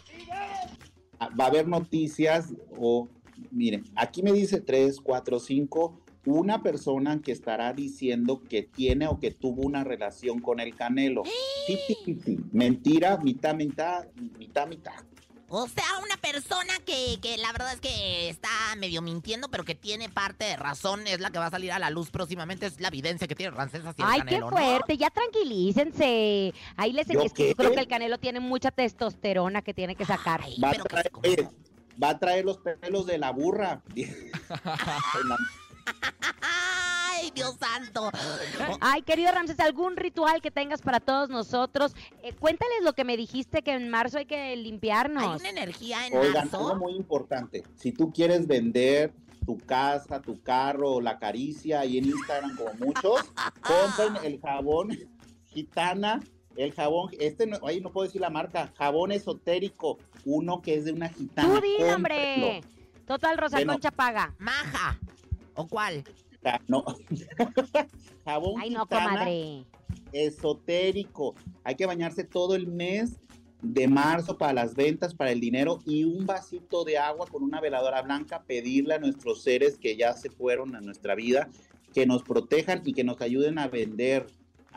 Ah, 1.20 1.28
Va 1.38 1.44
a 1.44 1.48
haber 1.48 1.66
noticias 1.66 2.46
o, 2.76 3.08
miren, 3.50 3.84
aquí 3.96 4.22
me 4.22 4.32
dice 4.32 4.60
3, 4.60 5.00
4, 5.00 5.38
5, 5.40 6.00
una 6.24 6.62
persona 6.62 7.20
que 7.20 7.32
estará 7.32 7.72
diciendo 7.72 8.42
que 8.48 8.62
tiene 8.62 9.06
o 9.06 9.18
que 9.18 9.30
tuvo 9.30 9.62
una 9.62 9.84
relación 9.84 10.40
con 10.40 10.60
el 10.60 10.74
Canelo. 10.74 11.22
Fifty. 11.66 12.38
Mentira, 12.52 13.16
mitad, 13.18 13.54
mitad, 13.54 14.06
mitad, 14.38 14.66
mitad. 14.66 15.04
O 15.50 15.66
sea, 15.66 15.84
una 16.02 16.18
persona 16.18 16.74
que, 16.84 17.18
que 17.22 17.38
la 17.38 17.50
verdad 17.52 17.72
es 17.72 17.80
que 17.80 18.28
está 18.28 18.50
medio 18.76 19.00
mintiendo, 19.00 19.48
pero 19.48 19.64
que 19.64 19.74
tiene 19.74 20.10
parte 20.10 20.44
de 20.44 20.56
razón, 20.58 21.06
es 21.06 21.20
la 21.20 21.30
que 21.30 21.38
va 21.38 21.46
a 21.46 21.50
salir 21.50 21.72
a 21.72 21.78
la 21.78 21.88
luz 21.88 22.10
próximamente, 22.10 22.66
es 22.66 22.80
la 22.80 22.88
evidencia 22.88 23.26
que 23.26 23.34
tiene 23.34 23.56
Rancés 23.56 23.82
hacia 23.86 24.04
el 24.04 24.10
Ay, 24.10 24.20
qué 24.28 24.40
fuerte, 24.42 24.98
ya 24.98 25.08
tranquilícense. 25.08 26.52
Ahí 26.76 26.92
les 26.92 27.06
¿Yo 27.08 27.20
que 27.32 27.48
yo 27.48 27.54
creo 27.54 27.72
que 27.72 27.80
el 27.80 27.88
Canelo 27.88 28.18
tiene 28.18 28.40
mucha 28.40 28.70
testosterona 28.70 29.62
que 29.62 29.72
tiene 29.72 29.96
que 29.96 30.04
sacar. 30.04 30.42
Va 30.62 30.70
a, 30.70 30.74
traer, 30.74 31.48
va 32.02 32.10
a 32.10 32.18
traer 32.18 32.44
los 32.44 32.58
pelos 32.58 33.06
de 33.06 33.16
la 33.16 33.30
burra. 33.30 33.82
¡Ay, 36.40 37.30
Dios 37.34 37.56
santo! 37.58 38.10
Ay, 38.80 39.02
querido 39.02 39.32
Ramses, 39.32 39.58
¿algún 39.60 39.96
ritual 39.96 40.40
que 40.40 40.50
tengas 40.50 40.82
para 40.82 41.00
todos 41.00 41.28
nosotros? 41.28 41.94
Eh, 42.22 42.32
cuéntales 42.34 42.78
lo 42.82 42.92
que 42.92 43.04
me 43.04 43.16
dijiste 43.16 43.62
que 43.62 43.72
en 43.72 43.88
marzo 43.88 44.18
hay 44.18 44.26
que 44.26 44.54
limpiarnos. 44.56 45.24
Hay 45.24 45.40
una 45.40 45.48
energía 45.50 46.06
en 46.06 46.16
Oigan, 46.16 46.48
marzo. 46.48 46.58
algo 46.58 46.76
muy 46.76 46.94
importante. 46.94 47.64
Si 47.76 47.92
tú 47.92 48.12
quieres 48.12 48.46
vender 48.46 49.12
tu 49.44 49.56
casa, 49.58 50.20
tu 50.20 50.42
carro, 50.42 51.00
la 51.00 51.18
caricia 51.18 51.80
ahí 51.80 51.98
en 51.98 52.06
Instagram 52.06 52.56
como 52.56 52.72
muchos, 52.74 53.20
compren 53.62 54.24
el 54.24 54.40
jabón 54.40 54.96
gitana, 55.46 56.20
el 56.56 56.72
jabón, 56.72 57.10
este 57.18 57.46
no, 57.46 57.58
ahí 57.66 57.80
no 57.80 57.90
puedo 57.90 58.06
decir 58.06 58.20
la 58.20 58.30
marca, 58.30 58.72
jabón 58.76 59.12
esotérico, 59.12 59.98
uno 60.24 60.60
que 60.60 60.74
es 60.74 60.84
de 60.84 60.92
una 60.92 61.08
gitana. 61.08 61.48
Tú 61.54 61.60
di, 61.60 61.82
hombre. 61.84 62.62
Total, 63.06 63.38
Rosa 63.38 63.56
Bueno. 63.56 63.72
Concha 63.72 63.90
paga. 63.90 64.34
Maja. 64.38 64.98
¿O 65.58 65.66
cuál? 65.66 66.04
Ja- 66.42 66.60
No. 66.68 66.84
jabón 68.24 68.60
Ay, 68.60 68.70
no, 68.70 68.86
comadre. 68.86 69.64
esotérico. 70.12 71.34
Hay 71.64 71.74
que 71.74 71.86
bañarse 71.86 72.24
todo 72.24 72.54
el 72.54 72.66
mes 72.68 73.16
de 73.60 73.88
marzo 73.88 74.38
para 74.38 74.52
las 74.52 74.74
ventas, 74.76 75.14
para 75.14 75.32
el 75.32 75.40
dinero 75.40 75.80
y 75.84 76.04
un 76.04 76.26
vasito 76.26 76.84
de 76.84 76.96
agua 76.96 77.26
con 77.26 77.42
una 77.42 77.60
veladora 77.60 78.02
blanca, 78.02 78.44
pedirle 78.46 78.94
a 78.94 78.98
nuestros 79.00 79.42
seres 79.42 79.76
que 79.78 79.96
ya 79.96 80.12
se 80.12 80.30
fueron 80.30 80.76
a 80.76 80.80
nuestra 80.80 81.16
vida 81.16 81.48
que 81.92 82.06
nos 82.06 82.22
protejan 82.22 82.82
y 82.84 82.92
que 82.92 83.02
nos 83.02 83.20
ayuden 83.20 83.58
a 83.58 83.66
vender, 83.66 84.26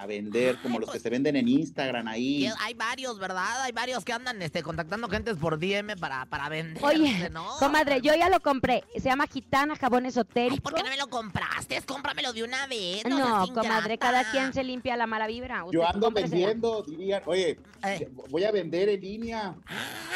a 0.02 0.08
vender 0.08 0.58
como 0.64 0.80
los 0.80 0.90
que 0.90 1.00
se 1.00 1.12
venden 1.12 1.36
en 1.36 1.48
Instagram 1.48 2.08
ahí. 2.08 2.50
Hay 2.60 2.74
varios, 2.74 3.20
¿verdad? 3.20 3.62
Hay 3.62 3.72
varios 3.72 4.04
que 4.04 4.12
andan 4.14 4.42
este, 4.42 4.64
contactando 4.64 5.08
gentes 5.10 5.38
por 5.38 5.60
DM 5.60 5.96
para, 6.00 6.26
para 6.26 6.50
vender. 6.50 6.84
Oye, 6.84 7.30
¿no? 7.30 7.48
comadre, 7.60 8.02
yo 8.02 8.16
ya 8.16 8.28
lo 8.30 8.40
compré. 8.40 8.84
Se 8.96 9.02
llama 9.02 9.28
Gitana 9.28 9.76
Jabón 9.76 10.08
Esotérico. 10.08 10.64
¿Por 10.64 10.74
qué 10.74 10.82
no 10.82 10.90
me 10.90 10.98
lo 10.98 11.08
compraste? 11.08 11.80
Cómpramelo 11.84 12.34
de 12.34 12.44
una 12.44 12.66
vez. 12.66 13.06
No, 13.06 13.18
seas 13.46 13.50
comadre, 13.52 13.94
ingrata. 13.94 13.98
cada 13.98 14.32
quien 14.32 14.54
se 14.54 14.64
limpia 14.64 14.98
la 14.98 15.06
mala 15.06 15.28
vibra. 15.28 15.66
Yo 15.72 15.88
ando 15.88 16.10
vendiendo, 16.10 16.82
dirían, 16.82 17.22
oye, 17.28 17.60
Eh. 17.84 18.10
voy 18.30 18.44
a 18.44 18.52
vender 18.52 18.90
en 18.90 19.02
línea. 19.02 19.54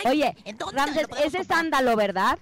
Oye, 0.05 0.35
Entonces, 0.45 0.75
Ramses, 0.79 1.07
ese 1.23 1.39
es 1.41 1.47
sándalo, 1.47 1.95
¿verdad? 1.95 2.39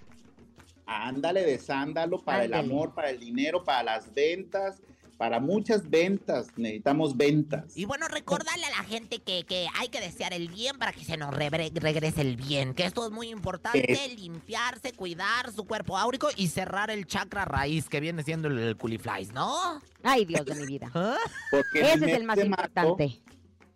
Ándale 0.86 1.44
de 1.44 1.58
sándalo 1.60 2.22
para 2.22 2.44
el 2.46 2.54
amor, 2.54 2.94
para 2.94 3.10
el 3.10 3.20
dinero, 3.20 3.64
para 3.64 3.84
las 3.84 4.14
ventas, 4.14 4.82
para 5.18 5.40
muchas 5.40 5.90
ventas. 5.90 6.48
Necesitamos 6.58 7.16
ventas. 7.16 7.76
Y 7.78 7.86
bueno, 7.86 8.08
recordarle 8.08 8.66
a 8.66 8.70
la 8.72 8.84
gente 8.84 9.20
que, 9.20 9.44
que 9.46 9.68
hay 9.78 9.88
que 9.90 10.00
desear 10.02 10.34
el 10.34 10.50
bien 10.50 10.78
para 10.78 10.92
que 10.94 11.04
se 11.06 11.18
nos 11.18 11.34
rebre- 11.34 11.72
regrese 11.74 12.22
el 12.22 12.36
bien. 12.36 12.74
Que 12.74 12.86
esto 12.86 13.06
es 13.06 13.12
muy 13.12 13.30
importante, 13.30 13.92
Es- 13.92 14.20
limpiarse, 14.20 14.92
cuidar 14.94 15.52
su 15.52 15.66
cuerpo 15.66 15.98
áurico 15.98 16.30
y 16.36 16.48
cerrar 16.48 16.90
el 16.90 17.06
chakra 17.06 17.46
raíz, 17.46 17.88
que 17.90 18.00
viene 18.00 18.24
siendo 18.24 18.48
el, 18.48 18.58
el 18.60 18.78
culiflies, 18.78 19.32
¿no? 19.34 19.82
Ay, 20.04 20.26
Dios 20.26 20.46
de 20.46 20.56
mi 20.56 20.66
vida. 20.66 20.90
Porque 21.52 21.80
en 21.80 22.04
Ese 22.04 22.12
es 22.12 22.18
el 22.18 22.24
más 22.26 22.38
marzo- 22.38 22.46
importante. 22.46 23.22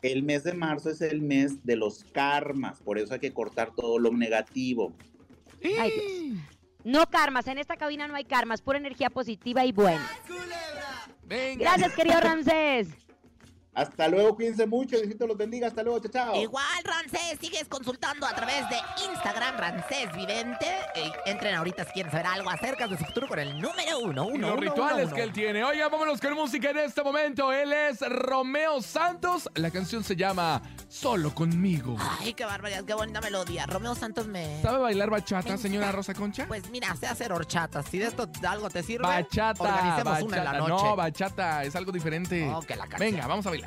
El 0.02 0.23
mes 0.23 0.43
de 0.43 0.54
marzo 0.54 0.91
es 0.91 1.02
el 1.02 1.21
mes 1.21 1.63
de 1.65 1.76
los 1.76 2.04
karmas, 2.13 2.80
por 2.82 3.00
eso 3.00 3.15
hay 3.15 3.19
que 3.19 3.34
cortar 3.34 3.73
todo 3.76 3.97
lo 3.97 4.12
negativo. 4.12 4.93
Ay, 5.63 5.91
Dios. 5.91 6.39
No 6.88 7.10
karmas, 7.10 7.45
en 7.47 7.58
esta 7.58 7.76
cabina 7.76 8.08
no 8.08 8.15
hay 8.15 8.23
karmas, 8.23 8.62
pura 8.62 8.78
energía 8.78 9.10
positiva 9.10 9.65
y 9.65 9.73
buena. 9.73 10.10
Gracias, 11.58 11.91
querido 11.91 12.21
Ramsés. 12.21 12.88
Hasta 13.78 14.08
luego, 14.08 14.36
cuídense 14.36 14.66
mucho, 14.66 14.96
Diosito 14.98 15.28
los 15.28 15.38
bendiga, 15.38 15.68
hasta 15.68 15.84
luego, 15.84 16.00
chao, 16.00 16.12
chao. 16.12 16.42
Igual, 16.42 16.84
Rancés, 16.84 17.38
sigues 17.40 17.68
consultando 17.68 18.26
a 18.26 18.34
través 18.34 18.68
de 18.70 18.78
Instagram, 19.12 19.56
Rancés 19.56 20.12
Vidente. 20.16 20.66
Eh, 20.96 21.12
entren 21.28 21.54
ahorita 21.54 21.86
si 21.86 21.92
quieren 21.92 22.12
saber 22.12 22.26
algo 22.26 22.50
acerca 22.50 22.88
de 22.88 22.98
su 22.98 23.06
futuro 23.06 23.28
con 23.28 23.38
el 23.38 23.62
número 23.62 24.00
uno, 24.00 24.30
Y 24.32 24.38
uno, 24.38 24.48
los 24.48 24.52
uno, 24.54 24.56
rituales 24.56 25.06
uno, 25.06 25.16
que 25.16 25.22
él 25.22 25.32
tiene. 25.32 25.63
Oiga, 25.63 25.90
vámonos 25.90 26.20
con 26.20 26.34
música 26.34 26.72
en 26.72 26.80
este 26.80 27.04
momento. 27.04 27.54
Él 27.54 27.72
es 27.72 28.00
Romeo 28.02 28.82
Santos. 28.82 29.48
La 29.54 29.70
canción 29.70 30.04
se 30.04 30.16
llama 30.16 30.60
Solo 30.88 31.36
conmigo. 31.36 31.98
Ay, 32.20 32.34
qué 32.34 32.46
barbaridad, 32.46 32.84
qué 32.84 32.96
bonita 32.96 33.22
melodía. 33.22 33.68
Romeo 33.68 33.94
Santos 33.94 34.26
me... 34.26 34.60
¿Sabe 34.63 34.80
bailar 34.80 35.12
bachata, 35.12 35.56
señora 35.56 35.92
Rosa 35.92 36.16
Concha? 36.16 36.48
Pues 36.48 36.68
mira, 36.72 36.96
sé 36.96 37.06
hacer 37.06 37.32
horchatas. 37.32 37.86
Si 37.92 38.00
de 38.00 38.08
esto 38.08 38.26
de 38.26 38.48
algo 38.48 38.72
te 38.72 38.82
sirve, 38.82 39.04
Bachata, 39.04 39.62
organicemos 39.62 40.22
una 40.24 40.38
en 40.38 40.44
la 40.44 40.54
noche. 40.54 40.84
No, 40.84 40.96
bachata, 40.96 41.63
es 41.63 41.76
algo 41.76 41.92
diferente. 41.92 42.50
Oh, 42.52 42.62
que 42.62 42.76
la 42.76 42.88
canción. 42.88 43.12
Venga, 43.12 43.28
vamos 43.28 43.46
a 43.46 43.52
bailar. 43.52 43.66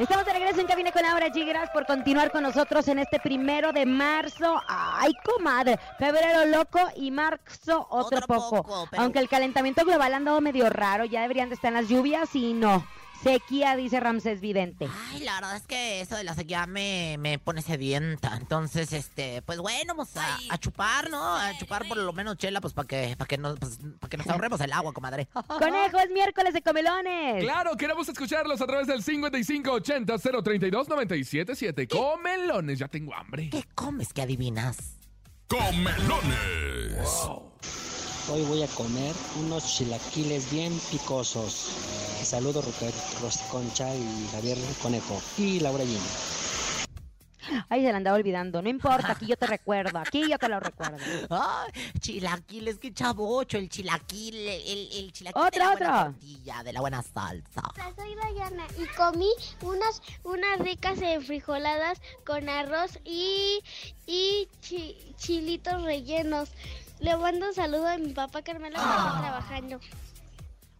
Estamos 0.00 0.24
de 0.24 0.32
regreso 0.32 0.60
en 0.62 0.66
Cabina 0.66 0.92
con 0.92 1.02
Laura 1.02 1.28
G. 1.28 1.46
Gracias 1.46 1.70
por 1.70 1.84
continuar 1.84 2.30
con 2.32 2.42
nosotros 2.42 2.88
en 2.88 3.00
este 3.00 3.20
primero 3.20 3.70
de 3.70 3.84
marzo. 3.84 4.58
Ay, 4.66 5.12
comadre. 5.22 5.78
Febrero 5.98 6.46
loco 6.46 6.78
y 6.96 7.10
marzo 7.10 7.86
otro, 7.90 8.16
Otro 8.18 8.26
poco. 8.26 8.62
poco, 8.62 8.88
pero- 8.90 9.02
Aunque 9.02 9.18
el 9.18 9.28
calentamiento 9.28 9.84
global 9.84 10.14
ha 10.14 10.16
andado 10.16 10.40
medio 10.40 10.70
raro, 10.70 11.04
ya 11.04 11.20
deberían 11.20 11.50
de 11.50 11.54
estar 11.56 11.68
en 11.68 11.74
las 11.74 11.88
lluvias 11.88 12.34
y 12.34 12.54
no. 12.54 12.82
Sequía, 13.22 13.76
dice 13.76 14.00
Ramsés 14.00 14.40
Vidente. 14.40 14.88
Ay, 15.10 15.20
la 15.20 15.34
verdad 15.34 15.56
es 15.56 15.66
que 15.66 16.00
eso 16.00 16.16
de 16.16 16.24
la 16.24 16.34
sequía 16.34 16.66
me, 16.66 17.16
me 17.18 17.38
pone 17.38 17.60
sedienta. 17.60 18.34
Entonces, 18.36 18.94
este, 18.94 19.42
pues 19.42 19.58
bueno, 19.58 19.92
vamos 19.94 20.16
a, 20.16 20.38
a 20.48 20.56
chupar, 20.58 21.10
¿no? 21.10 21.36
A 21.36 21.54
chupar 21.58 21.86
por 21.86 21.98
lo 21.98 22.12
menos 22.14 22.38
chela, 22.38 22.62
pues 22.62 22.72
para 22.72 22.88
que, 22.88 23.14
para 23.18 23.28
que, 23.28 23.36
nos, 23.36 23.58
pues, 23.58 23.78
pa' 24.00 24.08
que 24.08 24.16
nos 24.16 24.26
ahorremos 24.28 24.58
el 24.62 24.72
agua, 24.72 24.92
comadre. 24.92 25.28
Conejo, 25.58 25.98
es 25.98 26.10
miércoles 26.10 26.54
de 26.54 26.62
comelones. 26.62 27.44
Claro, 27.44 27.76
queremos 27.76 28.08
escucharlos 28.08 28.60
a 28.62 28.66
través 28.66 28.86
del 28.86 29.04
5580-032-977. 29.04 31.88
Comelones, 31.88 32.78
ya 32.78 32.88
tengo 32.88 33.14
hambre. 33.14 33.50
¿Qué 33.50 33.64
comes 33.74 34.14
que 34.14 34.22
adivinas? 34.22 34.78
Comelones. 35.46 37.06
Hoy 38.30 38.42
voy 38.42 38.62
a 38.62 38.66
comer 38.68 39.12
unos 39.40 39.76
chilaquiles 39.76 40.50
bien 40.52 40.72
picosos. 40.90 41.89
Saludos 42.24 42.64
Rosa 43.20 43.44
Concha 43.50 43.94
y 43.94 44.28
Javier 44.32 44.58
Conejo 44.82 45.20
y 45.38 45.60
Laura 45.60 45.84
Gini. 45.84 45.98
Ay, 47.68 47.82
se 47.84 47.90
la 47.90 47.96
andaba 47.96 48.16
olvidando. 48.16 48.62
No 48.62 48.68
importa, 48.68 49.12
aquí 49.12 49.26
yo 49.26 49.36
te 49.36 49.46
recuerdo. 49.46 49.98
Aquí 49.98 50.28
yo 50.28 50.38
te 50.38 50.48
lo 50.48 50.60
recuerdo. 50.60 50.98
Ay, 51.30 51.72
chilaquiles, 51.98 52.78
qué 52.78 52.92
chavocho, 52.92 53.58
el 53.58 53.68
chilaquil, 53.68 54.36
el, 54.36 54.88
el 54.92 55.12
chilaquil 55.12 55.42
de 55.42 55.48
Otra, 55.48 55.64
la 55.64 55.70
buena 55.72 55.88
otra. 55.90 56.04
tortilla, 56.12 56.62
de 56.62 56.72
la 56.72 56.80
buena 56.80 57.02
salsa. 57.02 57.62
Hola, 57.74 57.92
soy 57.96 58.14
Dayana 58.14 58.66
y 58.78 58.86
comí 58.96 59.30
unas, 59.62 60.02
unas 60.22 60.58
ricas 60.60 61.00
enfrijoladas 61.02 62.00
con 62.24 62.48
arroz 62.48 62.98
y, 63.04 63.60
y 64.06 64.48
chi- 64.60 64.96
chilitos 65.16 65.82
rellenos. 65.82 66.50
Le 67.00 67.16
mando 67.16 67.46
un 67.48 67.54
saludo 67.54 67.88
a 67.88 67.96
mi 67.96 68.12
papá 68.12 68.42
Carmelo 68.42 68.76
que 68.76 68.82
está 68.82 69.18
trabajando. 69.20 69.80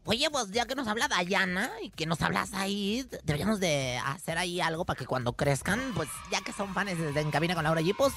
Oye, 0.04 0.28
pues 0.30 0.50
ya 0.50 0.66
que 0.66 0.74
nos 0.74 0.88
habla 0.88 1.08
Dayana 1.08 1.70
y 1.82 1.90
que 1.90 2.06
nos 2.06 2.22
hablas 2.22 2.54
ahí, 2.54 3.06
deberíamos 3.24 3.60
de 3.60 3.98
hacer 4.04 4.38
ahí 4.38 4.60
algo 4.60 4.84
para 4.84 4.98
que 4.98 5.06
cuando 5.06 5.34
crezcan, 5.34 5.92
pues 5.94 6.08
ya 6.32 6.40
que 6.40 6.52
son 6.52 6.72
fans 6.74 6.98
de 6.98 7.20
En 7.20 7.30
Cabina 7.30 7.54
con 7.54 7.64
Laura 7.64 7.82
G, 7.82 7.94
pues 7.96 8.12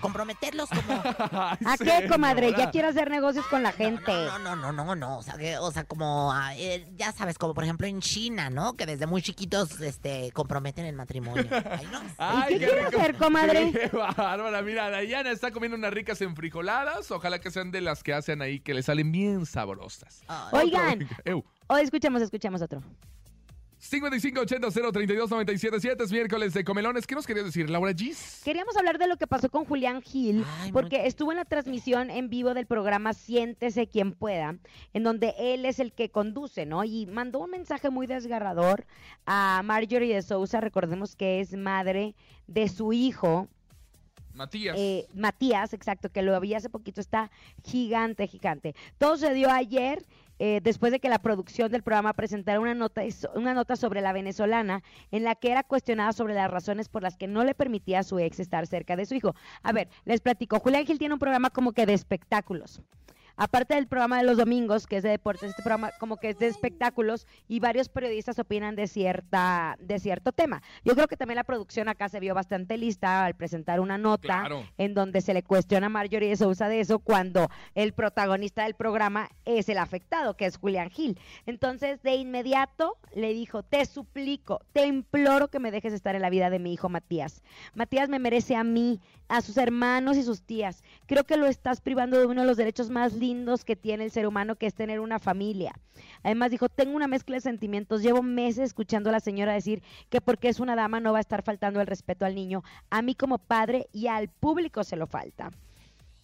comprometerlos 0.00 0.68
como... 0.70 0.94
¿A 1.04 1.76
qué, 1.78 2.08
comadre? 2.08 2.54
Ya 2.56 2.70
quiero 2.70 2.88
hacer 2.88 3.10
negocios 3.10 3.46
con 3.46 3.62
la 3.62 3.72
gente. 3.72 4.12
No, 4.12 4.38
no, 4.38 4.56
no, 4.56 4.72
no, 4.72 4.94
no, 4.94 5.18
o 5.18 5.22
sea, 5.22 5.34
que, 5.34 5.58
o 5.58 5.70
sea, 5.70 5.84
como, 5.84 6.32
ah, 6.32 6.56
eh, 6.56 6.88
ya 6.96 7.12
sabes, 7.12 7.38
como 7.38 7.54
por 7.54 7.64
ejemplo 7.64 7.86
en 7.86 8.00
China, 8.00 8.50
¿no? 8.50 8.74
Que 8.74 8.86
desde 8.86 9.06
muy 9.06 9.22
chiquitos, 9.22 9.80
este, 9.80 10.32
comprometen 10.32 10.86
el 10.86 10.96
matrimonio. 10.96 11.46
Ay, 11.50 11.88
no. 11.92 12.00
Ay, 12.18 12.58
qué 12.58 12.66
quiere 12.66 12.80
hacer, 12.86 13.16
comadre? 13.16 13.70
Qué 13.72 13.88
bárbara. 13.88 14.62
Mira, 14.62 14.90
Dayana 14.90 15.30
está 15.30 15.50
comiendo 15.50 15.76
unas 15.76 15.92
ricas 15.92 16.20
enfrijoladas. 16.20 17.10
Ojalá 17.10 17.40
que 17.40 17.50
sean 17.50 17.70
de 17.70 17.80
las 17.80 18.02
que 18.02 18.14
hacen 18.14 18.42
ahí, 18.42 18.60
que 18.60 18.74
le 18.74 18.82
salen 18.82 19.12
bien 19.12 19.46
sabrosas. 19.46 20.24
Oigan, 20.52 21.01
Ew. 21.24 21.44
o 21.68 21.76
escuchemos, 21.76 22.22
escuchemos 22.22 22.62
otro. 22.62 22.82
5580-032-977 23.82 26.02
es 26.04 26.12
miércoles 26.12 26.54
de 26.54 26.62
comelones. 26.62 27.04
¿Qué 27.06 27.16
nos 27.16 27.26
querías 27.26 27.46
decir, 27.46 27.68
Laura 27.68 27.92
Gis? 27.92 28.40
Queríamos 28.44 28.76
hablar 28.76 28.96
de 28.98 29.08
lo 29.08 29.16
que 29.16 29.26
pasó 29.26 29.50
con 29.50 29.64
Julián 29.64 30.02
Gil, 30.02 30.44
Ay, 30.60 30.70
porque 30.70 31.06
estuvo 31.06 31.32
en 31.32 31.38
la 31.38 31.44
transmisión 31.44 32.08
en 32.10 32.30
vivo 32.30 32.54
del 32.54 32.66
programa 32.66 33.12
Siéntese 33.12 33.88
quien 33.88 34.12
pueda, 34.12 34.56
en 34.92 35.02
donde 35.02 35.34
él 35.36 35.64
es 35.64 35.80
el 35.80 35.92
que 35.92 36.10
conduce, 36.10 36.64
¿no? 36.64 36.84
Y 36.84 37.06
mandó 37.06 37.40
un 37.40 37.50
mensaje 37.50 37.90
muy 37.90 38.06
desgarrador 38.06 38.86
a 39.26 39.62
Marjorie 39.64 40.14
de 40.14 40.22
Sousa, 40.22 40.60
recordemos 40.60 41.16
que 41.16 41.40
es 41.40 41.56
madre 41.56 42.14
de 42.46 42.68
su 42.68 42.92
hijo, 42.92 43.48
Matías. 44.34 44.76
eh, 44.78 45.06
Matías, 45.14 45.74
exacto, 45.74 46.10
que 46.10 46.22
lo 46.22 46.38
vi 46.40 46.54
hace 46.54 46.70
poquito, 46.70 47.00
está 47.00 47.30
gigante, 47.64 48.26
gigante. 48.26 48.74
Todo 48.98 49.16
se 49.16 49.34
dio 49.34 49.50
ayer. 49.50 50.04
Eh, 50.38 50.60
después 50.62 50.92
de 50.92 51.00
que 51.00 51.08
la 51.08 51.20
producción 51.20 51.70
del 51.70 51.82
programa 51.82 52.12
presentara 52.12 52.60
una 52.60 52.74
nota, 52.74 53.02
una 53.34 53.54
nota 53.54 53.76
sobre 53.76 54.00
la 54.00 54.12
venezolana 54.12 54.82
en 55.10 55.24
la 55.24 55.34
que 55.34 55.50
era 55.50 55.62
cuestionada 55.62 56.12
sobre 56.12 56.34
las 56.34 56.50
razones 56.50 56.88
por 56.88 57.02
las 57.02 57.16
que 57.16 57.28
no 57.28 57.44
le 57.44 57.54
permitía 57.54 58.00
a 58.00 58.02
su 58.02 58.18
ex 58.18 58.40
estar 58.40 58.66
cerca 58.66 58.96
de 58.96 59.06
su 59.06 59.14
hijo. 59.14 59.34
A 59.62 59.72
ver, 59.72 59.88
les 60.04 60.20
platico. 60.20 60.58
Julián 60.58 60.86
Gil 60.86 60.98
tiene 60.98 61.14
un 61.14 61.20
programa 61.20 61.50
como 61.50 61.72
que 61.72 61.86
de 61.86 61.94
espectáculos. 61.94 62.82
Aparte 63.36 63.74
del 63.74 63.86
programa 63.86 64.18
de 64.18 64.24
los 64.24 64.36
domingos, 64.36 64.86
que 64.86 64.96
es 64.98 65.02
de 65.02 65.10
deportes, 65.10 65.50
este 65.50 65.62
programa 65.62 65.90
como 65.98 66.16
que 66.16 66.30
es 66.30 66.38
de 66.38 66.46
espectáculos 66.46 67.26
y 67.48 67.60
varios 67.60 67.88
periodistas 67.88 68.38
opinan 68.38 68.76
de 68.76 68.86
cierta 68.86 69.76
de 69.80 69.98
cierto 69.98 70.32
tema. 70.32 70.62
Yo 70.84 70.94
creo 70.94 71.08
que 71.08 71.16
también 71.16 71.36
la 71.36 71.44
producción 71.44 71.88
acá 71.88 72.08
se 72.08 72.20
vio 72.20 72.34
bastante 72.34 72.76
lista 72.76 73.24
al 73.24 73.34
presentar 73.34 73.80
una 73.80 73.98
nota 73.98 74.40
Claro. 74.42 74.64
en 74.78 74.94
donde 74.94 75.20
se 75.20 75.34
le 75.34 75.42
cuestiona 75.42 75.86
a 75.86 75.90
Marjorie 75.90 76.28
de 76.28 76.36
Sousa 76.36 76.68
de 76.68 76.80
eso 76.80 76.98
cuando 76.98 77.48
el 77.74 77.92
protagonista 77.92 78.64
del 78.64 78.74
programa 78.74 79.28
es 79.44 79.68
el 79.68 79.78
afectado, 79.78 80.36
que 80.36 80.46
es 80.46 80.56
Julián 80.56 80.90
Gil. 80.90 81.18
Entonces, 81.46 82.02
de 82.02 82.14
inmediato 82.14 82.96
le 83.14 83.32
dijo, 83.32 83.62
te 83.62 83.84
suplico, 83.86 84.60
te 84.72 84.86
imploro 84.86 85.48
que 85.48 85.58
me 85.58 85.70
dejes 85.70 85.92
estar 85.92 86.14
en 86.14 86.22
la 86.22 86.30
vida 86.30 86.50
de 86.50 86.58
mi 86.58 86.72
hijo 86.72 86.88
Matías. 86.88 87.42
Matías 87.74 88.08
me 88.08 88.18
merece 88.18 88.56
a 88.56 88.64
mí, 88.64 89.00
a 89.28 89.40
sus 89.40 89.56
hermanos 89.56 90.16
y 90.16 90.22
sus 90.22 90.42
tías. 90.42 90.82
Creo 91.06 91.24
que 91.24 91.36
lo 91.36 91.46
estás 91.46 91.80
privando 91.80 92.18
de 92.18 92.26
uno 92.26 92.42
de 92.42 92.46
los 92.46 92.56
derechos 92.56 92.90
más 92.90 93.18
lindos 93.22 93.64
que 93.64 93.76
tiene 93.76 94.04
el 94.04 94.10
ser 94.10 94.26
humano, 94.26 94.56
que 94.56 94.66
es 94.66 94.74
tener 94.74 95.00
una 95.00 95.18
familia. 95.18 95.72
Además 96.22 96.50
dijo, 96.50 96.68
tengo 96.68 96.94
una 96.94 97.06
mezcla 97.06 97.36
de 97.36 97.40
sentimientos, 97.40 98.02
llevo 98.02 98.22
meses 98.22 98.64
escuchando 98.64 99.08
a 99.08 99.12
la 99.12 99.20
señora 99.20 99.54
decir 99.54 99.82
que 100.10 100.20
porque 100.20 100.48
es 100.48 100.60
una 100.60 100.76
dama 100.76 101.00
no 101.00 101.12
va 101.12 101.18
a 101.18 101.20
estar 101.20 101.42
faltando 101.42 101.80
el 101.80 101.86
respeto 101.86 102.26
al 102.26 102.34
niño. 102.34 102.62
A 102.90 103.00
mí 103.00 103.14
como 103.14 103.38
padre 103.38 103.86
y 103.92 104.08
al 104.08 104.28
público 104.28 104.84
se 104.84 104.96
lo 104.96 105.06
falta. 105.06 105.50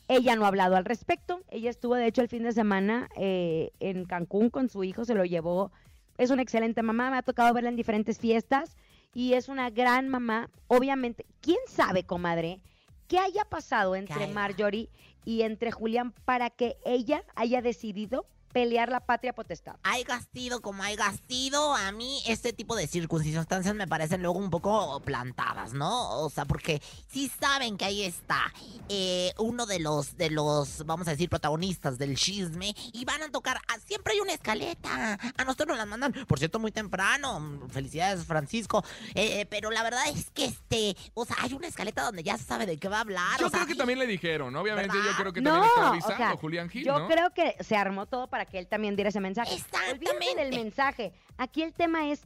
Ella 0.09 0.37
no 0.37 0.45
ha 0.45 0.49
hablado 0.49 0.75
al 0.77 0.85
respecto. 0.85 1.43
Ella 1.51 1.71
estuvo, 1.71 1.95
de 1.95 2.07
hecho, 2.07 2.23
el 2.23 2.29
fin 2.29 2.43
de 2.43 2.53
semana 2.53 3.09
eh, 3.17 3.71
en 3.79 4.05
Cancún 4.05 4.51
con 4.51 4.69
su 4.69 4.83
hijo, 4.83 5.05
se 5.05 5.15
lo 5.15 5.25
llevó. 5.25 5.71
Es 6.17 6.31
una 6.31 6.43
excelente 6.43 6.83
mamá, 6.83 7.11
me 7.11 7.19
ha 7.19 7.23
tocado 7.23 7.55
verla 7.55 7.71
en 7.71 7.77
diferentes 7.77 8.19
fiestas 8.19 8.77
y 9.15 9.35
es 9.35 9.49
una 9.49 9.71
gran 9.71 10.09
mamá. 10.09 10.51
Obviamente, 10.67 11.25
¿quién 11.41 11.59
sabe, 11.69 12.05
comadre, 12.05 12.61
qué 13.09 13.19
haya 13.19 13.45
pasado 13.45 13.97
entre? 13.97 14.29
Marjorie 14.29 14.91
y 15.25 15.43
entre 15.43 15.73
Julián 15.73 16.13
para 16.25 16.51
que 16.51 16.79
ella 16.85 17.25
haya 17.35 17.61
decidido 17.63 18.27
pelear 18.53 18.89
la 18.89 19.01
patria 19.01 19.33
potestad? 19.33 19.77
Hay 19.83 20.05
gastido 20.05 20.61
como 20.61 20.83
hay 20.83 20.97
gastido, 20.97 21.75
a 21.75 21.93
mí 21.93 22.23
este 22.27 22.53
tipo 22.53 22.77
de 22.77 22.87
circunstancias 22.87 23.75
me 23.75 23.87
parecen 23.87 24.23
luego 24.23 24.39
un 24.39 24.51
poco 24.51 25.01
plantadas, 25.01 25.73
¿no? 25.73 26.21
O 26.21 26.31
sea, 26.31 26.45
porque 26.45 26.83
sí 27.09 27.31
saben 27.41 27.77
que 27.77 27.85
ahí 27.85 28.03
está 28.05 28.53
eh, 28.89 29.33
uno 29.39 29.67
de 29.67 29.79
los, 29.81 30.17
de 30.17 30.31
los, 30.31 30.85
vamos 30.87 31.09
a 31.09 31.13
decir, 31.13 31.29
protagonistas 31.29 31.99
del 31.99 32.17
chisme 32.17 32.75
y 32.93 33.05
van 33.05 33.23
a 33.23 33.31
tocar, 33.31 33.59
ah, 33.69 33.77
siempre 33.85 34.15
hay 34.15 34.21
una 34.21 34.33
escaleta, 34.33 35.19
a 35.37 35.45
nosotros 35.45 35.69
nos 35.69 35.79
la 35.79 35.87
mandan, 35.87 36.13
por 36.13 36.39
cierto, 36.39 36.59
muy 36.59 36.73
temprano, 36.73 37.61
felicidades 37.71 38.25
Francisco, 38.25 38.85
eh, 39.15 39.41
eh, 39.41 39.47
pero 39.47 39.71
la 39.71 39.83
verdad 39.83 40.05
es 40.09 40.31
que 40.31 40.47
este, 40.47 40.97
o 41.15 41.25
sea, 41.25 41.37
hay 41.41 41.53
una 41.53 41.67
escaleta 41.67 42.03
donde 42.03 42.23
ya 42.23 42.37
se 42.39 42.45
sabe 42.45 42.67
de 42.67 42.79
qué 42.79 42.89
va 42.89 42.99
a 42.99 43.01
hablar, 43.01 43.39
Yo 43.39 43.47
o 43.47 43.51
sea, 43.51 43.61
creo 43.61 43.69
que 43.69 43.75
también 43.75 43.99
le 43.99 44.07
dijeron, 44.07 44.53
¿no? 44.53 44.61
Obviamente 44.61 44.97
yo 44.97 45.17
creo 45.17 45.33
que 45.33 45.41
No, 45.41 45.51
también 45.51 45.69
estaba 45.69 45.87
o 45.87 45.93
avisando 45.93 46.17
sea, 46.17 46.37
Julián 46.37 46.69
Gil, 46.71 46.85
yo 46.85 46.99
¿no? 46.99 47.09
creo 47.09 47.31
que 47.35 47.57
se 47.63 47.77
armó 47.77 48.07
todo 48.07 48.29
para 48.29 48.38
que 48.47 48.59
él 48.59 48.67
también 48.67 48.97
diera 48.97 49.09
ese 49.11 49.21
mensaje. 49.21 49.57
Olvídense 49.93 50.35
del 50.37 50.55
mensaje. 50.55 51.13
Aquí 51.37 51.63
el 51.63 51.73
tema 51.73 52.09
es, 52.09 52.23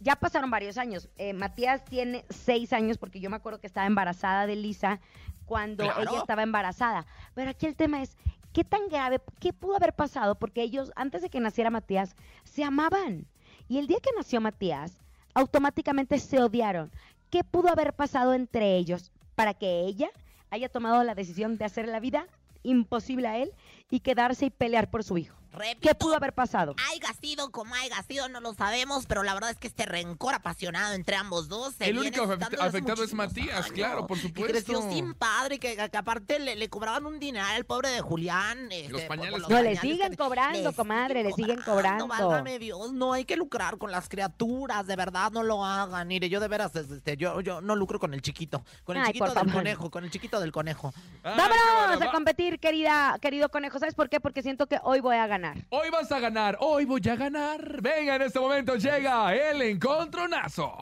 ya 0.00 0.16
pasaron 0.16 0.50
varios 0.50 0.78
años. 0.78 1.08
Eh, 1.16 1.32
Matías 1.32 1.84
tiene 1.84 2.24
seis 2.30 2.72
años 2.72 2.98
porque 2.98 3.20
yo 3.20 3.30
me 3.30 3.36
acuerdo 3.36 3.60
que 3.60 3.66
estaba 3.66 3.86
embarazada 3.86 4.46
de 4.46 4.56
Lisa 4.56 5.00
cuando 5.46 5.84
Claro. 5.84 6.00
ella 6.02 6.18
estaba 6.20 6.42
embarazada. 6.42 7.06
Pero 7.34 7.50
aquí 7.50 7.66
el 7.66 7.76
tema 7.76 8.02
es, 8.02 8.16
¿qué 8.52 8.64
tan 8.64 8.88
grave, 8.88 9.20
qué 9.40 9.52
pudo 9.52 9.76
haber 9.76 9.92
pasado? 9.94 10.34
Porque 10.36 10.62
ellos, 10.62 10.92
antes 10.96 11.22
de 11.22 11.30
que 11.30 11.40
naciera 11.40 11.70
Matías, 11.70 12.16
se 12.44 12.64
amaban. 12.64 13.26
Y 13.68 13.78
el 13.78 13.86
día 13.86 13.98
que 14.02 14.10
nació 14.16 14.40
Matías, 14.40 15.00
automáticamente 15.34 16.18
se 16.18 16.42
odiaron. 16.42 16.90
¿Qué 17.30 17.44
pudo 17.44 17.68
haber 17.70 17.94
pasado 17.94 18.34
entre 18.34 18.76
ellos 18.76 19.10
para 19.34 19.54
que 19.54 19.80
ella 19.86 20.10
haya 20.50 20.68
tomado 20.68 21.02
la 21.02 21.14
decisión 21.14 21.56
de 21.56 21.64
hacer 21.64 21.88
la 21.88 21.98
vida 22.00 22.26
imposible 22.62 23.26
a 23.26 23.38
él 23.38 23.52
y 23.90 24.00
quedarse 24.00 24.46
y 24.46 24.50
pelear 24.50 24.90
por 24.90 25.02
su 25.02 25.16
hijo? 25.18 25.36
¿Qué 25.80 25.94
pudo 25.94 26.16
haber 26.16 26.32
pasado? 26.32 26.74
Hay 26.90 26.98
gastido 26.98 27.50
como 27.50 27.74
hay 27.74 27.88
gastido, 27.88 28.28
no 28.28 28.40
lo 28.40 28.54
sabemos, 28.54 29.06
pero 29.06 29.22
la 29.22 29.34
verdad 29.34 29.50
es 29.50 29.58
que 29.58 29.66
este 29.68 29.84
rencor 29.86 30.34
apasionado 30.34 30.94
entre 30.94 31.16
ambos 31.16 31.48
dos. 31.48 31.74
se 31.74 31.84
El 31.84 31.92
viene 31.98 32.08
único 32.20 32.24
afectado 32.62 33.04
es 33.04 33.12
Matías, 33.14 33.56
años. 33.56 33.72
claro, 33.72 34.06
por 34.06 34.16
Que 34.18 34.28
supuesto. 34.28 34.52
creció 34.52 34.82
sin 34.90 35.14
padre, 35.14 35.58
que, 35.58 35.76
que 35.76 35.96
aparte 35.96 36.38
le, 36.38 36.56
le 36.56 36.68
cobraban 36.68 37.04
un 37.06 37.18
dineral 37.20 37.54
al 37.56 37.64
pobre 37.64 37.90
de 37.90 38.00
Julián. 38.00 38.70
este, 38.72 38.92
por 38.92 39.06
pañales. 39.08 39.40
los 39.40 39.48
No, 39.50 39.56
le 39.56 39.62
pañales 39.62 39.80
siguen 39.80 40.10
que- 40.12 40.16
cobrando, 40.16 40.70
le 40.70 40.76
comadre, 40.76 41.22
le 41.22 41.32
siguen 41.32 41.56
No, 41.58 41.64
cobrando. 41.64 42.06
válgame 42.08 42.58
Dios, 42.58 42.92
no 42.92 43.12
hay 43.12 43.24
que 43.24 43.36
lucrar 43.36 43.76
con 43.78 43.90
las 43.90 44.08
criaturas, 44.08 44.86
de 44.86 44.96
verdad, 44.96 45.30
no 45.32 45.42
lo 45.42 45.64
hagan. 45.64 46.08
Mire, 46.08 46.28
yo 46.28 46.40
de 46.40 46.48
veras, 46.48 46.74
este, 46.76 47.16
yo, 47.16 47.40
yo 47.42 47.60
no 47.60 47.76
lucro 47.76 47.98
con 48.00 48.14
el 48.14 48.22
chiquito, 48.22 48.64
con 48.84 48.96
el 48.96 49.02
Ay, 49.02 49.08
chiquito 49.08 49.26
del 49.26 49.34
favor. 49.34 49.52
conejo, 49.52 49.90
con 49.90 50.04
el 50.04 50.10
chiquito 50.10 50.40
del 50.40 50.52
conejo. 50.52 50.94
Vámonos 51.22 52.00
a 52.00 52.10
competir, 52.10 52.58
querida, 52.58 53.18
querido 53.20 53.48
conejo. 53.50 53.78
¿Sabes 53.78 53.94
por 53.94 54.08
qué? 54.08 54.18
Porque 54.20 54.42
siento 54.42 54.66
que 54.66 54.78
hoy 54.82 55.00
voy 55.00 55.16
a 55.16 55.26
ganar. 55.26 55.41
Hoy 55.70 55.90
vas 55.90 56.12
a 56.12 56.20
ganar, 56.20 56.56
hoy 56.60 56.84
voy 56.84 57.02
a 57.08 57.16
ganar. 57.16 57.80
Venga, 57.82 58.16
en 58.16 58.22
este 58.22 58.38
momento 58.38 58.76
llega 58.76 59.34
el 59.34 59.62
encontronazo. 59.62 60.72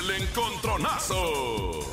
El 0.00 0.22
encontronazo. 0.22 1.90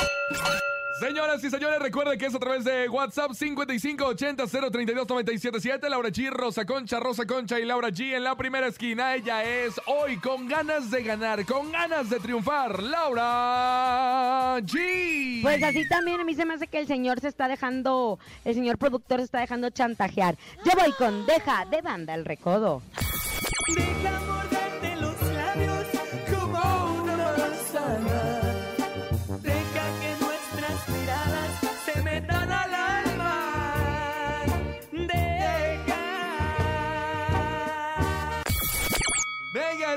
Señoras 1.02 1.44
y 1.44 1.50
señores, 1.50 1.80
recuerden 1.80 2.20
que 2.20 2.28
es 2.28 2.36
a 2.36 2.38
través 2.38 2.64
de 2.64 2.88
WhatsApp 2.88 3.32
5580-032-977. 3.32 5.90
Laura 5.90 6.10
G, 6.10 6.30
Rosa 6.30 6.64
Concha, 6.64 7.00
Rosa 7.00 7.26
Concha 7.26 7.60
y 7.60 7.66
Laura 7.66 7.90
G 7.90 8.14
en 8.14 8.24
la 8.24 8.36
primera 8.36 8.68
esquina. 8.68 9.16
Ella 9.16 9.44
es 9.44 9.82
hoy 9.88 10.18
con 10.18 10.48
ganas 10.48 10.92
de 10.92 11.02
ganar, 11.02 11.44
con 11.48 11.72
ganas 11.72 12.08
de 12.12 12.20
triunfar. 12.20 12.84
Laura 12.84 14.60
G. 14.60 15.42
Pues 15.42 15.64
así 15.64 15.90
también 15.90 16.22
a 16.22 16.24
mí 16.24 16.36
se 16.36 16.46
me 16.46 16.54
hace 16.54 16.68
que 16.68 16.78
el 16.78 16.86
señor 16.86 17.20
se 17.20 17.30
está 17.30 17.48
dejando, 17.48 18.20
el 18.46 18.54
señor 18.54 18.78
productor 18.78 19.22
se 19.22 19.26
está 19.26 19.40
dejando 19.40 19.72
chantajear. 19.72 20.38
Yo 20.64 20.74
voy 20.80 20.92
con 20.92 21.26
Deja 21.26 21.66
de 21.66 21.82
banda 21.82 22.14
el 22.14 22.26
recodo. 22.26 22.84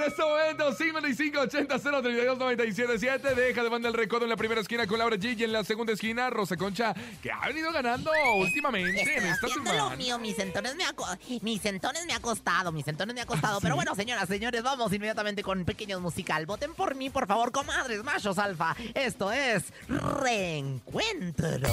En 0.04 0.10
este 0.10 0.22
momento, 0.22 0.72
5580-032-977. 0.76 3.34
Deja 3.34 3.62
de 3.62 3.68
banda 3.68 3.88
el 3.88 3.94
recodo 3.94 4.24
en 4.24 4.30
la 4.30 4.36
primera 4.36 4.60
esquina 4.60 4.86
con 4.86 4.98
Laura 4.98 5.16
G. 5.16 5.36
Y 5.38 5.44
en 5.44 5.52
la 5.52 5.64
segunda 5.64 5.92
esquina, 5.92 6.30
Rosa 6.30 6.56
Concha, 6.56 6.94
que 7.22 7.30
ha 7.32 7.46
venido 7.46 7.72
ganando 7.72 8.10
últimamente 8.36 9.00
en 9.00 9.08
Estoy 9.08 9.30
esta 9.30 9.46
haciendo 9.46 9.72
lo 9.72 9.90
mío, 9.96 10.18
mis 10.18 10.36
centones 10.36 10.74
me 10.76 10.84
ha, 10.84 10.92
co- 10.92 11.06
mis 11.42 11.60
centones 11.62 12.04
me 12.06 12.12
ha 12.14 12.20
costado, 12.20 12.72
mis 12.72 12.84
centones 12.84 13.14
me 13.14 13.20
ha 13.22 13.26
costado. 13.26 13.60
Pero 13.60 13.74
bueno, 13.76 13.94
señoras, 13.94 14.28
señores, 14.28 14.62
vamos 14.62 14.92
inmediatamente 14.92 15.42
con 15.42 15.64
pequeños 15.64 16.00
musical. 16.00 16.46
Voten 16.46 16.74
por 16.74 16.94
mí, 16.94 17.10
por 17.10 17.26
favor, 17.26 17.50
comadres, 17.52 18.02
machos 18.04 18.38
alfa. 18.38 18.76
Esto 18.94 19.32
es 19.32 19.64
Reencuentro. 19.88 21.48
Este 21.48 21.68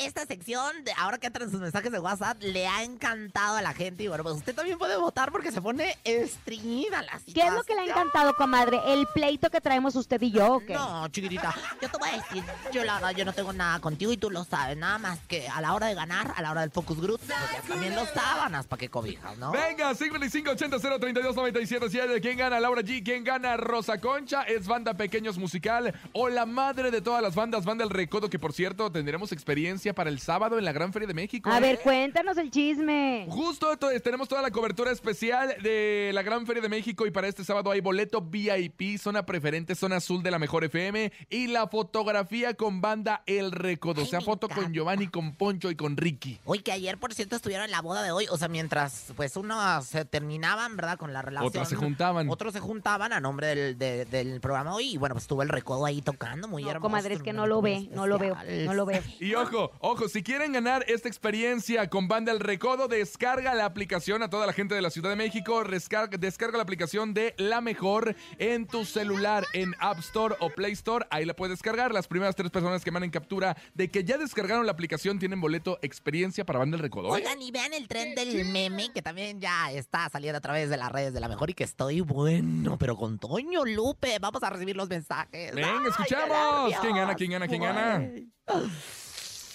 esta 0.00 0.26
sección. 0.26 0.84
De, 0.84 0.92
ahora 0.96 1.18
que 1.18 1.26
entran 1.26 1.50
sus 1.50 1.60
mensajes 1.60 1.92
de 1.92 1.98
WhatsApp, 1.98 2.42
le 2.42 2.66
ha 2.66 2.82
encantado 2.82 3.56
a 3.56 3.62
la 3.62 3.72
gente. 3.72 4.04
Y 4.04 4.08
bueno, 4.08 4.22
pues 4.22 4.36
usted 4.36 4.54
también 4.54 4.78
puede 4.78 4.96
votar 4.96 5.32
porque 5.32 5.52
se 5.52 5.60
pone 5.60 5.96
estreñida 6.04 7.02
la 7.02 7.18
situación. 7.18 7.34
¿Qué 7.34 7.46
es 7.46 7.52
lo 7.52 7.62
que 7.62 7.74
le 7.74 7.82
ha 7.82 7.84
encantado, 7.84 8.34
comadre? 8.34 8.80
¿El 8.86 9.06
pleito 9.14 9.50
que 9.50 9.60
traemos 9.60 9.94
usted 9.96 10.20
y 10.22 10.30
yo 10.30 10.54
o 10.54 10.60
qué? 10.60 10.74
No, 10.74 11.08
chiquitita, 11.08 11.54
yo 11.80 11.88
te 11.88 11.98
voy 11.98 12.08
a 12.08 12.16
decir, 12.16 12.44
yo 12.72 12.84
la 12.84 12.94
verdad, 12.94 13.10
yo 13.12 13.24
no 13.24 13.32
tengo 13.32 13.52
nada 13.52 13.80
contigo 13.80 14.12
y 14.12 14.16
tú 14.16 14.30
lo 14.30 14.44
sabes, 14.44 14.76
nada 14.76 14.98
más 14.98 15.18
que 15.28 15.48
a 15.48 15.60
la 15.60 15.74
hora 15.74 15.86
de 15.86 15.94
ganar, 15.94 16.32
a 16.36 16.42
la 16.42 16.50
hora 16.50 16.62
del 16.62 16.70
focus 16.70 17.00
group, 17.00 17.20
pues 17.20 17.68
también 17.68 17.94
los 17.94 18.08
sábanas 18.10 18.66
para 18.66 18.80
que 18.80 18.88
cobijas, 18.88 19.36
¿no? 19.38 19.52
Venga, 19.52 19.92
5580-032-977. 19.92 22.20
¿Quién 22.20 22.38
gana? 22.38 22.60
Laura 22.60 22.82
G. 22.82 23.02
¿Quién 23.04 23.24
gana? 23.24 23.56
Rosa 23.56 24.00
Concha. 24.00 24.42
¿Es 24.42 24.66
banda 24.66 24.94
Pequeños 24.94 25.38
Musical? 25.38 25.94
¿O 26.12 26.28
la 26.28 26.46
madre 26.46 26.90
de 26.90 27.00
todas 27.00 27.22
las 27.22 27.34
bandas, 27.34 27.64
Banda 27.64 27.84
El 27.84 27.90
Recodo? 27.90 28.30
Que 28.30 28.38
por 28.38 28.52
cierto, 28.52 28.90
tendremos 28.90 29.32
experiencia 29.32 29.89
para 29.94 30.10
el 30.10 30.18
sábado 30.20 30.58
en 30.58 30.64
la 30.64 30.72
Gran 30.72 30.92
Feria 30.92 31.08
de 31.08 31.14
México. 31.14 31.50
A 31.50 31.58
¿eh? 31.58 31.60
ver, 31.60 31.80
cuéntanos 31.80 32.36
el 32.38 32.50
chisme. 32.50 33.26
Justo 33.28 33.76
to- 33.76 33.88
tenemos 34.00 34.28
toda 34.28 34.42
la 34.42 34.50
cobertura 34.50 34.90
especial 34.90 35.54
de 35.62 36.10
la 36.14 36.22
Gran 36.22 36.46
Feria 36.46 36.62
de 36.62 36.68
México 36.68 37.06
y 37.06 37.10
para 37.10 37.28
este 37.28 37.44
sábado 37.44 37.70
hay 37.70 37.80
boleto 37.80 38.20
VIP, 38.20 38.98
zona 38.98 39.24
preferente, 39.26 39.74
zona 39.74 39.96
azul 39.96 40.22
de 40.22 40.30
la 40.30 40.38
Mejor 40.38 40.64
FM 40.64 41.12
y 41.28 41.46
la 41.48 41.66
fotografía 41.68 42.54
con 42.54 42.80
banda 42.80 43.22
El 43.26 43.52
Recodo. 43.52 44.02
O 44.02 44.06
sea, 44.06 44.20
foto 44.20 44.48
con 44.48 44.72
Giovanni, 44.72 45.08
con 45.08 45.34
Poncho 45.34 45.70
y 45.70 45.76
con 45.76 45.96
Ricky. 45.96 46.38
Hoy 46.44 46.60
que 46.60 46.72
ayer, 46.72 46.98
por 46.98 47.12
cierto, 47.14 47.36
estuvieron 47.36 47.64
en 47.66 47.70
la 47.70 47.80
boda 47.82 48.02
de 48.02 48.10
hoy, 48.12 48.26
o 48.30 48.36
sea, 48.38 48.48
mientras 48.48 49.12
pues 49.16 49.36
unos 49.36 49.84
se 49.86 50.04
terminaban, 50.04 50.76
¿verdad? 50.76 50.98
Con 50.98 51.12
la 51.12 51.22
relación. 51.22 51.48
Otros 51.48 51.68
se 51.68 51.76
juntaban. 51.76 52.28
Otros 52.30 52.52
se 52.52 52.60
juntaban 52.60 53.12
a 53.12 53.20
nombre 53.20 53.48
del, 53.48 53.78
de- 53.78 54.04
del 54.04 54.40
programa 54.40 54.74
hoy 54.74 54.94
y 54.94 54.96
bueno, 54.96 55.14
pues 55.14 55.24
estuvo 55.24 55.42
el 55.42 55.48
recodo 55.48 55.84
ahí 55.86 56.02
tocando, 56.02 56.48
muy 56.48 56.62
hermoso. 56.62 56.80
Comadre, 56.80 57.14
es 57.14 57.22
que 57.22 57.32
no 57.32 57.46
lo 57.46 57.60
ve, 57.60 57.88
no 57.92 58.06
lo 58.06 58.18
veo, 58.18 58.36
no 58.66 58.74
lo 58.74 58.86
veo. 58.86 59.02
Y 59.18 59.34
ojo, 59.34 59.72
ojo, 59.80 60.08
si 60.08 60.22
quieren 60.22 60.52
ganar 60.52 60.84
esta 60.88 61.08
experiencia 61.08 61.88
con 61.88 62.08
Banda 62.08 62.32
El 62.32 62.40
Recodo, 62.40 62.88
descarga 62.88 63.54
la 63.54 63.64
aplicación 63.64 64.22
a 64.22 64.30
toda 64.30 64.46
la 64.46 64.52
gente 64.52 64.74
de 64.74 64.82
la 64.82 64.90
Ciudad 64.90 65.10
de 65.10 65.16
México, 65.16 65.64
descarga 65.64 66.56
la 66.56 66.62
aplicación 66.62 67.14
de 67.14 67.34
La 67.36 67.60
Mejor 67.60 68.14
en 68.38 68.66
tu 68.66 68.84
celular, 68.84 69.44
en 69.52 69.74
App 69.78 69.98
Store 69.98 70.36
o 70.40 70.50
Play 70.50 70.72
Store, 70.72 71.06
ahí 71.10 71.24
la 71.24 71.34
puedes 71.34 71.58
descargar. 71.58 71.92
Las 71.92 72.06
primeras 72.06 72.36
tres 72.36 72.50
personas 72.50 72.84
que 72.84 72.90
manden 72.90 73.10
captura 73.10 73.56
de 73.74 73.90
que 73.90 74.04
ya 74.04 74.18
descargaron 74.18 74.66
la 74.66 74.72
aplicación 74.72 75.18
tienen 75.18 75.40
boleto 75.40 75.78
experiencia 75.82 76.44
para 76.44 76.58
Banda 76.58 76.76
El 76.76 76.82
Recodo. 76.82 77.08
¿eh? 77.08 77.20
Oigan, 77.20 77.40
y 77.42 77.50
vean 77.50 77.72
el 77.74 77.88
tren 77.88 78.14
del 78.14 78.44
meme 78.46 78.92
que 78.92 79.02
también 79.02 79.40
ya 79.40 79.72
está 79.72 80.08
saliendo 80.08 80.38
a 80.38 80.40
través 80.40 80.70
de 80.70 80.76
las 80.76 80.92
redes 80.92 81.12
de 81.12 81.20
la 81.20 81.28
mejor 81.28 81.50
y 81.50 81.54
que 81.54 81.64
estoy 81.64 82.00
bueno, 82.00 82.78
pero 82.78 82.96
con 82.96 83.18
Toño 83.18 83.64
Lupe. 83.64 84.18
Vamos 84.20 84.42
a 84.42 84.50
recibir 84.50 84.76
los 84.76 84.88
mensajes. 84.88 85.54
Venga, 85.54 85.72
¡Ay, 85.72 85.78
qué 85.82 85.88
escuchamos. 85.88 86.74
¿Quién 86.80 86.96
gana? 86.96 87.14
¿Quién 87.14 87.30
gana? 87.30 87.48
¿Quién 87.48 87.62
gana? 87.62 88.10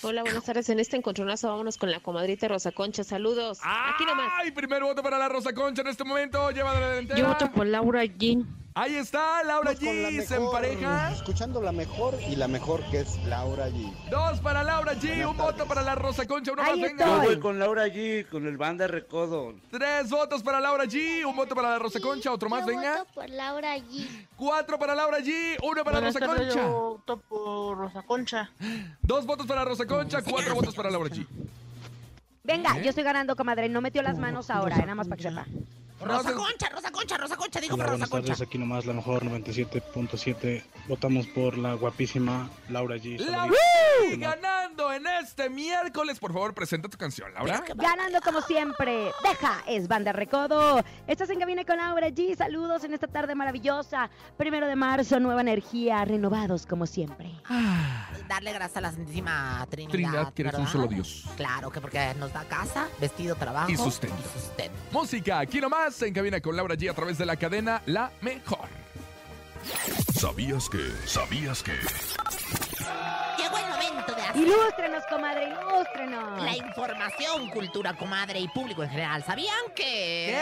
Hola, 0.08 0.22
buenas 0.22 0.44
tardes. 0.44 0.70
En 0.70 0.80
este 0.80 0.98
encontronazo 0.98 1.48
vámonos 1.48 1.80
con 1.80 1.90
la 1.90 2.00
comadrita 2.00 2.48
Rosa 2.48 2.72
Concha. 2.72 3.04
Saludos. 3.04 3.58
Aquí 3.64 4.06
nomás. 4.06 4.32
¡Ay! 4.38 4.52
Primer 4.52 4.84
voto 4.84 5.02
para 5.02 5.18
la 5.18 5.28
Rosa 5.28 5.52
Concha 5.52 5.82
en 5.82 5.88
este 5.88 6.04
momento. 6.04 6.52
Lleva 6.52 6.76
de 6.76 6.80
la 6.80 6.90
delantera. 6.90 7.20
Yo 7.20 7.28
voto 7.28 7.52
por 7.52 7.66
Laura 7.66 8.04
G. 8.04 8.46
Ahí 8.78 8.96
está, 8.98 9.42
Laura 9.46 9.72
la 9.72 9.78
G. 9.80 10.22
Se 10.26 10.38
mejor, 10.38 10.66
empareja. 10.66 11.12
Escuchando 11.14 11.62
la 11.62 11.72
mejor 11.72 12.20
y 12.28 12.36
la 12.36 12.50
mejor 12.50 12.84
que 12.92 13.00
es 13.00 13.18
Laura 13.24 13.70
G. 13.70 13.90
Dos 14.10 14.42
para 14.42 14.64
Laura 14.64 14.94
G. 14.96 15.26
Un 15.30 15.38
voto 15.38 15.66
para 15.66 15.82
la 15.82 15.96
Rosa 15.96 16.28
Concha. 16.28 16.52
Uno 16.52 16.62
más, 16.62 16.76
Yo 16.76 16.82
venga. 16.82 17.18
voy 17.24 17.40
con 17.40 17.58
Laura 17.58 17.88
G, 17.88 18.28
con 18.28 18.46
el 18.46 18.58
banda 18.58 18.86
Recodo. 18.88 19.56
Tres 19.72 20.10
votos 20.10 20.44
para 20.44 20.60
Laura 20.60 20.84
G. 20.84 21.24
Un 21.26 21.38
voto 21.38 21.56
para 21.56 21.70
la 21.70 21.80
Rosa 21.80 22.02
Concha. 22.02 22.34
Otro 22.34 22.50
más, 22.50 22.66
Yo 22.66 22.68
venga. 22.68 22.98
voto 23.00 23.12
por 23.14 23.30
Laura 23.30 23.78
G. 23.78 24.28
Cuatro 24.36 24.78
para 24.78 24.94
Laura 24.94 25.20
G. 25.20 25.56
Uno 25.64 25.84
para 25.86 26.00
Buenas 26.02 26.14
Rosa 26.14 26.26
tardes, 26.26 26.48
Concha. 26.48 26.62
yo 26.68 26.74
voto 26.74 27.18
por 27.30 27.78
Rosa 27.78 28.02
Concha. 28.02 28.50
Dos 29.02 29.26
votos 29.26 29.48
para 29.48 29.64
Rosa 29.64 29.86
Concha. 29.86 30.22
Cuatro 30.22 30.54
votos 30.54 30.76
para 30.76 30.92
Laura 30.92 31.10
G. 31.10 31.26
Venga, 32.44 32.78
¿Eh? 32.78 32.84
yo 32.84 32.90
estoy 32.90 33.06
ganando, 33.06 33.38
comadre. 33.38 33.70
No 33.70 33.80
metió 33.80 34.02
las 34.02 34.18
manos 34.18 34.50
ahora, 34.50 34.76
eh, 34.76 34.80
nada 34.82 34.96
más 34.96 35.08
para 35.08 35.16
que 35.16 35.24
sepa. 35.30 35.46
Rosa 36.02 36.34
Concha, 36.34 36.70
Rosa 36.70 36.92
Concha, 36.92 37.18
Rosa 37.18 37.36
Concha, 37.38 37.60
digo 37.62 37.76
Hola, 37.76 37.86
buenas 37.86 38.02
Rosa 38.02 38.12
Concha. 38.12 38.28
tardes, 38.34 38.42
aquí 38.48 38.58
nomás 38.58 38.86
la 38.86 38.94
mejor 38.94 39.24
97.7. 39.24 40.64
Votamos 40.88 41.26
por 41.28 41.58
la 41.58 41.74
guapísima 41.74 42.50
Laura 42.70 42.98
G. 42.98 43.18
Laura 43.20 43.54
G. 44.10 44.20
Ganando 44.20 44.55
en 44.96 45.06
este 45.08 45.50
miércoles. 45.50 46.20
Por 46.20 46.34
favor, 46.34 46.54
presenta 46.54 46.88
tu 46.90 46.98
canción, 46.98 47.34
Laura. 47.34 47.64
Ganando 47.76 48.20
como 48.22 48.42
siempre. 48.42 49.12
Deja, 49.24 49.64
es 49.68 49.88
Banda 49.88 50.12
Recodo. 50.12 50.84
Estás 51.08 51.30
en 51.30 51.40
cabina 51.40 51.64
con 51.64 51.78
Laura 51.78 52.08
G. 52.10 52.36
Saludos 52.36 52.84
en 52.84 52.94
esta 52.94 53.08
tarde 53.08 53.36
maravillosa. 53.36 54.10
Primero 54.38 54.68
de 54.68 54.76
marzo, 54.76 55.20
nueva 55.20 55.42
energía, 55.42 56.04
renovados 56.06 56.66
como 56.66 56.86
siempre. 56.86 57.32
Darle 58.28 58.54
gracias 58.54 58.78
a 58.78 58.82
la 58.82 58.92
Santísima 58.92 59.66
Trinidad. 59.70 59.92
Trinidad, 59.92 60.34
que 60.34 60.42
eres 60.44 60.56
un 60.56 60.68
solo 60.68 60.88
Dios. 60.88 61.26
Claro, 61.38 61.70
que 61.72 61.82
porque 61.82 62.14
nos 62.18 62.32
da 62.34 62.44
casa, 62.46 62.88
vestido, 63.00 63.36
trabajo 63.36 63.70
Y 63.72 63.78
sustento. 63.78 64.16
y 64.36 64.40
sustento. 64.40 64.78
Música, 64.92 65.40
aquí 65.40 65.60
nomás 65.62 66.02
en 66.02 66.14
cabina 66.14 66.40
con 66.42 66.56
Laura 66.56 66.76
G 66.76 66.90
a 66.90 66.94
través 66.94 67.18
de 67.18 67.26
la 67.26 67.36
cadena 67.36 67.82
La 67.86 68.12
Mejor. 68.22 68.68
¿Sabías 70.14 70.70
que? 70.70 70.92
¿Sabías 71.06 71.64
que? 71.64 71.72
Llegó 73.38 73.58
el 73.58 73.70
momento 73.70 74.14
de 74.16 74.22
hacer 74.30 74.42
Ilústrenos, 74.44 75.04
comadre, 75.10 75.48
ilústrenos. 75.50 76.44
la 76.44 76.56
información, 76.58 77.50
cultura, 77.50 77.96
comadre 77.96 78.40
y 78.40 78.48
público 78.48 78.84
en 78.84 78.90
general. 78.90 79.24
¿Sabían 79.24 79.56
que...? 79.76 80.36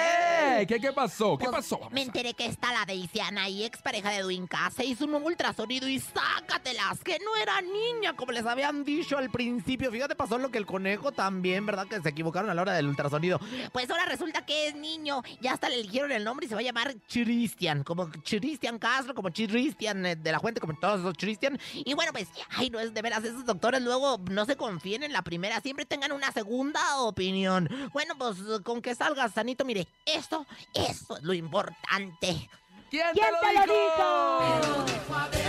¿Qué? 0.59 0.67
¿Qué, 0.67 0.79
qué 0.79 0.93
pasó? 0.93 1.37
¿Qué 1.37 1.45
Pues, 1.45 1.55
pasó? 1.57 1.77
Vamos 1.77 1.93
Me 1.93 2.01
enteré 2.01 2.33
que 2.33 2.45
está 2.45 2.71
la 2.73 2.85
Deisiana 2.85 3.49
y 3.49 3.63
expareja 3.63 4.09
de 4.11 4.21
Duinka 4.21 4.69
se 4.71 4.85
hizo 4.85 5.05
un 5.05 5.11
nuevo 5.11 5.27
ultrasonido 5.27 5.87
y 5.87 5.99
sácatelas, 5.99 6.99
que 7.03 7.19
no 7.19 7.35
era 7.41 7.61
niña 7.61 8.15
como 8.15 8.31
les 8.31 8.45
habían 8.45 8.83
dicho 8.83 9.17
al 9.17 9.29
principio. 9.29 9.91
Fíjate, 9.91 10.15
pasó 10.15 10.37
lo 10.37 10.49
que 10.51 10.57
el 10.57 10.65
conejo 10.65 11.11
también, 11.11 11.65
¿verdad? 11.65 11.87
Que 11.87 12.01
se 12.01 12.09
equivocaron 12.09 12.49
a 12.49 12.53
la 12.53 12.61
hora 12.61 12.73
del 12.73 12.87
ultrasonido. 12.87 13.39
Pues 13.71 13.89
ahora 13.89 14.05
resulta 14.05 14.45
que 14.45 14.67
es 14.67 14.75
niño. 14.75 15.21
Ya 15.41 15.53
hasta 15.53 15.69
le 15.69 15.75
eligieron 15.75 16.11
el 16.11 16.23
nombre 16.23 16.45
y 16.45 16.49
se 16.49 16.55
va 16.55 16.61
a 16.61 16.63
llamar 16.63 16.93
Chiristian, 17.07 17.83
como 17.83 18.09
Chiristian 18.23 18.79
Castro, 18.79 19.13
como 19.13 19.29
Chiristian 19.29 20.05
eh, 20.05 20.15
de 20.15 20.31
la 20.31 20.39
Fuente, 20.39 20.59
como 20.59 20.77
todos 20.79 20.99
esos 20.99 21.15
Chiristian. 21.15 21.59
Y 21.73 21.93
bueno, 21.93 22.11
pues, 22.11 22.27
ay, 22.55 22.69
no 22.69 22.79
es 22.79 22.93
de 22.93 23.01
veras, 23.01 23.23
esos 23.23 23.45
doctores 23.45 23.72
luego 23.79 24.19
no 24.29 24.45
se 24.45 24.55
confíen 24.55 25.03
en 25.03 25.13
la 25.13 25.21
primera, 25.21 25.61
siempre 25.61 25.85
tengan 25.85 26.11
una 26.11 26.31
segunda 26.31 26.97
opinión. 27.01 27.69
Bueno, 27.93 28.15
pues 28.17 28.37
con 28.63 28.81
que 28.81 28.95
salga 28.95 29.29
sanito, 29.29 29.65
mire, 29.65 29.87
esto, 30.05 30.45
eso 30.73 31.17
es 31.17 31.23
lo 31.23 31.33
importante. 31.33 32.49
¿Quién, 32.89 33.07
¿Quién 33.13 33.29
te, 33.41 33.73
dijo? 33.73 34.85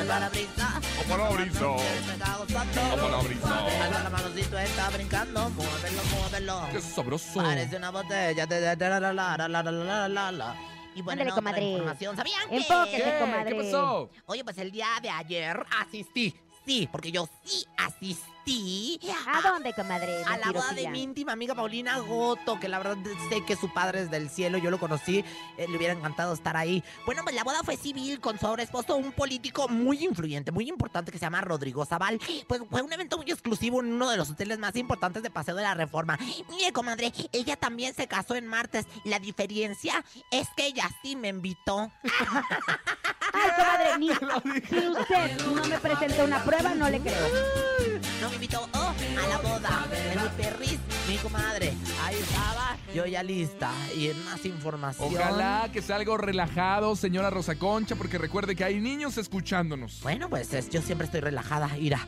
El 0.00 0.06
palabrita. 0.06 0.80
O 0.98 1.02
palabrita. 1.10 1.70
O. 1.70 1.76
La 6.48 6.70
Qué 6.72 6.80
sabroso. 6.80 7.34
Parece 7.34 7.78
¿Qué 13.44 13.54
pasó? 13.56 14.10
Oye, 14.26 14.44
pues 14.44 14.56
el 14.58 14.70
día 14.70 14.88
de 15.02 15.10
ayer 15.10 15.66
asistí 15.80 16.34
sí, 16.66 16.88
porque 16.90 17.12
yo 17.12 17.28
sí 17.44 17.66
¿A 19.26 19.40
dónde, 19.40 19.72
comadre? 19.72 20.22
a 20.24 20.36
la 20.36 20.52
boda 20.52 20.72
de 20.72 20.88
mi 20.88 21.02
íntima 21.02 21.32
amiga 21.32 21.54
Paulina 21.54 21.98
Goto, 21.98 22.60
que 22.60 22.68
la 22.68 22.78
verdad 22.78 22.96
sé 23.28 23.44
que 23.44 23.56
su 23.56 23.72
padre 23.72 24.02
es 24.02 24.10
del 24.10 24.28
cielo, 24.28 24.58
yo 24.58 24.70
lo 24.70 24.78
conocí, 24.78 25.24
eh, 25.56 25.66
le 25.68 25.76
hubiera 25.76 25.94
encantado 25.94 26.34
estar 26.34 26.56
ahí. 26.56 26.84
Bueno, 27.06 27.22
pues 27.22 27.34
la 27.34 27.44
boda 27.44 27.62
fue 27.62 27.76
civil 27.76 28.20
con 28.20 28.38
su 28.38 28.46
ahora 28.46 28.62
esposo, 28.62 28.96
un 28.96 29.12
político 29.12 29.68
muy 29.68 30.04
influyente, 30.04 30.52
muy 30.52 30.68
importante 30.68 31.10
que 31.10 31.18
se 31.18 31.24
llama 31.24 31.40
Rodrigo 31.40 31.84
Zaval. 31.84 32.20
Pues 32.46 32.62
fue 32.70 32.82
un 32.82 32.92
evento 32.92 33.16
muy 33.16 33.30
exclusivo 33.30 33.80
en 33.80 33.92
uno 33.92 34.10
de 34.10 34.16
los 34.16 34.30
hoteles 34.30 34.58
más 34.58 34.76
importantes 34.76 35.22
de 35.22 35.30
Paseo 35.30 35.54
de 35.54 35.62
la 35.62 35.74
Reforma. 35.74 36.18
Mire, 36.50 36.72
comadre, 36.72 37.12
ella 37.32 37.56
también 37.56 37.94
se 37.94 38.06
casó 38.06 38.34
en 38.34 38.46
martes. 38.46 38.86
La 39.04 39.18
diferencia 39.18 40.04
es 40.30 40.48
que 40.56 40.66
ella 40.66 40.88
sí 41.02 41.16
me 41.16 41.28
invitó. 41.28 41.90
Ay, 43.32 43.50
comadre, 43.56 43.98
ni, 43.98 44.08
si 44.68 44.86
usted 44.86 45.46
no 45.46 45.64
me 45.64 45.78
presentó 45.78 46.24
una 46.24 46.42
prueba, 46.44 46.74
no 46.74 46.88
le 46.88 47.00
creo. 47.00 47.93
No 48.20 48.28
me 48.28 48.34
invitó 48.36 48.68
oh, 48.74 48.78
a 49.22 49.28
la 49.28 49.38
boda 49.38 49.86
de 49.90 50.20
mi 50.20 50.28
perris, 50.42 50.78
mi 51.08 51.16
comadre. 51.16 51.74
Ahí 52.02 52.16
estaba, 52.16 52.76
yo 52.94 53.06
ya 53.06 53.22
lista. 53.22 53.70
Y 53.96 54.08
en 54.08 54.24
más 54.24 54.44
información. 54.44 55.14
Ojalá 55.14 55.68
que 55.72 55.82
sea 55.82 55.96
algo 55.96 56.16
relajado, 56.16 56.96
señora 56.96 57.30
Rosa 57.30 57.56
Concha, 57.56 57.96
porque 57.96 58.18
recuerde 58.18 58.54
que 58.56 58.64
hay 58.64 58.80
niños 58.80 59.18
escuchándonos. 59.18 60.00
Bueno, 60.02 60.28
pues 60.28 60.52
es- 60.54 60.70
yo 60.70 60.80
siempre 60.82 61.06
estoy 61.06 61.20
relajada, 61.20 61.76
Ira. 61.78 62.06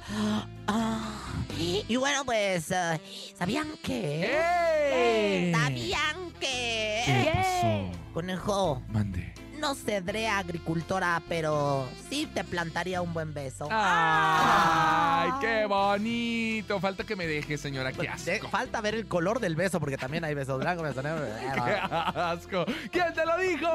Ah, 0.67 1.45
y 1.59 1.97
bueno, 1.97 2.25
pues, 2.25 2.71
eh, 2.71 3.01
¿sabían 3.39 3.69
que? 3.83 4.31
¡Ey! 4.93 5.53
¿Sabían 5.53 6.33
que? 6.41 7.03
¿Qué 7.07 7.33
pasó? 7.35 8.13
Conejo, 8.15 8.83
Mande. 8.89 9.35
No 9.61 9.75
seré 9.75 10.29
agricultora, 10.29 11.23
pero 11.29 11.87
sí 12.09 12.27
te 12.33 12.45
plantaría 12.45 13.01
un 13.03 13.13
buen 13.13 13.33
beso. 13.35 13.69
¡Ay, 13.71 15.31
qué 15.41 15.67
bonito! 15.67 16.81
Falta 16.81 17.05
que 17.05 17.17
me 17.17 17.27
deje, 17.27 17.57
señora. 17.59 17.93
¡Qué 17.93 18.09
asco! 18.09 18.31
De- 18.31 18.41
falta 18.49 18.81
ver 18.81 18.95
el 18.95 19.07
color 19.09 19.41
del 19.41 19.57
beso, 19.57 19.81
porque 19.81 19.97
también 19.97 20.25
hay 20.25 20.35
besos 20.35 20.59
blancos, 20.61 20.85
besos 20.85 21.03
negros. 21.05 21.29
¡Qué 21.65 21.73
asco! 21.73 22.65
¿Quién 22.91 23.13
te 23.15 23.25
lo 23.27 23.39
dijo? 23.39 23.69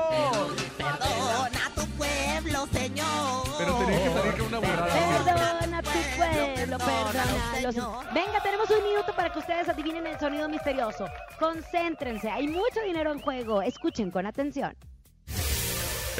Perdona 0.77 1.65
a 1.65 1.69
tu 1.75 1.85
pueblo, 1.97 2.67
Señor. 2.71 3.43
Pero 3.57 3.75
tenía 3.77 4.03
que 4.03 4.09
salir 4.13 4.37
con 4.37 4.47
una 4.47 4.59
borrada. 4.59 5.23
Perdona 5.23 5.81
tu 5.83 5.89
pueblo, 6.17 6.77
perdónalo. 6.77 8.03
Venga, 8.13 8.41
tenemos 8.43 8.69
un 8.69 8.83
minuto 8.83 9.13
para 9.15 9.31
que 9.31 9.39
ustedes 9.39 9.67
adivinen 9.69 10.07
el 10.07 10.19
sonido 10.19 10.47
misterioso. 10.49 11.05
Concéntrense, 11.39 12.29
hay 12.29 12.47
mucho 12.47 12.81
dinero 12.85 13.11
en 13.11 13.19
juego. 13.19 13.61
Escuchen 13.61 14.11
con 14.11 14.25
atención. 14.25 14.75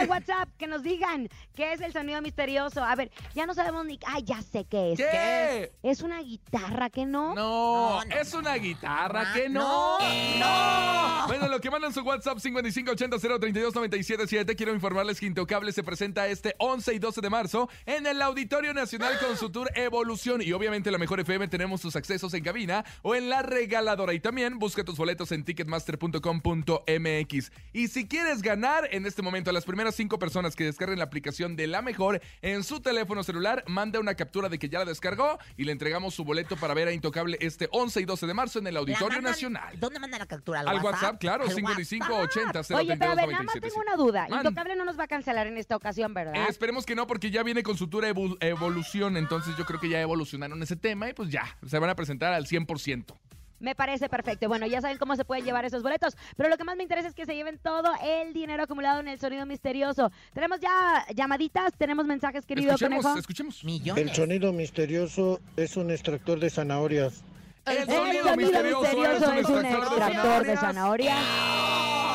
¿Qué 0.00 0.06
Pues 0.06 0.20
es? 0.20 0.28
WhatsApp, 0.28 0.48
que 0.58 0.66
nos 0.66 0.82
digan 0.82 1.28
qué 1.54 1.72
es 1.72 1.80
el 1.80 1.92
sonido 1.92 2.20
misterioso. 2.22 2.82
A 2.82 2.94
ver, 2.96 3.10
ya 3.34 3.46
no 3.46 3.54
sabemos 3.54 3.84
ni... 3.86 3.98
Ay, 4.06 4.22
ya 4.24 4.40
sé 4.42 4.64
qué 4.64 4.92
es. 4.92 4.98
¿Qué? 4.98 5.72
Es 5.82 6.00
una 6.02 6.20
guitarra, 6.22 6.90
¿que 6.90 7.06
no? 7.06 7.34
No, 7.34 8.02
es 8.02 8.34
una 8.34 8.54
guitarra, 8.54 9.30
Ah, 9.30 9.34
que 9.34 9.48
no. 9.48 9.98
no. 10.38 11.26
Bueno, 11.28 11.48
lo 11.48 11.60
que 11.60 11.70
mandan 11.70 11.92
su 11.92 12.00
WhatsApp 12.02 12.38
5580-032-977. 12.38 14.56
Quiero 14.56 14.72
informarles 14.74 15.20
que 15.20 15.26
Intocable 15.26 15.72
se 15.72 15.82
presenta 15.82 16.26
este 16.28 16.54
11 16.58 16.94
y 16.94 16.98
12 16.98 17.20
de 17.20 17.30
marzo 17.30 17.68
en 17.86 18.06
el 18.06 18.20
Auditorio 18.22 18.72
Nacional 18.74 19.18
con 19.18 19.36
su 19.36 19.50
tour 19.50 19.70
Evolución. 19.74 20.42
Y 20.42 20.52
obviamente 20.52 20.90
la 20.90 20.98
Mejor 20.98 21.20
FM 21.20 21.48
tenemos 21.48 21.80
sus 21.80 21.96
accesos 21.96 22.32
en 22.34 22.42
cabina 22.44 22.84
o 23.02 23.14
en 23.14 23.28
la 23.28 23.42
regaladora. 23.42 24.12
Y 24.14 24.20
también 24.20 24.58
busca 24.58 24.84
tus 24.84 24.96
boletos 24.96 25.32
en 25.32 25.44
ticketmaster.com.mx. 25.44 27.52
Y 27.72 27.88
si 27.88 28.06
quieres 28.08 28.42
ganar 28.42 28.88
en 28.92 29.06
este 29.06 29.22
momento 29.22 29.50
a 29.50 29.52
las 29.52 29.64
primeras 29.64 29.89
cinco 29.92 30.18
personas 30.18 30.56
que 30.56 30.64
descarguen 30.64 30.98
la 30.98 31.04
aplicación 31.04 31.56
de 31.56 31.66
la 31.66 31.82
Mejor 31.82 32.20
en 32.42 32.62
su 32.64 32.80
teléfono 32.80 33.22
celular, 33.22 33.64
manda 33.66 33.98
una 34.00 34.14
captura 34.14 34.48
de 34.48 34.58
que 34.58 34.68
ya 34.68 34.78
la 34.80 34.84
descargó 34.84 35.38
y 35.56 35.64
le 35.64 35.72
entregamos 35.72 36.14
su 36.14 36.24
boleto 36.24 36.56
para 36.56 36.74
ver 36.74 36.88
a 36.88 36.92
Intocable 36.92 37.36
este 37.40 37.68
11 37.72 38.00
y 38.00 38.04
12 38.04 38.26
de 38.26 38.34
marzo 38.34 38.58
en 38.58 38.66
el 38.66 38.76
Auditorio 38.76 39.08
mandan- 39.08 39.30
Nacional. 39.30 39.78
¿Dónde 39.80 39.98
manda 40.00 40.18
la 40.18 40.26
captura? 40.26 40.60
¿Al, 40.60 40.68
Al 40.68 40.80
WhatsApp, 40.84 41.18
claro, 41.20 41.44
¿Al 41.44 41.50
5580 41.52 42.74
Oye, 42.76 42.96
pero 42.96 43.12
a 43.12 43.14
ver, 43.14 43.28
nada 43.30 43.42
más 43.44 43.60
tengo 43.60 43.80
una 43.80 43.96
duda. 43.96 44.26
Intocable 44.30 44.76
no 44.76 44.84
nos 44.84 44.98
va 44.98 45.04
a 45.04 45.08
cancelar 45.08 45.46
en 45.46 45.56
esta 45.58 45.76
ocasión, 45.76 46.14
¿verdad? 46.14 46.34
Eh, 46.34 46.46
esperemos 46.48 46.86
que 46.86 46.94
no, 46.94 47.06
porque 47.06 47.30
ya 47.30 47.42
viene 47.42 47.62
con 47.62 47.76
su 47.76 47.88
tour 47.88 48.04
evolución, 48.04 49.16
entonces 49.16 49.56
yo 49.56 49.64
creo 49.64 49.80
que 49.80 49.88
ya 49.88 50.00
evolucionaron 50.00 50.62
ese 50.62 50.76
tema 50.76 51.08
y 51.08 51.12
pues 51.14 51.30
ya, 51.30 51.56
se 51.66 51.78
van 51.78 51.90
a 51.90 51.94
presentar 51.94 52.32
al 52.32 52.46
100%. 52.46 53.16
Me 53.60 53.74
parece 53.74 54.08
perfecto. 54.08 54.48
Bueno, 54.48 54.66
ya 54.66 54.80
saben 54.80 54.98
cómo 54.98 55.14
se 55.16 55.24
pueden 55.24 55.44
llevar 55.44 55.64
esos 55.64 55.82
boletos, 55.82 56.16
pero 56.36 56.48
lo 56.48 56.56
que 56.56 56.64
más 56.64 56.76
me 56.76 56.82
interesa 56.82 57.08
es 57.08 57.14
que 57.14 57.26
se 57.26 57.34
lleven 57.34 57.58
todo 57.58 57.90
el 58.02 58.32
dinero 58.32 58.62
acumulado 58.62 59.00
en 59.00 59.08
el 59.08 59.20
sonido 59.20 59.44
misterioso. 59.46 60.10
Tenemos 60.32 60.60
ya 60.60 61.04
llamaditas, 61.14 61.72
tenemos 61.76 62.06
mensajes, 62.06 62.46
querido 62.46 62.72
Escuchemos, 62.72 63.02
conejo. 63.02 63.18
escuchemos. 63.20 63.62
El 63.96 64.12
sonido 64.14 64.52
misterioso 64.52 65.40
es 65.56 65.76
un 65.76 65.90
extractor 65.90 66.40
de 66.40 66.50
zanahorias. 66.50 67.22
El 67.66 67.76
El 67.76 67.86
sonido 67.86 68.36
misterioso 68.36 69.32
es 69.34 69.48
un 69.48 69.66
extractor 69.66 70.46
de 70.46 70.56
zanahoria. 70.56 71.16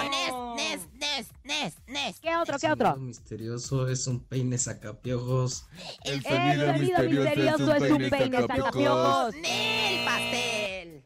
Nes, 0.10 0.34
nes, 0.56 0.88
nes, 1.00 1.28
nes, 1.43 1.74
nes. 1.88 2.20
¿Qué 2.20 2.36
otro? 2.36 2.58
¿Qué 2.58 2.72
otro? 2.72 2.96
misterioso 2.98 3.88
es 3.88 4.08
un 4.08 4.20
peine 4.22 4.58
sacapiojos. 4.58 5.68
El 6.04 6.24
sonido 6.24 6.74
misterioso 6.74 7.76
es 7.76 7.91
un 7.91 8.10
peine 8.10 8.48
sacapiojos. 8.48 9.36
Nel 9.36 10.06
pastel. 10.06 11.04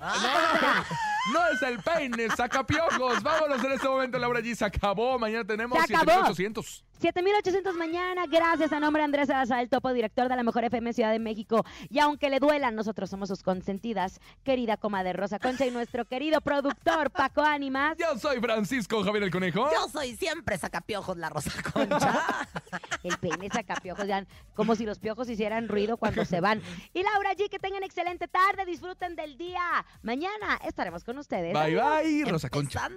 No 0.00 1.46
es 1.52 1.62
el 1.62 1.78
peine, 1.80 2.28
saca 2.34 2.64
piojos. 2.66 3.22
Vámonos 3.22 3.62
en 3.62 3.72
este 3.72 3.86
momento, 3.88 4.18
Laura 4.18 4.40
G. 4.40 4.54
Se 4.54 4.64
acabó. 4.64 5.18
Mañana 5.18 5.44
tenemos 5.44 5.78
Se 5.86 5.94
acabó. 5.94 6.26
7800. 6.26 6.84
7800 7.00 7.74
mañana, 7.76 8.26
gracias 8.26 8.72
a 8.72 8.78
nombre 8.78 9.00
de 9.00 9.04
Andrés 9.04 9.28
Salazar, 9.28 9.60
el 9.60 9.70
topo 9.70 9.90
director 9.90 10.28
de 10.28 10.36
la 10.36 10.42
Mejor 10.42 10.64
FM 10.64 10.92
Ciudad 10.92 11.10
de 11.10 11.18
México. 11.18 11.64
Y 11.88 11.98
aunque 11.98 12.28
le 12.28 12.40
duelan, 12.40 12.74
nosotros 12.74 13.08
somos 13.08 13.30
sus 13.30 13.42
consentidas, 13.42 14.20
querida 14.44 14.76
comadre 14.76 15.14
Rosa 15.14 15.38
Concha 15.38 15.64
y 15.64 15.70
nuestro 15.70 16.04
querido 16.04 16.42
productor 16.42 17.10
Paco 17.10 17.40
Ánimas. 17.42 17.96
Yo 17.98 18.18
soy 18.18 18.38
Francisco 18.40 19.02
Javier 19.02 19.24
el 19.24 19.30
Conejo. 19.30 19.70
Yo 19.72 19.88
soy 19.88 20.14
siempre 20.14 20.58
sacapiojos 20.58 21.16
la 21.16 21.30
Rosa 21.30 21.50
Concha. 21.72 22.46
El 23.02 23.16
peine 23.16 23.48
saca 23.48 23.76
piojos, 23.76 24.06
ya, 24.06 24.26
como 24.54 24.76
si 24.76 24.84
los 24.84 24.98
piojos 24.98 25.28
hicieran 25.30 25.68
ruido 25.68 25.96
cuando 25.96 26.26
se 26.26 26.40
van. 26.40 26.60
Y 26.92 27.02
Laura 27.02 27.32
G, 27.32 27.48
que 27.48 27.58
tengan 27.58 27.82
excelente 27.82 28.28
tarde, 28.28 28.66
disfruten 28.66 29.16
del 29.16 29.38
día. 29.38 29.86
Mañana 30.02 30.60
estaremos 30.66 31.02
con 31.02 31.16
ustedes. 31.16 31.54
Bye, 31.54 31.78
Adiós. 31.78 32.02
bye, 32.02 32.24
Rosa 32.30 32.50
Concha. 32.50 32.88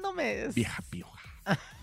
Vieja 0.54 0.84
pioja. 0.90 1.20